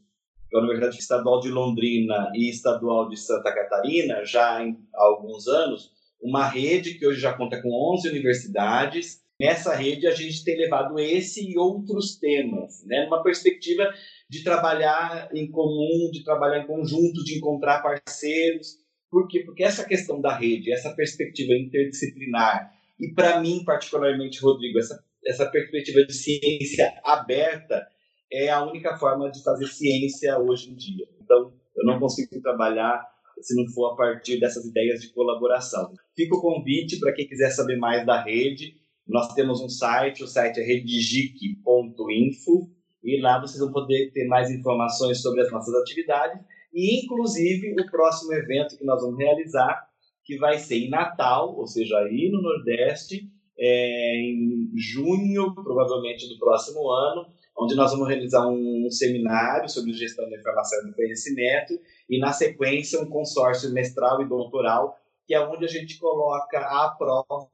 com 0.51 0.57
a 0.57 0.61
Universidade 0.61 0.97
Estadual 0.97 1.39
de 1.39 1.49
Londrina 1.49 2.31
e 2.35 2.49
Estadual 2.49 3.07
de 3.07 3.17
Santa 3.17 3.53
Catarina, 3.53 4.25
já 4.25 4.59
há 4.59 4.73
alguns 4.95 5.47
anos, 5.47 5.91
uma 6.21 6.47
rede 6.47 6.95
que 6.95 7.07
hoje 7.07 7.21
já 7.21 7.33
conta 7.33 7.61
com 7.61 7.69
11 7.95 8.09
universidades. 8.09 9.21
Nessa 9.39 9.73
rede, 9.75 10.07
a 10.07 10.11
gente 10.11 10.43
tem 10.43 10.57
levado 10.57 10.99
esse 10.99 11.51
e 11.51 11.57
outros 11.57 12.17
temas, 12.17 12.83
né? 12.85 13.05
numa 13.05 13.23
perspectiva 13.23 13.89
de 14.29 14.43
trabalhar 14.43 15.29
em 15.33 15.49
comum, 15.49 16.09
de 16.11 16.23
trabalhar 16.23 16.63
em 16.63 16.67
conjunto, 16.67 17.23
de 17.23 17.37
encontrar 17.37 17.81
parceiros. 17.81 18.77
Por 19.09 19.27
quê? 19.27 19.43
Porque 19.45 19.63
essa 19.63 19.85
questão 19.85 20.19
da 20.19 20.35
rede, 20.35 20.73
essa 20.73 20.93
perspectiva 20.93 21.53
interdisciplinar, 21.53 22.76
e 22.99 23.13
para 23.13 23.39
mim, 23.39 23.63
particularmente, 23.63 24.41
Rodrigo, 24.41 24.79
essa, 24.79 25.03
essa 25.25 25.49
perspectiva 25.49 26.05
de 26.05 26.13
ciência 26.13 26.93
aberta 27.03 27.87
é 28.31 28.49
a 28.49 28.63
única 28.63 28.97
forma 28.97 29.29
de 29.31 29.43
fazer 29.43 29.67
ciência 29.67 30.37
hoje 30.39 30.71
em 30.71 30.75
dia. 30.75 31.07
Então, 31.21 31.53
eu 31.75 31.85
não 31.85 31.99
consigo 31.99 32.41
trabalhar 32.41 33.05
se 33.39 33.55
não 33.55 33.67
for 33.71 33.93
a 33.93 33.95
partir 33.95 34.39
dessas 34.39 34.65
ideias 34.65 35.01
de 35.01 35.09
colaboração. 35.09 35.93
Fica 36.15 36.35
o 36.35 36.41
convite 36.41 36.99
para 36.99 37.13
quem 37.13 37.27
quiser 37.27 37.51
saber 37.51 37.77
mais 37.77 38.03
da 38.05 38.23
rede. 38.23 38.75
Nós 39.07 39.33
temos 39.33 39.61
um 39.61 39.69
site, 39.69 40.23
o 40.23 40.27
site 40.27 40.59
é 40.59 40.63
redigic.info, 40.63 42.71
e 43.03 43.21
lá 43.21 43.39
vocês 43.39 43.59
vão 43.59 43.71
poder 43.71 44.11
ter 44.11 44.25
mais 44.25 44.49
informações 44.49 45.21
sobre 45.21 45.41
as 45.41 45.51
nossas 45.51 45.73
atividades 45.75 46.41
e, 46.73 47.03
inclusive, 47.03 47.75
o 47.79 47.89
próximo 47.89 48.33
evento 48.33 48.77
que 48.77 48.83
nós 48.83 49.01
vamos 49.01 49.17
realizar, 49.17 49.86
que 50.28 50.38
vai 50.38 50.59
ser 50.59 50.75
em 50.75 50.89
Natal, 50.89 51.55
ou 51.57 51.65
seja, 51.65 51.97
aí 51.99 52.30
no 52.30 52.41
Nordeste, 52.41 53.32
é, 53.57 54.19
em 54.19 54.69
junho, 54.75 55.55
provavelmente 55.55 56.28
do 56.28 56.38
próximo 56.38 56.91
ano, 56.91 57.25
onde 57.57 57.75
nós 57.75 57.91
vamos 57.91 58.09
realizar 58.09 58.45
um, 58.45 58.88
seminário 58.91 59.69
sobre 59.69 59.93
gestão 59.93 60.30
da 60.30 60.38
informação 60.38 60.80
e 60.84 60.88
do 60.88 60.95
conhecimento 60.95 61.80
e, 62.09 62.19
na 62.19 62.34
sequência, 62.34 63.01
um 63.01 63.09
consórcio 63.09 63.71
mestral 63.71 64.21
e 64.21 64.28
doutoral, 64.28 64.97
que 65.25 65.34
é 65.34 65.39
onde 65.39 65.63
a 65.63 65.69
gente 65.69 65.97
coloca 65.97 66.59
à 66.59 66.89
prova 66.89 67.49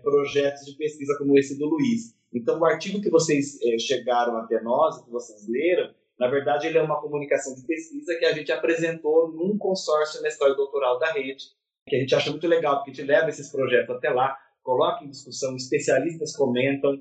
projetos 0.00 0.64
de 0.64 0.76
pesquisa 0.76 1.18
como 1.18 1.36
esse 1.36 1.58
do 1.58 1.66
Luiz. 1.66 2.16
Então, 2.32 2.60
o 2.60 2.64
artigo 2.64 3.00
que 3.00 3.10
vocês 3.10 3.58
eh, 3.62 3.78
chegaram 3.78 4.36
até 4.38 4.62
nós, 4.62 5.04
que 5.04 5.10
vocês 5.10 5.46
leram, 5.48 5.92
na 6.18 6.28
verdade, 6.28 6.68
ele 6.68 6.78
é 6.78 6.82
uma 6.82 7.00
comunicação 7.00 7.54
de 7.54 7.66
pesquisa 7.66 8.14
que 8.16 8.24
a 8.24 8.32
gente 8.32 8.52
apresentou 8.52 9.32
num 9.32 9.58
consórcio 9.58 10.22
mestral 10.22 10.52
e 10.52 10.56
doutoral 10.56 10.98
da 10.98 11.12
rede, 11.12 11.44
que 11.86 11.96
a 11.96 11.98
gente 12.00 12.14
acha 12.14 12.30
muito 12.30 12.46
legal, 12.46 12.76
porque 12.76 12.90
a 12.90 12.94
gente 12.94 13.06
leva 13.06 13.28
esses 13.28 13.50
projetos 13.50 13.94
até 13.96 14.10
lá, 14.10 14.36
coloca 14.62 15.04
em 15.04 15.10
discussão, 15.10 15.56
especialistas 15.56 16.36
comentam, 16.36 16.92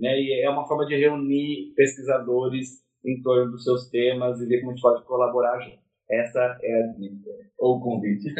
né, 0.00 0.18
e 0.18 0.42
é 0.42 0.50
uma 0.50 0.66
forma 0.66 0.86
de 0.86 0.96
reunir 0.96 1.72
pesquisadores 1.76 2.82
em 3.04 3.20
torno 3.20 3.52
dos 3.52 3.64
seus 3.64 3.88
temas 3.88 4.40
e 4.40 4.46
ver 4.46 4.60
como 4.60 4.72
a 4.72 4.74
gente 4.74 4.82
pode 4.82 5.04
colaborar 5.04 5.60
junto. 5.60 5.82
Essa 6.10 6.58
é 6.62 6.82
a 6.82 6.92
ou 7.58 7.78
o 7.78 7.80
convite. 7.80 8.28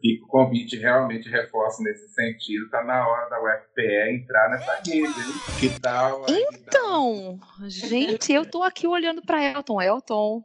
Fica 0.00 0.24
o 0.24 0.28
convite 0.28 0.76
realmente 0.76 1.28
reforça 1.28 1.82
nesse 1.82 2.08
sentido. 2.08 2.66
Está 2.66 2.84
na 2.84 3.08
hora 3.08 3.30
da 3.30 3.40
UFPE 3.40 4.10
entrar 4.14 4.50
nessa 4.50 4.74
rede, 4.74 5.06
hein? 5.06 5.12
Que 5.58 5.80
tal? 5.80 6.26
Então, 6.28 7.38
gente, 7.66 8.32
eu 8.32 8.42
estou 8.42 8.62
aqui 8.62 8.86
olhando 8.86 9.22
para 9.22 9.42
Elton. 9.42 9.80
Elton, 9.80 10.42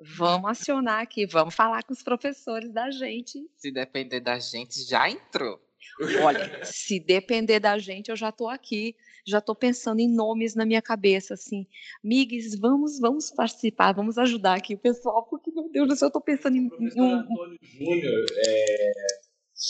vamos 0.00 0.50
acionar 0.50 1.00
aqui, 1.00 1.26
vamos 1.26 1.54
falar 1.54 1.82
com 1.82 1.92
os 1.92 2.02
professores 2.02 2.72
da 2.72 2.90
gente. 2.90 3.48
Se 3.56 3.70
depender 3.70 4.20
da 4.20 4.38
gente, 4.38 4.82
já 4.88 5.08
entrou. 5.08 5.60
Olha, 6.22 6.64
se 6.64 7.00
depender 7.00 7.58
da 7.58 7.76
gente, 7.78 8.08
eu 8.10 8.16
já 8.16 8.28
estou 8.28 8.48
aqui, 8.48 8.94
já 9.26 9.38
estou 9.38 9.54
pensando 9.54 10.00
em 10.00 10.08
nomes 10.08 10.54
na 10.54 10.64
minha 10.64 10.80
cabeça, 10.80 11.34
assim. 11.34 11.66
Migues, 12.02 12.58
vamos, 12.58 13.00
vamos 13.00 13.30
participar, 13.30 13.92
vamos 13.92 14.16
ajudar 14.16 14.54
aqui 14.54 14.74
o 14.74 14.78
pessoal, 14.78 15.24
porque, 15.24 15.50
meu 15.50 15.68
Deus 15.70 15.88
do 15.88 15.96
céu, 15.96 16.06
eu 16.06 16.10
estou 16.10 16.22
pensando 16.22 16.56
em. 16.56 16.66
O 16.66 16.70
professor 16.70 17.02
um... 17.02 17.14
Antônio 17.14 17.58
Júnior, 17.62 18.26
é, 18.46 18.92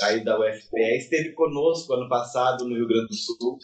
aí 0.02 0.22
da 0.22 0.38
UFPE, 0.38 0.96
esteve 0.98 1.32
conosco 1.32 1.94
ano 1.94 2.08
passado 2.08 2.68
no 2.68 2.76
Rio 2.76 2.88
Grande 2.88 3.08
do 3.08 3.14
Sul. 3.14 3.58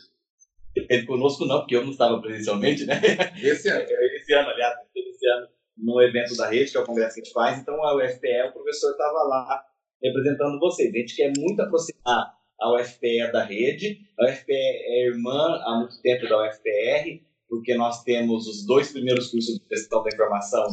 Esteve 0.74 1.06
conosco, 1.06 1.44
não, 1.44 1.60
porque 1.60 1.76
eu 1.76 1.84
não 1.84 1.92
estava 1.92 2.20
presencialmente, 2.20 2.84
né? 2.84 3.00
Esse 3.40 3.68
ano. 3.68 3.84
Esse 4.16 4.32
ano, 4.32 4.48
aliás, 4.48 4.74
esse 4.96 5.28
ano, 5.28 5.48
no 5.76 6.00
evento 6.00 6.36
da 6.36 6.48
rede, 6.48 6.70
que 6.70 6.76
é 6.76 6.80
o 6.80 6.86
congresso 6.86 7.14
que 7.14 7.20
a 7.20 7.24
gente 7.24 7.32
faz. 7.32 7.58
Então, 7.58 7.82
a 7.84 7.96
UFPE, 7.96 8.48
o 8.48 8.52
professor 8.52 8.92
estava 8.92 9.22
lá 9.24 9.64
representando 10.02 10.58
vocês. 10.58 10.94
A 10.94 10.98
gente 10.98 11.16
quer 11.16 11.32
muito 11.36 11.60
aproximar 11.60 12.34
a 12.60 12.72
UFPE 12.74 13.20
é 13.20 13.32
da 13.32 13.44
rede. 13.44 14.00
A 14.18 14.24
UFPE 14.24 14.52
é 14.52 15.06
irmã 15.08 15.60
há 15.64 15.78
muito 15.78 16.00
tempo 16.00 16.28
da 16.28 16.46
UFPR, 16.46 17.22
porque 17.48 17.74
nós 17.74 18.02
temos 18.02 18.46
os 18.46 18.64
dois 18.64 18.92
primeiros 18.92 19.30
cursos 19.30 19.58
de 19.58 19.68
gestão 19.68 20.02
da 20.02 20.10
informação 20.10 20.64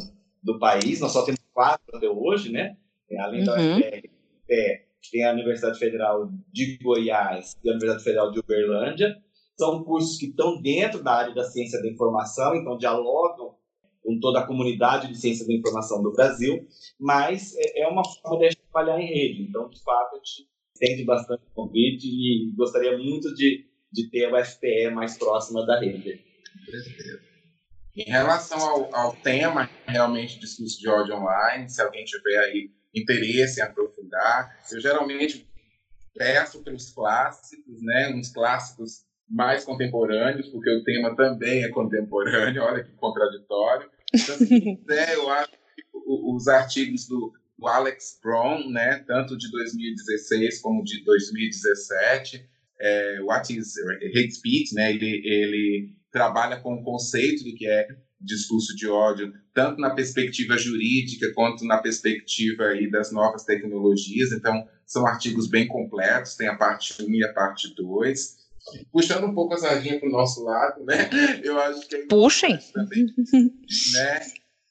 do 0.43 0.57
país, 0.57 0.99
nós 0.99 1.11
só 1.11 1.23
temos 1.23 1.39
quatro 1.53 1.95
até 1.95 2.07
hoje, 2.07 2.51
né? 2.51 2.75
Além 3.19 3.43
da 3.43 3.55
uhum. 3.55 3.77
UFPR, 3.77 4.07
tem 5.11 5.25
a 5.25 5.33
Universidade 5.33 5.77
Federal 5.77 6.29
de 6.51 6.77
Goiás 6.81 7.57
e 7.63 7.69
a 7.69 7.73
Universidade 7.73 8.03
Federal 8.03 8.31
de 8.31 8.39
Uberlândia. 8.39 9.17
São 9.57 9.83
cursos 9.83 10.17
que 10.17 10.27
estão 10.27 10.61
dentro 10.61 11.03
da 11.03 11.11
área 11.11 11.35
da 11.35 11.43
ciência 11.43 11.81
da 11.81 11.89
informação, 11.89 12.55
então 12.55 12.77
dialogam 12.77 13.50
com 14.03 14.19
toda 14.19 14.39
a 14.39 14.47
comunidade 14.47 15.07
de 15.07 15.17
ciência 15.17 15.45
da 15.45 15.53
informação 15.53 16.01
do 16.01 16.11
Brasil, 16.11 16.67
mas 16.99 17.55
é, 17.55 17.83
é 17.83 17.87
uma 17.87 18.03
forma 18.03 18.39
de 18.39 18.47
a 18.47 18.51
trabalhar 18.71 18.99
em 18.99 19.07
rede. 19.07 19.43
Então, 19.43 19.69
de 19.69 19.81
fato, 19.81 20.15
a 20.15 20.17
gente 20.17 20.47
estende 20.73 21.03
bastante 21.05 21.43
o 21.43 21.53
convite 21.53 22.07
e 22.07 22.51
gostaria 22.55 22.97
muito 22.97 23.33
de, 23.35 23.65
de 23.91 24.09
ter 24.09 24.25
a 24.25 24.41
UFPE 24.41 24.89
mais 24.93 25.17
próxima 25.17 25.65
da 25.65 25.79
rede. 25.79 26.19
Em 27.95 28.09
relação 28.09 28.59
ao, 28.59 28.95
ao 28.95 29.15
tema, 29.17 29.69
realmente, 29.85 30.39
discurso 30.39 30.79
de 30.79 30.89
ódio 30.89 31.15
online, 31.15 31.69
se 31.69 31.81
alguém 31.81 32.03
tiver 32.05 32.37
aí 32.39 32.71
interesse 32.95 33.59
em 33.59 33.63
aprofundar, 33.63 34.57
eu 34.71 34.79
geralmente 34.79 35.47
peço 36.13 36.63
pelos 36.63 36.91
clássicos, 36.91 37.81
né, 37.81 38.13
uns 38.15 38.31
clássicos 38.31 39.05
mais 39.31 39.63
contemporâneos, 39.63 40.49
porque 40.49 40.69
o 40.69 40.83
tema 40.83 41.15
também 41.15 41.63
é 41.63 41.69
contemporâneo, 41.69 42.61
olha 42.63 42.83
que 42.83 42.91
contraditório. 42.93 43.89
Então, 44.13 44.37
quiser, 44.45 45.13
eu 45.15 45.29
acho 45.29 45.51
que 45.51 45.83
os 46.05 46.47
artigos 46.47 47.07
do 47.07 47.33
o 47.61 47.67
Alex 47.67 48.19
Brown, 48.21 48.71
né, 48.71 49.03
tanto 49.05 49.37
de 49.37 49.49
2016 49.51 50.61
como 50.61 50.83
de 50.83 51.03
2017. 51.03 52.49
É, 52.79 53.21
What 53.21 53.55
is 53.55 53.75
Hate 53.77 54.31
Speech, 54.31 54.73
né, 54.73 54.89
ele, 54.89 55.21
ele 55.23 55.93
trabalha 56.11 56.59
com 56.59 56.73
o 56.73 56.83
conceito 56.83 57.43
do 57.43 57.55
que 57.55 57.67
é 57.67 57.87
discurso 58.19 58.75
de 58.75 58.87
ódio, 58.87 59.31
tanto 59.53 59.79
na 59.79 59.91
perspectiva 59.91 60.57
jurídica 60.57 61.31
quanto 61.33 61.63
na 61.65 61.77
perspectiva 61.77 62.65
aí 62.65 62.89
das 62.89 63.11
novas 63.11 63.43
tecnologias. 63.43 64.31
Então, 64.31 64.67
são 64.85 65.05
artigos 65.05 65.47
bem 65.47 65.67
completos, 65.67 66.35
tem 66.35 66.47
a 66.47 66.55
parte 66.55 67.01
1 67.01 67.09
e 67.11 67.23
a 67.23 67.33
parte 67.33 67.73
2. 67.75 68.37
Puxando 68.91 69.25
um 69.25 69.33
pouco 69.33 69.53
a 69.53 69.57
sardinha 69.57 69.99
para 69.99 70.09
o 70.09 70.11
nosso 70.11 70.43
lado, 70.43 70.83
né? 70.85 71.09
Eu 71.43 71.59
acho 71.59 71.87
que 71.87 71.95
é 71.95 72.05
Puxem! 72.05 72.57
Também, 72.73 73.05
né? 73.93 74.19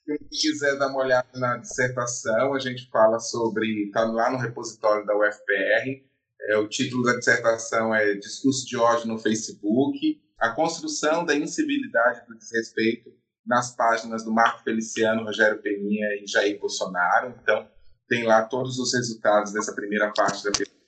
Quem 0.05 0.19
quiser 0.31 0.77
dar 0.79 0.89
uma 0.89 1.01
olhada 1.01 1.29
na 1.35 1.57
dissertação, 1.57 2.55
a 2.55 2.59
gente 2.59 2.89
fala 2.91 3.19
sobre. 3.19 3.87
Está 3.87 4.05
lá 4.05 4.31
no 4.31 4.39
repositório 4.39 5.07
da 5.07 5.17
UFPR. 5.17 6.05
É, 6.49 6.57
o 6.57 6.69
título 6.69 7.03
da 7.03 7.17
dissertação 7.17 7.95
é 7.95 8.15
Discurso 8.15 8.67
de 8.67 8.77
ódio 8.77 9.07
no 9.07 9.19
Facebook: 9.19 10.21
A 10.39 10.51
construção 10.51 11.25
da 11.25 11.35
incivilidade 11.35 12.27
do 12.27 12.37
desrespeito 12.37 13.13
nas 13.47 13.75
páginas 13.75 14.25
do 14.25 14.33
Marco 14.33 14.63
Feliciano, 14.63 15.25
Rogério 15.25 15.61
Peninha 15.61 16.07
e 16.23 16.27
Jair 16.27 16.59
Bolsonaro. 16.59 17.35
Então, 17.43 17.69
tem 18.09 18.25
lá 18.25 18.45
todos 18.45 18.79
os 18.79 18.93
resultados 18.95 19.53
dessa 19.53 19.75
primeira 19.75 20.13
parte 20.13 20.45
da 20.45 20.51
pesquisa. 20.51 20.79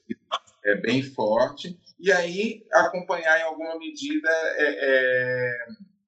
É 0.65 0.77
bem 0.77 1.03
forte. 1.03 1.79
E 2.03 2.11
aí, 2.11 2.67
acompanhar 2.73 3.39
em 3.39 3.45
alguma 3.45 3.79
medida 3.79 4.29
é, 4.29 4.77
é, 4.81 5.67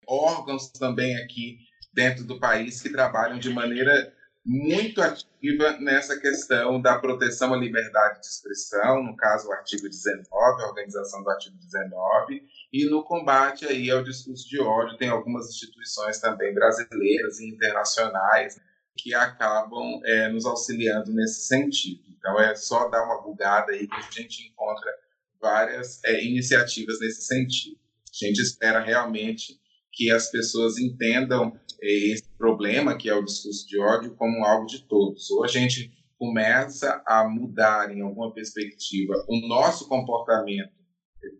órgãos 0.08 0.68
também 0.72 1.16
aqui 1.18 1.58
dentro 1.92 2.24
do 2.24 2.40
país 2.40 2.82
que 2.82 2.90
trabalham 2.90 3.38
de 3.38 3.48
maneira 3.48 4.12
muito 4.44 5.00
ativa 5.00 5.78
nessa 5.78 6.18
questão 6.18 6.82
da 6.82 6.98
proteção 6.98 7.54
à 7.54 7.56
liberdade 7.56 8.20
de 8.20 8.26
expressão, 8.26 9.04
no 9.04 9.16
caso 9.16 9.46
o 9.46 9.52
artigo 9.52 9.88
19, 9.88 10.26
a 10.34 10.66
organização 10.66 11.22
do 11.22 11.30
artigo 11.30 11.56
19, 11.58 12.42
e 12.72 12.86
no 12.86 13.04
combate 13.04 13.64
aí 13.64 13.88
ao 13.88 14.02
discurso 14.02 14.48
de 14.48 14.60
ódio, 14.60 14.98
tem 14.98 15.08
algumas 15.08 15.48
instituições 15.48 16.18
também 16.18 16.52
brasileiras 16.52 17.38
e 17.38 17.48
internacionais 17.48 18.60
que 18.96 19.14
acabam 19.14 20.00
é, 20.04 20.28
nos 20.28 20.44
auxiliando 20.44 21.12
nesse 21.12 21.46
sentido. 21.46 22.02
Então 22.18 22.40
é 22.40 22.56
só 22.56 22.88
dar 22.88 23.04
uma 23.04 23.22
bugada 23.22 23.70
aí 23.70 23.86
que 23.86 23.94
a 23.94 24.10
gente 24.10 24.48
encontra 24.48 25.03
várias 25.44 26.02
é, 26.06 26.24
iniciativas 26.24 26.98
nesse 27.00 27.26
sentido. 27.26 27.76
A 27.76 28.26
gente 28.26 28.40
espera 28.40 28.80
realmente 28.80 29.60
que 29.92 30.10
as 30.10 30.30
pessoas 30.30 30.78
entendam 30.78 31.52
eh, 31.82 32.12
esse 32.12 32.28
problema, 32.38 32.96
que 32.96 33.10
é 33.10 33.14
o 33.14 33.22
discurso 33.22 33.66
de 33.68 33.78
ódio, 33.78 34.14
como 34.16 34.44
algo 34.44 34.66
de 34.66 34.80
todos. 34.88 35.30
Ou 35.30 35.44
a 35.44 35.48
gente 35.48 35.92
começa 36.18 37.02
a 37.06 37.28
mudar, 37.28 37.94
em 37.94 38.00
alguma 38.00 38.32
perspectiva, 38.32 39.12
o 39.28 39.46
nosso 39.46 39.86
comportamento 39.86 40.72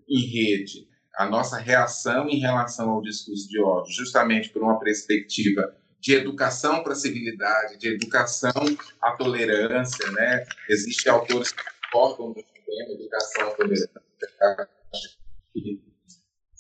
em 0.09 0.20
rede, 0.26 0.86
a 1.16 1.26
nossa 1.26 1.57
reação 1.57 2.28
em 2.28 2.38
relação 2.38 2.90
ao 2.90 3.00
discurso 3.00 3.48
de 3.48 3.61
ódio, 3.62 3.92
justamente 3.92 4.50
por 4.50 4.62
uma 4.62 4.78
perspectiva 4.78 5.74
de 6.00 6.12
educação 6.12 6.82
para 6.82 6.92
a 6.92 6.96
civilidade, 6.96 7.78
de 7.78 7.88
educação 7.88 8.52
à 9.00 9.12
tolerância, 9.12 10.11
né? 10.11 10.44
Existem 10.68 11.11
autores 11.11 11.52
que 11.52 11.62
portam 11.90 12.34
educação 12.83 13.49
à 13.49 13.51
tolerância. 13.53 13.91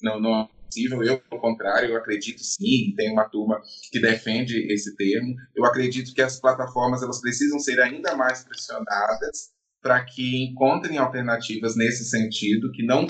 Não, 0.02 0.20
não 0.20 0.48
possível. 0.74 1.02
Eu, 1.02 1.20
pelo 1.20 1.40
contrário, 1.40 1.90
eu 1.90 1.96
acredito 1.96 2.40
sim, 2.40 2.94
tem 2.96 3.12
uma 3.12 3.28
turma 3.28 3.60
que 3.92 4.00
defende 4.00 4.72
esse 4.72 4.96
termo. 4.96 5.34
Eu 5.54 5.64
acredito 5.64 6.12
que 6.12 6.20
as 6.20 6.40
plataformas 6.40 7.02
elas 7.02 7.20
precisam 7.20 7.58
ser 7.60 7.80
ainda 7.80 8.16
mais 8.16 8.44
pressionadas 8.44 9.54
para 9.80 10.02
que 10.04 10.44
encontrem 10.44 10.98
alternativas 10.98 11.76
nesse 11.76 12.04
sentido, 12.08 12.72
que 12.72 12.84
não, 12.84 13.06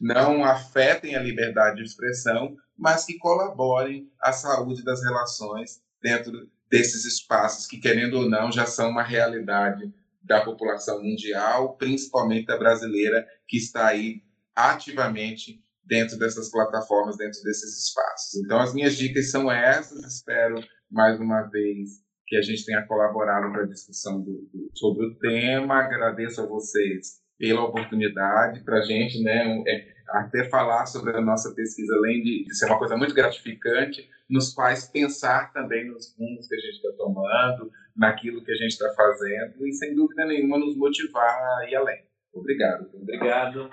não 0.00 0.44
afetem 0.44 1.16
a 1.16 1.20
liberdade 1.20 1.76
de 1.76 1.82
expressão, 1.82 2.56
mas 2.78 3.04
que 3.04 3.18
colaborem 3.18 4.08
à 4.20 4.32
saúde 4.32 4.84
das 4.84 5.02
relações 5.02 5.80
dentro 6.00 6.48
desses 6.70 7.04
espaços 7.04 7.66
que, 7.66 7.78
querendo 7.78 8.14
ou 8.14 8.30
não, 8.30 8.50
já 8.50 8.66
são 8.66 8.90
uma 8.90 9.02
realidade 9.02 9.92
da 10.26 10.44
população 10.44 11.02
mundial, 11.02 11.76
principalmente 11.76 12.46
da 12.46 12.58
brasileira, 12.58 13.26
que 13.46 13.56
está 13.56 13.86
aí 13.86 14.22
ativamente 14.54 15.62
dentro 15.84 16.18
dessas 16.18 16.50
plataformas, 16.50 17.16
dentro 17.16 17.40
desses 17.42 17.86
espaços. 17.86 18.42
Então, 18.44 18.58
as 18.58 18.74
minhas 18.74 18.96
dicas 18.96 19.30
são 19.30 19.50
essas. 19.50 20.04
Espero, 20.04 20.56
mais 20.90 21.18
uma 21.20 21.42
vez, 21.42 22.02
que 22.26 22.36
a 22.36 22.42
gente 22.42 22.64
tenha 22.64 22.84
colaborado 22.86 23.52
para 23.52 23.62
a 23.62 23.68
discussão 23.68 24.20
do, 24.20 24.48
do, 24.52 24.70
sobre 24.74 25.06
o 25.06 25.14
tema. 25.18 25.84
Agradeço 25.84 26.40
a 26.40 26.46
vocês 26.46 27.20
pela 27.38 27.64
oportunidade 27.64 28.64
para 28.64 28.78
a 28.78 28.82
gente, 28.82 29.22
né? 29.22 29.62
É, 29.68 29.96
até 30.08 30.48
falar 30.48 30.86
sobre 30.86 31.16
a 31.16 31.20
nossa 31.20 31.54
pesquisa, 31.54 31.94
além 31.94 32.22
de, 32.22 32.44
de 32.44 32.56
ser 32.56 32.66
uma 32.66 32.78
coisa 32.78 32.96
muito 32.96 33.14
gratificante, 33.14 34.08
nos 34.28 34.54
faz 34.54 34.88
pensar 34.88 35.52
também 35.52 35.86
nos 35.86 36.14
rumos 36.16 36.48
que 36.48 36.54
a 36.54 36.58
gente 36.58 36.76
está 36.76 36.92
tomando, 36.96 37.70
naquilo 37.96 38.44
que 38.44 38.52
a 38.52 38.56
gente 38.56 38.72
está 38.72 38.92
fazendo 38.94 39.66
e, 39.66 39.72
sem 39.72 39.94
dúvida 39.94 40.24
nenhuma, 40.26 40.58
nos 40.58 40.76
motivar 40.76 41.24
a 41.24 41.70
ir 41.70 41.74
além. 41.76 42.04
Obrigado. 42.32 42.90
Obrigado. 42.94 43.70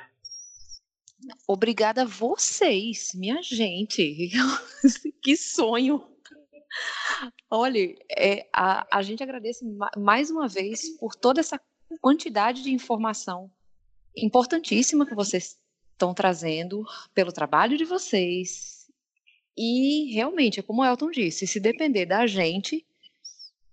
Obrigada 1.47 2.01
a 2.03 2.05
vocês, 2.05 3.11
minha 3.13 3.41
gente. 3.41 4.31
que 5.21 5.37
sonho. 5.37 6.03
Olha, 7.49 7.95
é, 8.17 8.47
a, 8.53 8.97
a 8.97 9.01
gente 9.01 9.21
agradece 9.21 9.63
mais 9.97 10.29
uma 10.31 10.47
vez 10.47 10.89
por 10.97 11.15
toda 11.15 11.39
essa 11.39 11.59
quantidade 12.01 12.63
de 12.63 12.73
informação 12.73 13.51
importantíssima 14.15 15.05
que 15.05 15.15
vocês 15.15 15.59
estão 15.91 16.13
trazendo 16.13 16.83
pelo 17.13 17.31
trabalho 17.31 17.77
de 17.77 17.85
vocês. 17.85 18.89
E 19.55 20.11
realmente, 20.13 20.59
é 20.59 20.63
como 20.63 20.81
o 20.81 20.85
Elton 20.85 21.11
disse, 21.11 21.45
se 21.45 21.59
depender 21.59 22.05
da 22.05 22.25
gente, 22.25 22.85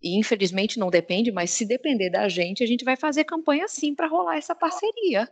e 0.03 0.19
infelizmente 0.19 0.79
não 0.79 0.91
depende, 0.91 1.31
mas 1.31 1.51
se 1.51 1.65
depender 1.65 2.11
da 2.11 2.29
gente, 2.29 2.63
a 2.63 2.67
gente 2.67 2.85
vai 2.85 2.97
fazer 2.97 3.25
campanha 3.25 3.69
sim 3.69 3.95
para 3.95 4.07
rolar 4.07 4.37
essa 4.37 4.55
parceria. 4.55 5.29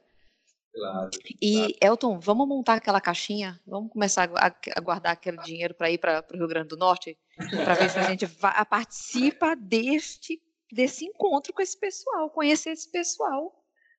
Claro, 0.73 1.11
e, 1.41 1.55
claro. 1.55 1.73
Elton, 1.83 2.21
vamos 2.21 2.47
montar 2.47 2.75
aquela 2.75 3.01
caixinha? 3.01 3.59
Vamos 3.67 3.91
começar 3.91 4.31
a, 4.35 4.55
a 4.77 4.81
guardar 4.81 5.13
aquele 5.13 5.39
dinheiro 5.39 5.75
para 5.75 5.91
ir 5.91 5.99
para 5.99 6.25
o 6.33 6.37
Rio 6.37 6.47
Grande 6.47 6.69
do 6.69 6.77
Norte? 6.77 7.19
Para 7.65 7.75
ver 7.75 7.91
se 7.91 7.99
a 7.99 8.03
gente 8.03 8.27
vai, 8.27 8.65
participa 8.65 9.57
deste, 9.57 10.41
desse 10.71 11.05
encontro 11.05 11.53
com 11.53 11.63
esse 11.63 11.79
pessoal, 11.79 12.31
conhecer 12.31 12.71
esse 12.71 12.91
pessoal 12.91 13.55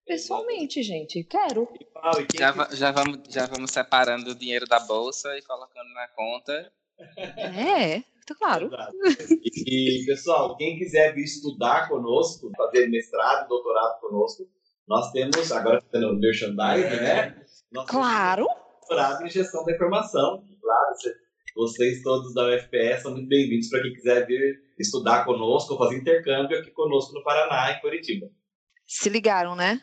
pessoalmente, 0.10 0.82
gente. 0.82 1.24
Quero. 1.24 1.72
Já, 2.36 2.70
já, 2.74 2.92
vamos, 2.92 3.20
já 3.30 3.46
vamos 3.46 3.72
separando 3.72 4.32
o 4.32 4.36
dinheiro 4.36 4.66
da 4.66 4.80
bolsa 4.80 5.38
e 5.38 5.42
colocando 5.44 5.94
na 5.94 6.08
conta. 6.08 6.74
É, 7.38 8.04
claro. 8.36 8.70
E, 9.66 10.04
pessoal, 10.06 10.56
quem 10.58 10.78
quiser 10.78 11.14
vir 11.14 11.24
estudar 11.24 11.88
conosco, 11.88 12.52
fazer 12.56 12.88
mestrado, 12.88 13.48
doutorado 13.48 14.00
conosco, 14.00 14.48
nós 14.88 15.12
temos, 15.12 15.52
agora 15.52 15.82
fazendo 15.82 16.18
merchandising, 16.18 17.02
né? 17.02 17.44
Nós 17.72 17.88
claro. 17.88 18.48
doutorado 18.80 19.26
em 19.26 19.30
gestão 19.30 19.64
da 19.64 19.74
informação. 19.74 20.44
Claro, 20.62 20.96
vocês 21.56 22.02
todos 22.02 22.34
da 22.34 22.48
UFPS 22.48 23.04
são 23.04 23.12
muito 23.12 23.28
bem-vindos 23.28 23.70
para 23.70 23.82
quem 23.82 23.94
quiser 23.94 24.26
vir 24.26 24.62
estudar 24.80 25.26
conosco, 25.26 25.78
fazer 25.78 25.98
intercâmbio 25.98 26.58
aqui 26.58 26.72
conosco 26.72 27.14
no 27.14 27.24
Paraná, 27.24 27.72
em 27.72 27.82
Curitiba. 27.82 28.28
Se 28.88 29.10
ligaram, 29.10 29.56
né? 29.56 29.82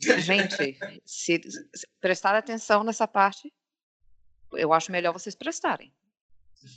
Gente, 0.00 0.76
se, 1.04 1.40
se 1.74 1.88
prestar 2.00 2.34
atenção 2.34 2.82
nessa 2.82 3.06
parte, 3.06 3.52
eu 4.52 4.72
acho 4.72 4.90
melhor 4.90 5.12
vocês 5.12 5.34
prestarem. 5.34 5.92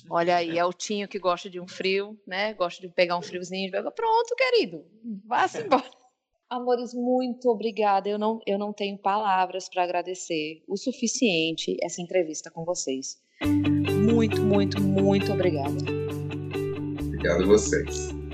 Olha 0.10 0.38
aí, 0.38 0.58
é 0.58 0.66
o 0.66 0.74
Tinho 0.74 1.08
que 1.08 1.20
gosta 1.20 1.50
de 1.50 1.60
um 1.60 1.68
frio, 1.68 2.20
né? 2.28 2.54
Gosta 2.54 2.82
de 2.82 2.94
pegar 2.94 3.18
um 3.18 3.22
friozinho. 3.22 3.72
Pronto, 3.72 4.36
querido, 4.36 4.86
vá-se 5.26 5.62
embora. 5.62 5.90
Amores, 6.50 6.94
muito 6.94 7.50
obrigada. 7.50 8.08
Eu 8.08 8.20
não, 8.20 8.40
eu 8.46 8.58
não 8.58 8.72
tenho 8.72 8.98
palavras 8.98 9.68
para 9.68 9.84
agradecer 9.84 10.64
o 10.68 10.78
suficiente 10.78 11.76
essa 11.82 12.02
entrevista 12.02 12.52
com 12.52 12.64
vocês. 12.64 13.18
Muito, 13.44 14.42
muito, 14.42 14.82
muito 14.82 15.32
obrigada. 15.32 15.76
Obrigado 17.02 17.44
a 17.44 17.46
vocês. 17.46 18.25